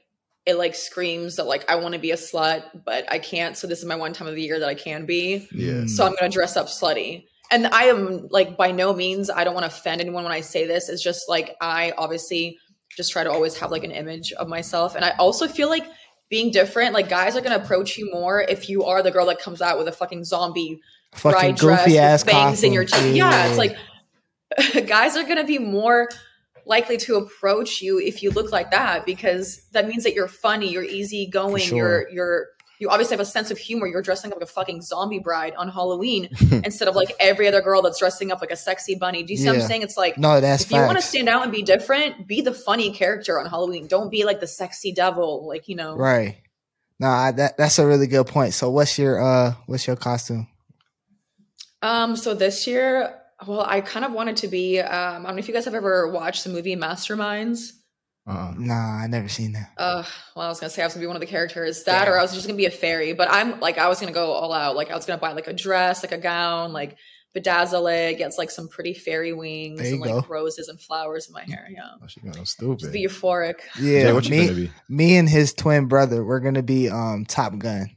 it 0.46 0.56
like 0.56 0.76
screams 0.76 1.38
that 1.38 1.46
like 1.46 1.70
I 1.70 1.76
want 1.76 1.94
to 1.94 2.00
be 2.00 2.12
a 2.12 2.16
slut, 2.16 2.84
but 2.86 3.12
I 3.12 3.20
can't. 3.20 3.58
So 3.58 3.68
this 3.68 3.80
is 3.80 3.86
my 3.86 3.96
one 3.96 4.14
time 4.14 4.28
of 4.28 4.36
the 4.36 4.42
year 4.42 4.60
that 4.60 4.70
I 4.70 4.76
can 4.76 5.06
be. 5.06 5.48
Yeah. 5.52 5.86
So 5.88 6.06
I'm 6.06 6.16
gonna 6.20 6.32
dress 6.32 6.56
up 6.56 6.68
slutty. 6.68 7.26
And 7.52 7.68
I 7.68 7.84
am 7.84 8.28
like 8.30 8.58
by 8.58 8.72
no 8.72 8.94
means 8.94 9.30
I 9.30 9.44
don't 9.44 9.54
want 9.54 9.70
to 9.70 9.76
offend 9.76 10.02
anyone 10.02 10.24
when 10.24 10.34
I 10.34 10.42
say 10.42 10.66
this. 10.66 10.90
It's 10.90 11.04
just 11.04 11.30
like 11.30 11.56
I 11.62 11.94
obviously 11.98 12.60
just 12.96 13.12
try 13.12 13.24
to 13.24 13.32
always 13.32 13.58
have 13.58 13.72
like 13.72 13.84
an 13.84 13.92
image 13.92 14.34
of 14.34 14.48
myself. 14.48 14.96
And 14.96 15.04
I 15.04 15.12
also 15.18 15.48
feel 15.48 15.70
like 15.70 15.86
being 16.30 16.52
different, 16.52 16.94
like 16.94 17.10
guys 17.10 17.36
are 17.36 17.42
gonna 17.42 17.58
approach 17.58 17.98
you 17.98 18.12
more 18.12 18.42
if 18.42 18.70
you 18.70 18.84
are 18.84 19.02
the 19.02 19.12
girl 19.12 19.26
that 19.28 19.40
comes 19.40 19.62
out 19.62 19.78
with 19.78 19.88
a 19.88 19.92
fucking 19.92 20.24
zombie 20.24 20.80
Fucking 21.14 21.32
bride 21.32 21.56
dress 21.56 22.24
with 22.26 22.32
bangs 22.32 22.64
in 22.64 22.74
your 22.74 22.86
teeth. 22.86 23.16
Yeah. 23.16 23.48
it's 23.48 23.58
like 23.58 23.78
guys 24.88 25.16
are 25.18 25.24
gonna 25.24 25.44
be 25.44 25.58
more 25.58 26.10
likely 26.66 26.98
to 26.98 27.16
approach 27.16 27.82
you 27.82 28.00
if 28.00 28.24
you 28.24 28.32
look 28.32 28.52
like 28.52 28.72
that 28.72 29.06
because 29.06 29.62
that 29.72 29.88
means 29.88 30.04
that 30.04 30.14
you're 30.14 30.28
funny, 30.28 30.72
you're 30.72 30.84
easygoing, 30.84 31.64
sure. 31.64 31.78
you're 31.78 32.10
you're 32.10 32.48
you 32.80 32.90
obviously 32.90 33.14
have 33.14 33.22
a 33.22 33.26
sense 33.26 33.52
of 33.52 33.58
humor. 33.58 33.88
You're 33.88 34.02
dressing 34.02 34.32
up 34.32 34.38
like 34.38 34.44
a 34.44 34.52
fucking 34.52 34.82
zombie 34.82 35.20
bride 35.20 35.54
on 35.56 35.70
Halloween 35.70 36.30
instead 36.64 36.88
of 36.88 36.96
like 36.96 37.14
every 37.20 37.48
other 37.48 37.62
girl 37.62 37.82
that's 37.82 38.00
dressing 38.00 38.32
up 38.32 38.42
like 38.42 38.52
a 38.52 38.58
sexy 38.58 38.96
bunny. 38.96 39.24
Do 39.24 39.34
you 39.34 39.38
see 39.38 39.48
what 39.48 39.56
I'm 39.56 39.62
saying? 39.62 39.82
It's 39.82 39.98
like 39.98 40.18
no, 40.18 40.42
that's 40.42 40.64
if 40.64 40.72
you 40.72 40.78
want 40.78 40.98
to 40.98 41.04
stand 41.04 41.30
out 41.30 41.44
and 41.44 41.52
be 41.52 41.62
different, 41.62 42.28
be 42.28 42.42
the 42.42 42.54
funny 42.54 42.92
character 42.92 43.40
on 43.40 43.46
Halloween. 43.46 43.88
Don't 43.88 44.10
be 44.10 44.26
like 44.26 44.40
the 44.40 44.48
sexy 44.48 44.92
devil, 44.92 45.48
like 45.48 45.68
you 45.68 45.76
know. 45.76 45.96
Right. 45.96 46.38
No, 47.00 47.08
I, 47.08 47.32
that 47.32 47.58
that's 47.58 47.80
a 47.80 47.86
really 47.86 48.08
good 48.08 48.28
point. 48.28 48.54
So 48.54 48.70
what's 48.70 48.98
your 48.98 49.22
uh 49.22 49.56
what's 49.68 49.88
your 49.88 49.96
costume? 49.96 50.48
Um. 51.82 52.16
So 52.16 52.34
this 52.34 52.68
year, 52.68 53.22
well, 53.48 53.66
I 53.68 53.82
kind 53.82 54.06
of 54.06 54.12
wanted 54.14 54.38
to 54.38 54.48
be. 54.48 54.80
Um. 54.80 55.26
I 55.26 55.30
don't 55.30 55.36
know 55.36 55.40
if 55.40 55.48
you 55.48 55.54
guys 55.54 55.66
have 55.66 55.76
ever 55.76 56.08
watched 56.10 56.44
the 56.44 56.50
movie 56.50 56.76
Masterminds. 56.76 57.72
Uh-uh. 58.28 58.54
Nah, 58.58 59.04
I 59.04 59.08
never 59.08 59.28
seen 59.30 59.52
that. 59.54 59.70
Uh, 59.78 60.04
well, 60.36 60.46
I 60.48 60.50
was 60.50 60.60
gonna 60.60 60.72
say 60.72 60.82
I 60.82 60.86
was 60.86 60.94
gonna 60.96 61.04
be 61.04 61.08
one 61.08 61.16
of 61.16 61.20
the 61.20 61.28
characters, 61.28 61.84
that 61.84 62.06
Damn. 62.06 62.14
or 62.14 62.18
I 62.18 62.22
was 62.24 62.34
just 62.34 62.48
gonna 62.48 62.58
be 62.58 62.66
a 62.66 62.72
fairy. 62.72 63.14
But 63.14 63.28
I'm 63.32 63.60
like, 63.60 63.78
I 63.78 63.88
was 63.88 64.00
gonna 64.00 64.12
go 64.14 64.32
all 64.32 64.52
out. 64.52 64.76
Like, 64.76 64.90
I 64.90 64.96
was 64.96 65.06
gonna 65.06 65.20
buy 65.22 65.34
like 65.34 65.48
a 65.48 65.54
dress, 65.54 66.02
like 66.02 66.12
a 66.12 66.18
gown, 66.18 66.74
like 66.74 66.98
bedazzle 67.36 67.94
it, 67.94 68.18
get 68.18 68.32
like 68.38 68.50
some 68.50 68.68
pretty 68.70 68.94
fairy 68.96 69.34
wings 69.34 69.78
There 69.78 69.88
you 69.90 69.94
and 69.96 70.02
like 70.02 70.10
go. 70.24 70.26
roses 70.28 70.70
and 70.70 70.80
flowers 70.82 71.28
in 71.28 71.34
my 71.34 71.44
hair. 71.44 71.68
Yeah, 71.70 71.82
Oh, 72.02 72.08
she 72.08 72.22
going 72.22 72.34
just 72.34 72.54
stupid. 72.54 72.92
be 72.94 73.06
euphoric. 73.06 73.56
Yeah, 73.80 74.04
Jay, 74.06 74.14
what 74.14 74.24
you 74.26 74.32
me, 74.32 74.46
gonna 74.48 74.54
be? 74.60 74.72
me 74.90 75.18
and 75.18 75.30
his 75.30 75.54
twin 75.54 75.88
brother, 75.88 76.24
we're 76.26 76.40
gonna 76.40 76.64
be 76.64 76.90
um 76.90 77.26
Top 77.28 77.56
Gun. 77.60 77.90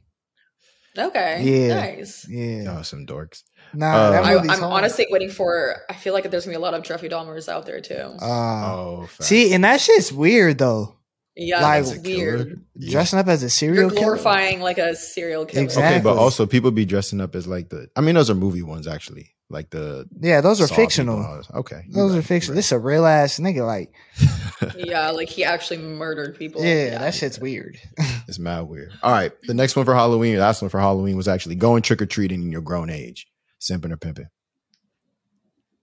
Okay, 0.97 1.41
Yeah. 1.67 1.75
nice. 1.75 2.27
Yeah. 2.29 2.63
Y'all 2.63 2.83
some 2.83 3.05
dorks. 3.07 3.43
Nah, 3.73 3.85
Uh, 3.95 4.11
I, 4.23 4.37
I'm 4.39 4.47
hard. 4.47 4.61
honestly 4.63 5.07
waiting 5.09 5.29
for. 5.29 5.77
I 5.89 5.93
feel 5.93 6.13
like 6.13 6.29
there's 6.29 6.45
gonna 6.45 6.53
be 6.57 6.61
a 6.61 6.63
lot 6.63 6.73
of 6.73 6.83
Jeffrey 6.83 7.09
Dahmers 7.09 7.47
out 7.49 7.65
there 7.65 7.81
too. 7.81 7.95
Uh, 8.21 8.75
oh, 8.75 9.07
facts. 9.09 9.27
see, 9.27 9.53
and 9.53 9.63
that 9.63 9.79
shit's 9.81 10.11
weird 10.11 10.57
though. 10.57 10.95
yeah, 11.35 11.61
like- 11.61 11.83
that's 11.83 11.91
As 11.91 11.97
a 11.97 12.01
killer? 12.01 12.17
weird. 12.37 12.61
Yeah. 12.75 12.91
Dressing 12.91 13.19
up 13.19 13.27
as 13.27 13.43
a 13.43 13.49
serial 13.49 13.81
You're 13.83 13.89
killer. 13.91 14.01
glorifying 14.01 14.59
like 14.61 14.77
a 14.77 14.95
serial 14.95 15.45
killer. 15.45 15.63
Exactly. 15.63 15.95
Okay, 15.97 16.03
but 16.03 16.17
also 16.17 16.45
people 16.45 16.71
be 16.71 16.85
dressing 16.85 17.21
up 17.21 17.35
as 17.35 17.47
like 17.47 17.69
the. 17.69 17.89
I 17.95 18.01
mean, 18.01 18.15
those 18.15 18.29
are 18.29 18.35
movie 18.35 18.61
ones 18.63 18.87
actually, 18.87 19.31
like 19.49 19.69
the. 19.69 20.05
Yeah, 20.19 20.41
those 20.41 20.59
are 20.61 20.67
Saw 20.67 20.73
people 20.75 20.83
fictional. 20.85 21.17
and 21.17 21.25
all 21.27 21.37
this. 21.37 21.49
Okay, 21.55 21.81
you're 21.87 21.93
Those 22.07 22.15
are 22.15 22.21
fictional. 22.21 22.55
you're 22.55 22.59
This 22.59 22.65
is 22.67 22.71
a 22.73 22.79
real 22.79 23.05
ass 23.05 23.39
nigga. 23.39 23.65
Like, 23.65 23.93
Yeah, 24.77 25.11
like 25.11 25.29
he 25.29 25.43
actually 25.43 25.77
murdered 25.79 26.37
people. 26.37 26.63
yeah, 26.63 26.97
that 26.99 27.13
shit's 27.13 27.39
weird. 27.39 27.77
It's 28.27 28.37
mad 28.37 28.61
weird. 28.67 28.91
All 29.01 29.11
right, 29.11 29.31
the 29.47 29.55
next 29.55 29.75
one 29.75 29.85
for 29.85 29.95
Halloween, 29.95 30.35
the 30.35 30.41
last 30.41 30.61
one 30.61 30.69
for 30.69 30.79
Halloween 30.79 31.17
was 31.17 31.27
actually 31.27 31.55
going 31.55 31.81
trick 31.81 31.99
or 31.99 32.05
treating 32.05 32.43
in 32.43 32.51
your 32.51 32.61
grown 32.61 32.91
age, 32.91 33.25
simping 33.59 33.91
or 33.91 33.97
pimping. 33.97 34.27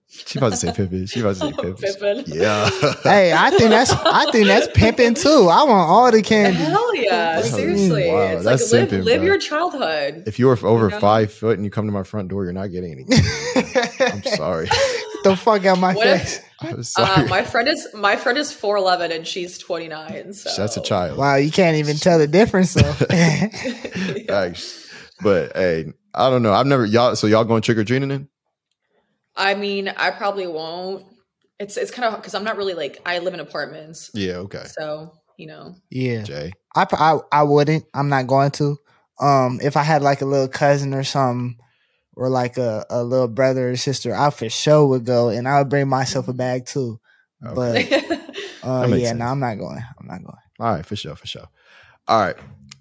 She 0.09 0.39
about 0.39 0.51
to 0.51 0.57
say 0.57 0.71
pimping. 0.73 1.05
She 1.07 1.19
about 1.19 1.35
to 1.35 1.39
say 1.41 1.51
pimping. 1.61 1.75
Pippin. 1.75 2.23
Yeah. 2.27 2.69
hey, 3.03 3.33
I 3.33 3.49
think 3.49 3.69
that's 3.71 3.91
I 3.91 4.31
think 4.31 4.47
that's 4.47 4.67
pimping 4.73 5.15
too. 5.15 5.49
I 5.51 5.63
want 5.63 5.89
all 5.89 6.09
the 6.11 6.21
candy. 6.21 6.57
Hell 6.59 6.95
yeah! 6.95 7.35
Wow, 7.37 7.41
Seriously, 7.43 8.07
wow, 8.09 8.21
it's 8.27 8.45
that's 8.45 8.71
like 8.71 8.89
live, 8.89 9.01
simping, 9.01 9.03
live 9.03 9.23
your 9.23 9.37
childhood. 9.37 10.23
if 10.25 10.39
you 10.39 10.47
were 10.47 10.57
over 10.63 10.85
You 10.85 10.91
know? 10.91 10.99
five 10.99 11.33
foot 11.33 11.57
and 11.57 11.65
you 11.65 11.69
come 11.71 11.85
to 11.87 11.91
my 11.91 12.03
front 12.03 12.29
door, 12.29 12.45
you're 12.45 12.53
not 12.53 12.67
getting 12.71 12.93
anything. 12.93 13.19
I'm 13.99 14.23
sorry. 14.37 14.67
Get 14.67 15.23
the 15.25 15.35
fuck 15.35 15.65
out 15.65 15.77
my 15.79 15.93
What 15.93 16.07
if- 16.07 16.21
face. 16.21 16.41
I'm 16.61 16.81
sorry. 16.83 17.25
Uh, 17.25 17.27
my 17.27 17.43
friend 17.43 17.67
is 17.67 17.87
my 17.93 18.15
friend 18.15 18.37
is 18.37 18.51
four 18.53 18.77
eleven 18.77 19.11
and 19.11 19.27
she's 19.27 19.57
twenty 19.59 19.89
nine. 19.89 20.31
So 20.33 20.49
That's 20.59 20.77
a 20.77 20.81
child. 20.81 21.17
Wow, 21.17 21.35
you 21.35 21.51
can't 21.51 21.75
even 21.77 21.97
tell 21.97 22.17
the 22.17 22.27
difference 22.27 22.73
though. 22.73 22.93
Facts. 24.27 24.87
But 25.21 25.55
hey, 25.55 25.93
I 26.17 26.29
don't 26.31 26.41
know. 26.41 26.51
I've 26.53 26.65
never 26.65 26.85
y'all. 26.85 27.15
So 27.15 27.27
y'all 27.27 27.43
going 27.45 27.61
trick 27.61 27.77
or 27.77 27.83
treating 27.83 28.09
then? 28.09 28.27
I 29.35 29.53
mean, 29.53 29.87
I 29.87 30.09
probably 30.11 30.47
won't. 30.47 31.05
It's 31.59 31.77
it's 31.77 31.91
kind 31.91 32.11
of 32.11 32.19
because 32.19 32.33
I'm 32.33 32.43
not 32.43 32.57
really 32.57 32.73
like 32.73 32.99
I 33.05 33.19
live 33.19 33.33
in 33.35 33.39
apartments, 33.39 34.09
Yeah. 34.13 34.37
Okay. 34.37 34.65
so 34.65 35.13
you 35.37 35.47
know. 35.47 35.75
yeah, 35.91 36.23
Jay. 36.23 36.53
I, 36.75 36.87
I 36.91 37.19
I 37.31 37.43
wouldn't. 37.43 37.85
I'm 37.93 38.09
not 38.09 38.25
going 38.27 38.51
to. 38.51 38.77
Um, 39.19 39.59
if 39.61 39.77
I 39.77 39.83
had 39.83 40.01
like 40.01 40.21
a 40.21 40.25
little 40.25 40.47
cousin 40.47 40.93
or 40.93 41.03
something, 41.03 41.57
or 42.15 42.29
like 42.29 42.57
a, 42.57 42.85
a 42.89 43.03
little 43.03 43.27
brother 43.27 43.69
or 43.69 43.75
sister, 43.75 44.15
I 44.15 44.31
for 44.31 44.49
sure 44.49 44.87
would 44.87 45.05
go, 45.05 45.29
and 45.29 45.47
I 45.47 45.59
would 45.59 45.69
bring 45.69 45.87
myself 45.87 46.27
a 46.27 46.33
bag 46.33 46.65
too. 46.65 46.99
Okay. 47.45 47.87
But 47.91 48.63
uh, 48.63 48.87
yeah, 48.95 49.09
sense. 49.09 49.19
no, 49.19 49.25
I'm 49.25 49.39
not 49.39 49.55
going. 49.59 49.83
I'm 49.99 50.07
not 50.07 50.23
going. 50.23 50.37
All 50.59 50.73
right, 50.73 50.85
for 50.85 50.95
sure, 50.95 51.15
for 51.15 51.27
sure. 51.27 51.47
All 52.07 52.19
right. 52.19 52.35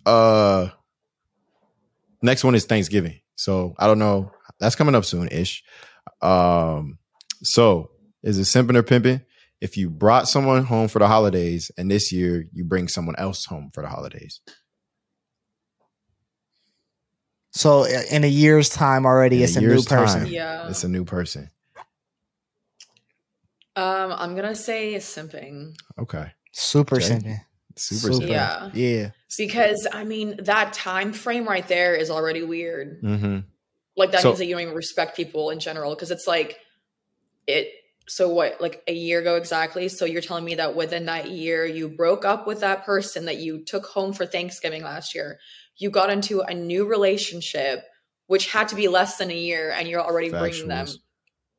Uh 0.06 0.68
next 2.22 2.44
one 2.44 2.54
is 2.54 2.64
Thanksgiving. 2.64 3.20
So 3.36 3.74
I 3.78 3.86
don't 3.86 3.98
know. 3.98 4.32
That's 4.60 4.74
coming 4.76 4.94
up 4.94 5.04
soon 5.04 5.28
ish. 5.28 5.62
Um, 6.22 6.98
so 7.42 7.90
is 8.22 8.38
it 8.38 8.42
simping 8.42 8.76
or 8.76 8.82
pimping? 8.82 9.20
If 9.60 9.76
you 9.76 9.88
brought 9.90 10.28
someone 10.28 10.64
home 10.64 10.88
for 10.88 10.98
the 10.98 11.06
holidays 11.06 11.70
and 11.78 11.90
this 11.90 12.12
year 12.12 12.46
you 12.52 12.64
bring 12.64 12.88
someone 12.88 13.14
else 13.16 13.44
home 13.44 13.70
for 13.72 13.82
the 13.82 13.88
holidays. 13.88 14.40
So 17.52 17.82
uh, 17.84 18.02
in 18.10 18.24
a 18.24 18.28
year's 18.28 18.68
time 18.68 19.06
already, 19.06 19.38
In 19.38 19.44
it's 19.44 19.56
a 19.56 19.60
new 19.60 19.82
person. 19.82 20.24
time. 20.24 20.26
yeah. 20.26 20.68
It's 20.68 20.84
a 20.84 20.88
new 20.88 21.04
person. 21.04 21.50
Um, 23.76 24.12
I'm 24.12 24.34
gonna 24.34 24.54
say 24.54 24.94
simping. 24.96 25.74
Okay. 25.98 26.32
Super 26.52 26.98
Jay? 26.98 27.06
simple. 27.06 27.36
Super, 27.76 28.12
Super. 28.12 28.24
simping. 28.26 28.30
Yeah, 28.30 28.70
Yeah. 28.74 29.10
Because 29.36 29.86
I 29.92 30.04
mean 30.04 30.36
that 30.44 30.72
time 30.72 31.12
frame 31.12 31.46
right 31.46 31.66
there 31.66 31.94
is 31.94 32.10
already 32.10 32.42
weird. 32.42 33.02
Mm-hmm. 33.02 33.38
Like 33.96 34.12
that 34.12 34.22
So- 34.22 34.28
means 34.28 34.38
that 34.38 34.46
you 34.46 34.54
don't 34.54 34.62
even 34.62 34.74
respect 34.74 35.16
people 35.16 35.50
in 35.50 35.58
general 35.58 35.94
because 35.94 36.10
it's 36.10 36.26
like 36.26 36.58
it. 37.46 37.68
So 38.08 38.28
what? 38.28 38.60
Like 38.60 38.84
a 38.86 38.92
year 38.92 39.18
ago 39.20 39.34
exactly. 39.34 39.88
So 39.88 40.04
you're 40.04 40.22
telling 40.22 40.44
me 40.44 40.54
that 40.56 40.76
within 40.76 41.06
that 41.06 41.30
year 41.30 41.66
you 41.66 41.88
broke 41.88 42.24
up 42.24 42.46
with 42.46 42.60
that 42.60 42.84
person 42.84 43.24
that 43.24 43.38
you 43.38 43.64
took 43.64 43.86
home 43.86 44.12
for 44.12 44.26
Thanksgiving 44.26 44.84
last 44.84 45.12
year. 45.14 45.40
You 45.76 45.90
got 45.90 46.10
into 46.10 46.40
a 46.42 46.54
new 46.54 46.86
relationship, 46.86 47.84
which 48.28 48.52
had 48.52 48.68
to 48.68 48.76
be 48.76 48.86
less 48.86 49.16
than 49.18 49.30
a 49.30 49.36
year, 49.36 49.72
and 49.72 49.88
you're 49.88 50.00
already 50.00 50.30
bringing 50.30 50.68
them. 50.68 50.86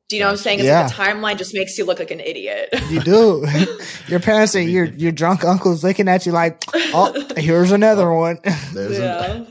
Factuals. 0.08 0.10
Do 0.10 0.16
you 0.16 0.22
know 0.22 0.26
what 0.26 0.32
I'm 0.32 0.36
saying? 0.38 0.58
It's 0.60 0.66
Yeah. 0.66 0.82
like 0.82 0.88
the 0.88 1.02
timeline 1.02 1.38
just 1.38 1.54
makes 1.54 1.76
you 1.78 1.84
look 1.84 1.98
like 1.98 2.10
an 2.10 2.20
idiot. 2.20 2.68
You 2.88 3.00
do. 3.00 3.46
your 4.08 4.20
parents 4.20 4.54
and 4.54 4.70
your 4.70 4.84
your 4.84 5.12
drunk 5.12 5.44
uncles 5.44 5.84
looking 5.84 6.08
at 6.08 6.26
you 6.26 6.32
like, 6.32 6.64
oh, 6.74 7.26
here's 7.36 7.72
another 7.72 8.12
one. 8.12 8.38
There's 8.72 8.98
yeah. 8.98 9.44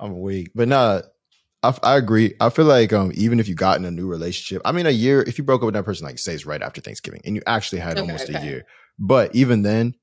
I'm 0.00 0.20
weak. 0.20 0.50
But 0.54 0.68
nah, 0.68 1.02
I, 1.62 1.78
I 1.82 1.96
agree. 1.96 2.34
I 2.40 2.50
feel 2.50 2.64
like 2.64 2.92
um, 2.92 3.12
even 3.14 3.38
if 3.38 3.48
you 3.48 3.54
got 3.54 3.78
in 3.78 3.84
a 3.84 3.90
new 3.90 4.08
relationship, 4.08 4.62
I 4.64 4.72
mean, 4.72 4.86
a 4.86 4.90
year, 4.90 5.22
if 5.22 5.38
you 5.38 5.44
broke 5.44 5.62
up 5.62 5.66
with 5.66 5.74
that 5.74 5.84
person, 5.84 6.06
like 6.06 6.18
say 6.18 6.34
it's 6.34 6.44
right 6.46 6.60
after 6.62 6.80
Thanksgiving 6.80 7.20
and 7.24 7.36
you 7.36 7.42
actually 7.46 7.78
had 7.78 7.92
Okay, 7.92 8.00
almost 8.00 8.28
a 8.28 8.40
year, 8.40 8.64
but 8.98 9.32
even 9.34 9.62
then, 9.62 9.94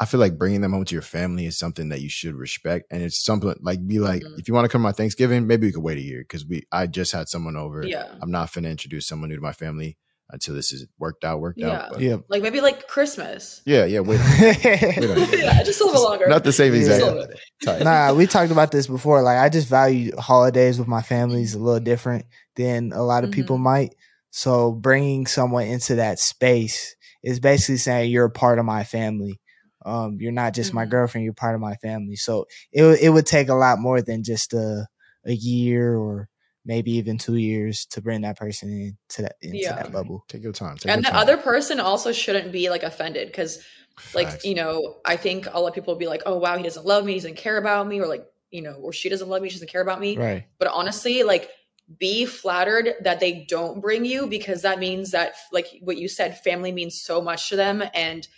I 0.00 0.04
feel 0.04 0.20
like 0.20 0.38
bringing 0.38 0.60
them 0.60 0.72
home 0.72 0.84
to 0.84 0.94
your 0.94 1.02
family 1.02 1.46
is 1.46 1.58
something 1.58 1.88
that 1.88 2.00
you 2.00 2.08
should 2.08 2.34
respect. 2.36 2.86
And 2.90 3.02
it's 3.02 3.22
something 3.24 3.52
like, 3.62 3.84
be 3.86 3.98
like, 3.98 4.22
Mhm. 4.22 4.38
if 4.38 4.46
you 4.46 4.54
want 4.54 4.64
to 4.64 4.68
come 4.68 4.80
to 4.80 4.84
my 4.84 4.92
Thanksgiving, 4.92 5.46
maybe 5.48 5.66
we 5.66 5.72
could 5.72 5.82
wait 5.82 5.98
a 5.98 6.02
year 6.02 6.20
because 6.20 6.46
we, 6.46 6.66
I 6.70 6.86
just 6.86 7.10
had 7.12 7.28
someone 7.28 7.56
over. 7.56 7.84
Yeah. 7.84 8.06
I'm 8.22 8.30
not 8.30 8.52
finna 8.52 8.70
introduce 8.70 9.06
someone 9.08 9.28
new 9.30 9.36
to 9.36 9.42
my 9.42 9.52
family 9.52 9.96
until 10.30 10.54
this 10.54 10.72
is 10.72 10.86
worked 10.98 11.24
out, 11.24 11.40
worked 11.40 11.58
Yeah. 11.58 11.68
out. 11.70 11.92
But 11.94 12.00
Yeah. 12.00 12.16
Like 12.28 12.42
maybe 12.42 12.60
like 12.60 12.86
Christmas. 12.86 13.60
yeah, 13.64 13.86
yeah, 13.86 14.00
wait. 14.00 14.20
yeah, 14.72 15.62
just 15.64 15.80
a 15.80 15.84
little 15.86 16.02
longer. 16.04 16.28
Not 16.28 16.44
the 16.44 16.52
same 16.52 16.74
Yeah. 16.74 16.80
exact. 16.80 17.00
Just 17.00 17.10
a 17.10 17.14
little 17.14 17.28
bit. 17.28 17.40
time. 17.64 17.82
nah, 17.84 18.12
we 18.14 18.26
talked 18.26 18.52
about 18.52 18.70
this 18.70 18.86
before. 18.86 19.22
Like, 19.22 19.38
I 19.38 19.48
just 19.48 19.68
value 19.68 20.14
holidays 20.16 20.78
with 20.78 20.86
my 20.88 21.02
families 21.02 21.54
a 21.54 21.58
little 21.58 21.80
different 21.80 22.26
than 22.56 22.92
a 22.92 23.02
lot 23.02 23.24
of 23.24 23.30
people 23.30 23.58
might. 23.58 23.94
So, 24.30 24.72
bringing 24.72 25.26
someone 25.26 25.64
into 25.66 25.96
that 25.96 26.18
space 26.18 26.94
is 27.24 27.40
basically 27.40 27.78
saying 27.78 28.10
you're 28.10 28.26
a 28.26 28.30
part 28.30 28.58
of 28.58 28.64
my 28.64 28.84
family. 28.84 29.40
Um, 29.88 30.18
you're 30.20 30.32
not 30.32 30.54
just 30.54 30.74
my 30.74 30.84
Mhm. 30.86 30.90
girlfriend; 30.90 31.24
you're 31.24 31.34
part 31.34 31.54
of 31.54 31.60
my 31.60 31.74
family. 31.76 32.16
So, 32.16 32.46
it 32.72 32.82
would- 32.82 33.00
it 33.00 33.08
would 33.10 33.26
take 33.26 33.48
a 33.48 33.54
lot 33.54 33.78
more 33.78 34.02
than 34.02 34.22
just 34.22 34.52
a 34.52 34.86
a 35.24 35.32
year 35.32 35.96
or 35.96 36.28
maybe 36.64 36.92
even 36.92 37.18
two 37.18 37.36
years 37.36 37.86
to 37.86 38.00
bring 38.00 38.20
that 38.22 38.36
person 38.38 38.70
in 38.70 38.98
to 39.08 39.22
that 39.22 39.36
into 39.40 39.58
Yeah. 39.58 39.74
that 39.74 39.92
bubble. 39.92 40.24
Take 40.28 40.42
your 40.42 40.52
time. 40.52 40.76
Take 40.76 40.92
And 40.92 41.02
your 41.02 41.10
the 41.10 41.16
time. 41.16 41.20
other 41.20 41.36
person 41.38 41.80
also 41.80 42.12
shouldn't 42.12 42.52
be 42.52 42.70
like 42.70 42.82
offended 42.82 43.28
because 43.28 43.58
like 44.14 44.28
Facts. 44.28 44.44
you 44.44 44.54
know 44.54 45.00
i 45.04 45.16
think 45.16 45.46
a 45.52 45.58
lot 45.60 45.68
of 45.68 45.74
people 45.74 45.92
will 45.92 45.98
be 45.98 46.06
like 46.06 46.22
oh 46.24 46.38
wow 46.38 46.56
he 46.56 46.62
doesn't 46.62 46.86
love 46.86 47.04
me 47.04 47.14
he 47.14 47.18
doesn't 47.18 47.36
care 47.36 47.56
about 47.58 47.86
me 47.86 48.00
or 48.00 48.06
like 48.06 48.24
you 48.50 48.62
know 48.62 48.74
or 48.74 48.92
she 48.92 49.08
doesn't 49.08 49.28
love 49.28 49.42
me 49.42 49.48
she 49.48 49.56
doesn't 49.56 49.68
care 49.70 49.80
about 49.82 50.00
me 50.00 50.16
Right. 50.16 50.44
but 50.58 50.68
honestly 50.68 51.24
like 51.24 51.50
be 51.98 52.24
flattered 52.24 52.94
that 53.02 53.18
they 53.18 53.44
don't 53.48 53.80
bring 53.80 54.04
you 54.04 54.26
because 54.28 54.62
that 54.62 54.78
means 54.78 55.10
that 55.10 55.34
like 55.52 55.66
what 55.82 55.96
you 55.98 56.06
said 56.08 56.38
family 56.38 56.70
means 56.70 57.00
so 57.00 57.20
much 57.20 57.48
to 57.48 57.56
them 57.56 57.82
and 57.92 58.28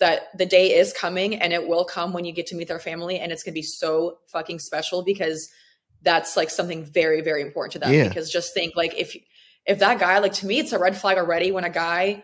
that 0.00 0.36
the 0.36 0.46
day 0.46 0.74
is 0.74 0.92
coming 0.92 1.34
and 1.34 1.52
it 1.52 1.66
will 1.68 1.84
come 1.84 2.12
when 2.12 2.24
you 2.24 2.32
get 2.32 2.46
to 2.46 2.54
meet 2.54 2.68
their 2.68 2.78
family 2.78 3.18
and 3.18 3.32
it's 3.32 3.42
going 3.42 3.52
to 3.52 3.58
be 3.58 3.62
so 3.62 4.18
fucking 4.28 4.58
special 4.58 5.02
because 5.02 5.48
that's 6.02 6.36
like 6.36 6.50
something 6.50 6.84
very 6.84 7.20
very 7.20 7.42
important 7.42 7.72
to 7.72 7.78
them. 7.78 7.92
Yeah. 7.92 8.08
because 8.08 8.30
just 8.30 8.54
think 8.54 8.76
like 8.76 8.94
if 8.96 9.16
if 9.66 9.80
that 9.80 9.98
guy 9.98 10.18
like 10.18 10.32
to 10.34 10.46
me 10.46 10.60
it's 10.60 10.72
a 10.72 10.78
red 10.78 10.96
flag 10.96 11.18
already 11.18 11.50
when 11.50 11.64
a 11.64 11.70
guy 11.70 12.22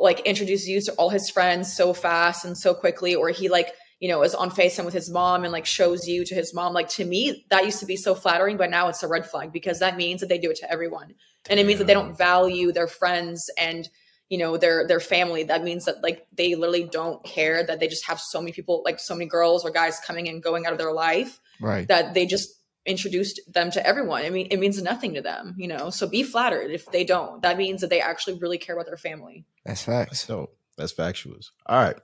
like 0.00 0.20
introduces 0.20 0.68
you 0.68 0.80
to 0.80 0.92
all 0.92 1.10
his 1.10 1.30
friends 1.30 1.74
so 1.74 1.92
fast 1.92 2.44
and 2.44 2.56
so 2.56 2.74
quickly 2.74 3.14
or 3.14 3.28
he 3.28 3.48
like 3.48 3.72
you 4.00 4.08
know 4.08 4.22
is 4.22 4.34
on 4.34 4.50
facetime 4.50 4.84
with 4.84 4.94
his 4.94 5.10
mom 5.10 5.44
and 5.44 5.52
like 5.52 5.66
shows 5.66 6.08
you 6.08 6.24
to 6.24 6.34
his 6.34 6.54
mom. 6.54 6.72
Like 6.72 6.88
to 6.90 7.04
me 7.04 7.44
that 7.50 7.64
used 7.64 7.80
to 7.80 7.86
be 7.86 7.96
so 7.96 8.14
flattering 8.14 8.56
but 8.56 8.70
now 8.70 8.88
it's 8.88 9.02
a 9.02 9.08
red 9.08 9.26
flag 9.26 9.52
because 9.52 9.80
that 9.80 9.96
means 9.96 10.20
that 10.20 10.28
they 10.28 10.38
do 10.38 10.50
it 10.50 10.56
to 10.56 10.70
everyone. 10.70 11.14
And 11.50 11.60
it 11.60 11.66
means 11.66 11.78
that 11.78 11.86
they 11.86 11.94
don't 11.94 12.16
value 12.16 12.72
their 12.72 12.88
friends 12.88 13.50
and 13.58 13.88
you 14.28 14.38
know 14.38 14.56
their 14.56 14.86
their 14.86 15.00
family 15.00 15.42
that 15.44 15.64
means 15.64 15.84
that 15.86 16.02
like 16.02 16.26
they 16.32 16.54
literally 16.54 16.84
don't 16.84 17.24
care 17.24 17.64
that 17.64 17.80
they 17.80 17.88
just 17.88 18.06
have 18.06 18.20
so 18.20 18.40
many 18.40 18.52
people 18.52 18.82
like 18.84 19.00
so 19.00 19.14
many 19.14 19.26
girls 19.26 19.64
or 19.64 19.70
guys 19.70 19.98
coming 20.06 20.28
and 20.28 20.42
going 20.42 20.66
out 20.66 20.72
of 20.72 20.78
their 20.78 20.92
life 20.92 21.40
Right. 21.60 21.88
that 21.88 22.14
they 22.14 22.26
just 22.26 22.50
introduced 22.86 23.40
them 23.52 23.70
to 23.72 23.86
everyone 23.86 24.22
i 24.24 24.30
mean 24.30 24.46
it 24.50 24.58
means 24.58 24.80
nothing 24.82 25.14
to 25.14 25.20
them 25.20 25.54
you 25.58 25.68
know 25.68 25.90
so 25.90 26.06
be 26.08 26.22
flattered 26.22 26.70
if 26.70 26.86
they 26.92 27.04
don't 27.04 27.42
that 27.42 27.58
means 27.58 27.80
that 27.80 27.90
they 27.90 28.00
actually 28.00 28.38
really 28.38 28.58
care 28.58 28.74
about 28.74 28.86
their 28.86 28.96
family 28.96 29.44
That's 29.66 29.82
facts. 29.82 30.20
So 30.20 30.50
that's 30.76 30.92
factuals. 30.92 31.50
All 31.66 31.82
right. 31.82 31.96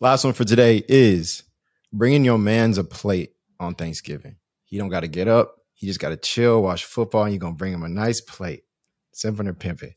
Last 0.00 0.24
one 0.24 0.32
for 0.32 0.44
today 0.44 0.82
is 0.88 1.42
bringing 1.92 2.24
your 2.24 2.38
man's 2.38 2.78
a 2.78 2.82
plate 2.84 3.34
on 3.60 3.74
Thanksgiving. 3.74 4.36
He 4.64 4.78
don't 4.78 4.88
got 4.88 5.00
to 5.00 5.08
get 5.08 5.28
up. 5.28 5.58
He 5.74 5.86
just 5.86 6.00
got 6.00 6.08
to 6.08 6.16
chill, 6.16 6.62
watch 6.62 6.86
football, 6.86 7.24
and 7.24 7.32
you're 7.34 7.38
going 7.40 7.52
to 7.52 7.58
bring 7.58 7.74
him 7.74 7.82
a 7.82 7.88
nice 7.90 8.22
plate. 8.22 8.64
Simping 9.14 9.48
or 9.48 9.52
pimping? 9.52 9.92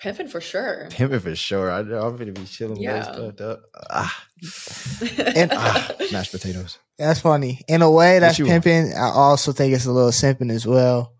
Pimping 0.00 0.28
for 0.28 0.40
sure 0.40 0.88
Pimping 0.90 1.20
for 1.20 1.34
sure. 1.36 1.70
I, 1.70 1.80
I'm 1.80 2.16
going 2.16 2.32
to 2.32 2.40
be 2.40 2.46
chilling, 2.46 2.80
Yeah. 2.80 2.96
yeah. 2.96 3.02
stuffed 3.12 3.40
up. 3.40 3.62
Ah, 3.90 4.24
And- 5.34 5.50
ah, 5.52 5.92
mashed 6.12 6.32
potatoes. 6.32 6.78
That's 6.98 7.20
funny. 7.20 7.60
In 7.68 7.80
a 7.82 7.90
way, 7.90 8.18
that's 8.18 8.38
you 8.38 8.46
want? 8.46 8.62
pimping. 8.64 8.92
I 8.94 9.08
also 9.10 9.52
think 9.52 9.74
it's 9.74 9.86
a 9.86 9.92
little 9.92 10.10
simping 10.10 10.50
as 10.52 10.66
well. 10.66 11.14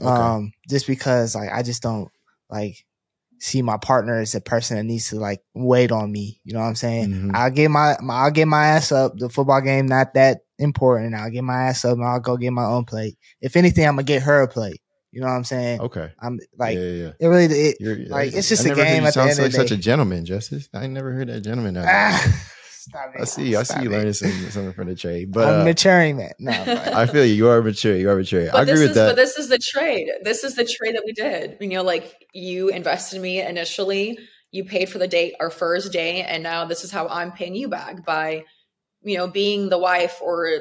Okay. 0.00 0.08
Um, 0.10 0.52
just 0.68 0.86
because 0.86 1.34
like 1.34 1.48
I 1.50 1.62
just 1.62 1.82
don't 1.82 2.10
like 2.50 2.84
see 3.40 3.62
my 3.62 3.76
partner 3.78 4.18
as 4.20 4.34
a 4.34 4.40
person 4.42 4.76
that 4.76 4.82
needs 4.84 5.08
to 5.08 5.16
like 5.16 5.40
wait 5.54 5.90
on 5.90 6.12
me. 6.12 6.38
You 6.44 6.52
know 6.52 6.60
what 6.60 6.66
I'm 6.66 6.74
saying? 6.74 7.08
Mhm. 7.10 7.30
I'll 7.34 7.50
get 7.50 7.70
my, 7.70 7.96
my 8.02 8.14
I'll 8.24 8.30
get 8.30 8.46
my 8.46 8.66
ass 8.66 8.92
up. 8.92 9.16
The 9.16 9.30
football 9.30 9.62
game 9.62 9.86
not 9.86 10.12
that 10.14 10.40
important. 10.58 11.14
I'll 11.14 11.30
get 11.30 11.44
my 11.44 11.64
ass 11.68 11.84
up 11.86 11.94
and 11.94 12.04
I'll 12.04 12.20
go 12.20 12.36
get 12.36 12.52
my 12.52 12.64
own 12.66 12.84
plate. 12.84 13.16
If 13.40 13.56
anything, 13.56 13.86
I'm 13.86 13.94
gonna 13.94 14.02
get 14.04 14.22
her 14.22 14.42
a 14.42 14.48
plate. 14.48 14.81
You 15.12 15.20
know 15.20 15.26
what 15.26 15.34
I'm 15.34 15.44
saying? 15.44 15.80
Okay. 15.80 16.10
I'm 16.20 16.40
like 16.56 16.74
yeah, 16.76 16.82
yeah. 16.82 17.10
it 17.20 17.26
really 17.26 17.44
it, 17.46 17.76
You're, 17.80 17.96
like, 18.06 18.32
it's 18.32 18.48
just 18.48 18.62
I 18.66 18.70
a 18.70 18.74
never 18.74 18.80
heard 18.84 18.88
game 18.94 19.02
You 19.02 19.08
at 19.08 19.08
the 19.08 19.12
sound 19.12 19.30
end 19.30 19.38
of 19.38 19.42
like 19.44 19.52
the 19.52 19.56
such 19.58 19.68
day. 19.68 19.74
a 19.74 19.78
gentleman, 19.78 20.24
Justice. 20.24 20.68
I 20.74 20.84
ain't 20.84 20.92
never 20.94 21.12
heard 21.12 21.28
that 21.28 21.42
gentleman. 21.42 21.76
out 21.76 21.84
ah, 21.86 22.42
stop 22.70 23.12
it. 23.14 23.20
I 23.20 23.24
see. 23.24 23.54
I 23.54 23.62
see 23.62 23.74
Stop 23.74 23.82
you 23.84 23.90
it. 23.90 23.92
learning 23.92 24.12
something, 24.14 24.50
something 24.50 24.72
from 24.72 24.88
the 24.88 24.94
trade. 24.94 25.30
But 25.32 25.48
I'm 25.48 25.60
uh, 25.60 25.64
maturing, 25.64 26.16
man. 26.16 26.32
No, 26.38 26.52
I'm 26.52 26.66
like- 26.66 26.86
I 26.88 27.06
feel 27.06 27.26
you. 27.26 27.34
You 27.34 27.48
are 27.50 27.62
mature. 27.62 27.94
You 27.94 28.08
are 28.08 28.16
mature. 28.16 28.48
I 28.56 28.62
agree 28.62 28.72
this 28.72 28.80
with 28.80 28.90
is 28.90 28.96
that. 28.96 29.06
but 29.08 29.16
this 29.16 29.36
is 29.38 29.48
the 29.50 29.58
trade 29.58 30.08
this 30.22 30.44
is 30.44 30.54
the 30.54 30.64
trade 30.64 30.94
that 30.94 31.02
we 31.04 31.12
did 31.12 31.58
you 31.60 31.68
know 31.68 31.82
like 31.82 32.14
you 32.32 32.70
invested 32.70 33.16
in 33.16 33.22
me 33.22 33.40
initially 33.42 34.18
you 34.50 34.64
paid 34.64 34.88
for 34.88 34.98
the 34.98 35.08
date 35.08 35.34
our 35.40 35.50
first 35.50 35.92
day 35.92 36.22
and 36.22 36.42
now 36.42 36.64
this 36.64 36.84
is 36.84 36.90
how 36.90 37.06
i'm 37.08 37.32
paying 37.32 37.54
you 37.54 37.68
back 37.68 38.04
by 38.04 38.42
you 39.02 39.16
know 39.18 39.26
being 39.26 39.68
the 39.68 39.78
wife 39.78 40.18
or 40.22 40.60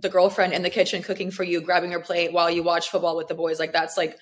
the 0.00 0.08
girlfriend 0.08 0.52
in 0.52 0.62
the 0.62 0.70
kitchen 0.70 1.02
cooking 1.02 1.30
for 1.30 1.44
you 1.44 1.60
grabbing 1.60 1.90
your 1.90 2.00
plate 2.00 2.32
while 2.32 2.50
you 2.50 2.62
watch 2.62 2.90
football 2.90 3.16
with 3.16 3.28
the 3.28 3.34
boys 3.34 3.58
like 3.58 3.72
that's 3.72 3.96
like 3.96 4.18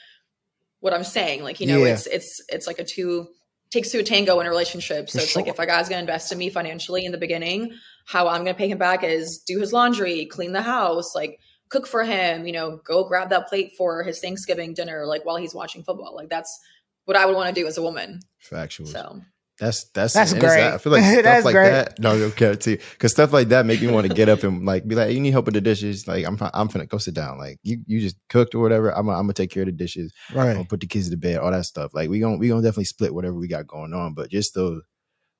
what 0.80 0.92
i'm 0.94 1.04
saying 1.04 1.42
like 1.42 1.60
you 1.60 1.66
know 1.66 1.78
Yeah. 1.84 1.92
it's 1.94 2.06
it's 2.06 2.42
it's 2.48 2.66
like 2.66 2.78
a 2.78 2.84
two 2.84 3.28
takes 3.70 3.90
two 3.90 3.98
to 3.98 4.04
tango 4.04 4.40
in 4.40 4.46
a 4.46 4.50
relationship 4.50 5.10
so 5.10 5.18
For 5.18 5.24
it's 5.24 5.36
like 5.36 5.48
if 5.48 5.58
a 5.58 5.66
guy's 5.66 5.88
gonna 5.88 6.00
invest 6.00 6.32
in 6.32 6.38
me 6.38 6.48
financially 6.50 7.04
in 7.04 7.12
the 7.12 7.18
beginning 7.18 7.72
how 8.06 8.28
i'm 8.28 8.38
gonna 8.44 8.54
pay 8.54 8.68
him 8.68 8.78
back 8.78 9.04
is 9.04 9.42
do 9.46 9.58
his 9.58 9.72
laundry 9.72 10.26
clean 10.26 10.52
the 10.52 10.62
house 10.62 11.14
like 11.14 11.38
cook 11.70 11.86
for 11.86 12.02
him, 12.02 12.46
you 12.46 12.52
know, 12.54 12.80
go 12.82 13.04
grab 13.04 13.28
that 13.28 13.46
plate 13.46 13.72
for 13.76 14.02
his 14.02 14.20
Thanksgiving 14.20 14.72
dinner, 14.72 15.04
like 15.04 15.26
while 15.26 15.36
he's 15.36 15.54
watching 15.54 15.82
football. 15.82 16.14
Like 16.16 16.30
that's 16.30 16.58
what 17.04 17.14
I 17.14 17.26
would 17.26 17.36
want 17.36 17.54
to 17.54 17.60
do 17.60 17.66
as 17.66 17.76
a 17.76 17.82
woman. 17.82 18.20
Factual. 18.38 18.86
So 18.86 19.20
That's 19.58 19.84
that's 19.90 20.14
That's 20.14 20.32
great. 20.32 20.42
that- 20.42 20.74
I 20.74 20.78
feel 20.78 20.92
like 20.92 21.02
stuff 21.20 21.44
like 21.44 21.54
great. 21.54 21.70
that. 21.70 21.98
No, 21.98 22.12
okay, 22.12 22.54
too, 22.56 22.76
because 22.92 23.10
stuff 23.12 23.32
like 23.32 23.48
that 23.48 23.66
make 23.66 23.80
me 23.80 23.88
want 23.88 24.06
to 24.06 24.14
get 24.14 24.28
up 24.28 24.44
and 24.44 24.64
like 24.64 24.86
be 24.86 24.94
like, 24.94 25.12
"You 25.12 25.20
need 25.20 25.32
help 25.32 25.46
with 25.46 25.54
the 25.54 25.60
dishes? 25.60 26.06
Like, 26.06 26.24
I'm 26.26 26.38
I'm 26.54 26.68
finna 26.68 26.88
go 26.88 26.98
sit 26.98 27.14
down. 27.14 27.38
Like, 27.38 27.58
you 27.64 27.78
you 27.86 28.00
just 28.00 28.16
cooked 28.28 28.54
or 28.54 28.60
whatever. 28.60 28.90
I'm 28.96 29.06
gonna- 29.06 29.18
I'm 29.18 29.24
gonna 29.24 29.34
take 29.34 29.50
care 29.50 29.62
of 29.64 29.66
the 29.66 29.72
dishes. 29.72 30.12
I'm 30.30 30.36
right. 30.36 30.52
gonna 30.52 30.64
put 30.64 30.80
the 30.80 30.86
kids 30.86 31.10
to 31.10 31.16
bed. 31.16 31.38
All 31.38 31.50
that 31.50 31.64
stuff. 31.64 31.92
Like, 31.92 32.08
we 32.08 32.20
gonna 32.20 32.36
we 32.36 32.48
gonna 32.48 32.62
definitely 32.62 32.84
split 32.84 33.12
whatever 33.14 33.34
we 33.34 33.48
got 33.48 33.66
going 33.66 33.92
on. 33.94 34.14
But 34.14 34.30
just 34.30 34.54
those, 34.54 34.82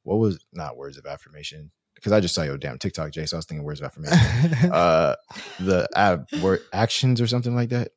what 0.03 0.17
was 0.17 0.45
not 0.53 0.77
words 0.77 0.99
of 0.99 1.07
affirmation? 1.07 1.71
Because 1.95 2.13
I 2.13 2.21
just 2.21 2.35
saw 2.35 2.43
your 2.43 2.59
damn 2.59 2.79
TikTok, 2.79 3.11
Jay. 3.13 3.27
So 3.27 3.37
I 3.37 3.39
was 3.39 3.47
thinking 3.47 3.65
words 3.65 3.81
of 3.81 3.87
affirmation. 3.87 4.19
uh, 4.73 5.15
the 5.59 5.89
uh, 5.97 6.19
word 6.43 6.61
actions 6.73 7.21
or 7.21 7.27
something 7.27 7.55
like 7.57 7.71
that. 7.71 7.91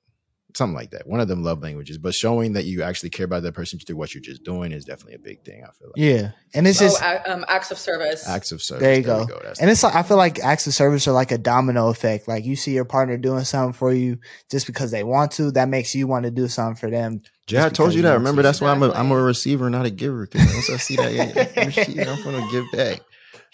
Something 0.55 0.75
like 0.75 0.91
that. 0.91 1.07
One 1.07 1.19
of 1.19 1.27
them 1.27 1.43
love 1.43 1.61
languages, 1.61 1.97
but 1.97 2.13
showing 2.13 2.53
that 2.53 2.65
you 2.65 2.83
actually 2.83 3.09
care 3.09 3.25
about 3.25 3.43
that 3.43 3.53
person 3.53 3.79
through 3.79 3.95
what 3.95 4.13
you're 4.13 4.21
just 4.21 4.43
doing 4.43 4.71
is 4.71 4.85
definitely 4.85 5.15
a 5.15 5.19
big 5.19 5.43
thing. 5.43 5.63
I 5.63 5.71
feel 5.71 5.87
like. 5.87 5.93
yeah, 5.97 6.31
and 6.53 6.67
it's 6.67 6.81
oh, 6.81 6.85
just 6.85 7.01
a- 7.01 7.31
um, 7.31 7.45
acts 7.47 7.71
of 7.71 7.77
service. 7.77 8.27
acts 8.27 8.51
of 8.51 8.61
service. 8.61 8.81
There 8.81 8.93
you 8.93 8.99
we 8.99 9.03
go. 9.03 9.39
That's 9.43 9.59
And 9.59 9.69
it's 9.69 9.83
like 9.83 9.95
I 9.95 10.03
feel 10.03 10.17
like 10.17 10.39
acts 10.39 10.67
of 10.67 10.73
service 10.73 11.07
are 11.07 11.11
like 11.13 11.31
a 11.31 11.37
domino 11.37 11.89
effect. 11.89 12.27
Like 12.27 12.45
you 12.45 12.55
see 12.55 12.73
your 12.73 12.85
partner 12.85 13.17
doing 13.17 13.43
something 13.43 13.73
for 13.73 13.93
you 13.93 14.19
just 14.49 14.67
because 14.67 14.91
they 14.91 15.03
want 15.03 15.31
to, 15.33 15.51
that 15.51 15.69
makes 15.69 15.95
you 15.95 16.07
want 16.07 16.25
to 16.25 16.31
do 16.31 16.47
something 16.47 16.75
for 16.75 16.89
them. 16.89 17.21
Jay, 17.47 17.61
I 17.61 17.69
told 17.69 17.91
you 17.91 17.97
you 17.97 18.03
that. 18.03 18.13
Remember, 18.13 18.41
to. 18.41 18.47
that's 18.47 18.61
why 18.61 18.71
I'm 18.71 18.83
a, 18.83 18.91
I'm 18.91 19.11
a 19.11 19.21
receiver, 19.21 19.69
not 19.69 19.85
a 19.85 19.89
giver. 19.89 20.27
Because 20.27 20.53
once 20.53 20.69
I 20.69 20.77
see 20.77 20.95
that, 20.95 21.13
yeah, 21.13 21.65
receiver, 21.65 22.09
I'm 22.09 22.23
gonna 22.23 22.47
give 22.51 22.65
back. 22.71 23.01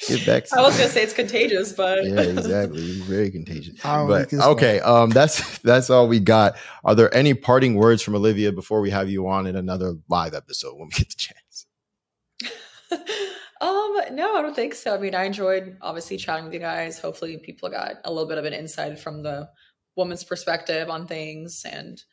Give 0.06 0.24
back. 0.28 0.45
I 0.54 0.62
was 0.62 0.78
gonna 0.78 0.89
say 0.89 1.02
it's 1.02 1.14
contagious, 1.14 1.74
but 1.74 2.06
yeah, 2.06 2.22
exactly. 2.22 2.84
It's 2.84 3.06
very 3.06 3.32
contagious. 3.32 3.80
But 3.82 4.30
think 4.30 4.34
it's 4.34 4.43
okay, 4.43 4.80
um, 4.82 5.10
that's 5.10 5.58
that's 5.60 5.89
all 5.89 6.08
we 6.08 6.20
got. 6.20 6.56
Are 6.84 6.93
there 6.93 7.14
any 7.16 7.34
parting 7.34 7.74
words 7.74 8.04
from 8.04 8.14
Olivia 8.14 8.52
before 8.52 8.80
we 8.80 8.91
have 8.91 9.10
you 9.10 9.28
on 9.28 9.48
in 9.48 9.56
another 9.56 9.95
live 10.08 10.36
episode 10.36 10.78
when 10.78 10.89
we 10.89 10.91
get 10.91 11.10
the 11.10 11.16
chance? 11.16 11.66
um, 13.62 14.16
no, 14.16 14.36
I 14.36 14.41
don't 14.43 14.56
think 14.56 14.76
so. 14.76 14.93
I 14.93 15.00
mean, 15.00 15.16
I 15.16 15.24
enjoyed 15.24 15.78
obviously 15.82 16.18
chatting 16.18 16.45
with 16.45 16.54
you 16.54 16.60
guys. 16.60 17.00
Hopefully, 17.00 17.38
people 17.38 17.70
got 17.70 17.95
a 18.06 18.12
little 18.12 18.30
bit 18.30 18.38
of 18.38 18.45
an 18.45 18.54
insight 18.54 19.00
from 19.00 19.24
the 19.24 19.50
woman's 19.95 20.24
perspective 20.24 20.89
on 20.89 21.08
things, 21.08 21.66
and 21.66 22.04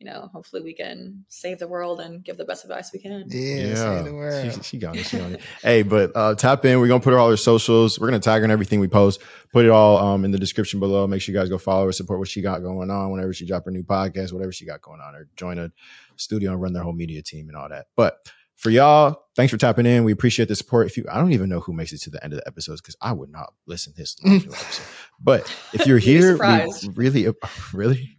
you 0.00 0.06
know, 0.06 0.30
hopefully, 0.32 0.62
we 0.62 0.72
can 0.74 1.24
save 1.28 1.58
the 1.58 1.68
world 1.68 2.00
and 2.00 2.24
give 2.24 2.36
the 2.38 2.44
best 2.44 2.64
advice 2.64 2.90
we 2.92 2.98
can. 2.98 3.24
Yeah, 3.28 3.74
say 3.74 4.02
the 4.08 4.14
word. 4.14 4.54
She, 4.54 4.62
she 4.62 4.78
got 4.78 4.96
it. 4.96 5.04
She 5.04 5.18
got 5.18 5.32
it. 5.32 5.42
hey, 5.62 5.82
but 5.82 6.10
uh, 6.14 6.34
tap 6.34 6.64
in. 6.64 6.80
We're 6.80 6.88
gonna 6.88 7.00
put 7.00 7.12
her 7.12 7.18
all 7.18 7.28
her 7.30 7.36
socials. 7.36 8.00
We're 8.00 8.08
gonna 8.08 8.18
tag 8.18 8.40
her 8.40 8.44
in 8.46 8.50
everything 8.50 8.80
we 8.80 8.88
post. 8.88 9.20
Put 9.52 9.66
it 9.66 9.70
all 9.70 9.98
um 9.98 10.24
in 10.24 10.30
the 10.30 10.38
description 10.38 10.80
below. 10.80 11.06
Make 11.06 11.20
sure 11.20 11.34
you 11.34 11.38
guys 11.38 11.50
go 11.50 11.58
follow 11.58 11.84
her, 11.86 11.92
support 11.92 12.18
what 12.18 12.28
she 12.28 12.40
got 12.40 12.62
going 12.62 12.90
on. 12.90 13.10
Whenever 13.10 13.32
she 13.34 13.46
drop 13.46 13.66
her 13.66 13.70
new 13.70 13.82
podcast, 13.84 14.32
whatever 14.32 14.52
she 14.52 14.64
got 14.64 14.80
going 14.80 15.00
on, 15.00 15.14
or 15.14 15.28
join 15.36 15.58
a 15.58 15.70
studio 16.16 16.52
and 16.52 16.62
run 16.62 16.72
their 16.72 16.82
whole 16.82 16.94
media 16.94 17.22
team 17.22 17.48
and 17.48 17.56
all 17.56 17.68
that. 17.68 17.86
But 17.94 18.18
for 18.56 18.70
y'all, 18.70 19.22
thanks 19.36 19.50
for 19.50 19.56
tapping 19.58 19.86
in. 19.86 20.04
We 20.04 20.12
appreciate 20.12 20.48
the 20.48 20.56
support. 20.56 20.86
If 20.86 20.96
you, 20.98 21.04
I 21.10 21.18
don't 21.18 21.32
even 21.32 21.48
know 21.48 21.60
who 21.60 21.72
makes 21.72 21.92
it 21.92 21.98
to 22.02 22.10
the 22.10 22.22
end 22.24 22.32
of 22.34 22.38
the 22.40 22.46
episodes 22.46 22.80
because 22.82 22.96
I 23.00 23.12
would 23.12 23.30
not 23.30 23.54
listen 23.66 23.92
to 23.94 23.98
this 23.98 24.16
long 24.22 24.40
to 24.40 24.48
the 24.48 24.54
episode. 24.56 24.86
But 25.18 25.56
if 25.72 25.86
you're 25.86 25.98
here, 25.98 26.36
we 26.38 26.88
really, 26.94 27.26
really. 27.74 28.16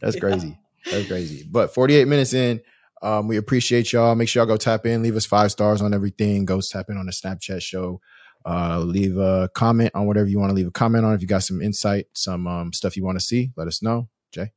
That's 0.00 0.14
Yeah. 0.16 0.20
crazy. 0.20 0.58
That's 0.90 1.06
crazy. 1.06 1.46
But 1.48 1.74
48 1.74 2.08
minutes 2.08 2.32
in, 2.32 2.60
um, 3.02 3.28
we 3.28 3.36
appreciate 3.36 3.92
y'all. 3.92 4.14
Make 4.14 4.28
sure 4.28 4.40
y'all 4.40 4.46
go 4.46 4.56
tap 4.56 4.86
in, 4.86 5.02
leave 5.02 5.16
us 5.16 5.26
five 5.26 5.50
stars 5.50 5.82
on 5.82 5.92
everything. 5.92 6.44
Go 6.44 6.60
tap 6.60 6.86
in 6.88 6.96
on 6.96 7.06
the 7.06 7.12
Snapchat 7.12 7.62
show. 7.62 8.00
Uh, 8.44 8.80
leave 8.80 9.16
a 9.18 9.48
comment 9.54 9.90
on 9.94 10.06
whatever 10.06 10.28
you 10.28 10.38
want 10.38 10.50
to 10.50 10.54
leave 10.54 10.66
a 10.66 10.72
comment 10.72 11.04
on. 11.04 11.14
If 11.14 11.20
you 11.20 11.28
got 11.28 11.44
some 11.44 11.60
insight, 11.60 12.06
some 12.14 12.46
um, 12.46 12.72
stuff 12.72 12.96
you 12.96 13.04
want 13.04 13.18
to 13.18 13.24
see, 13.24 13.52
let 13.56 13.68
us 13.68 13.82
know. 13.82 14.08
Jay. 14.32 14.52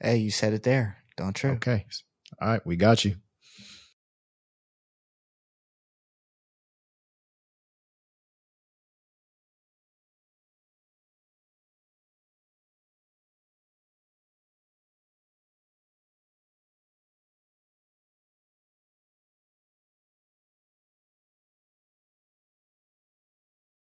Hey, 0.00 0.16
you 0.16 0.30
said 0.30 0.52
it 0.52 0.62
there. 0.62 0.98
Don't 1.16 1.34
trip. 1.34 1.56
Okay. 1.56 1.86
All 2.40 2.48
right. 2.48 2.66
We 2.66 2.76
got 2.76 3.04
you. 3.04 3.16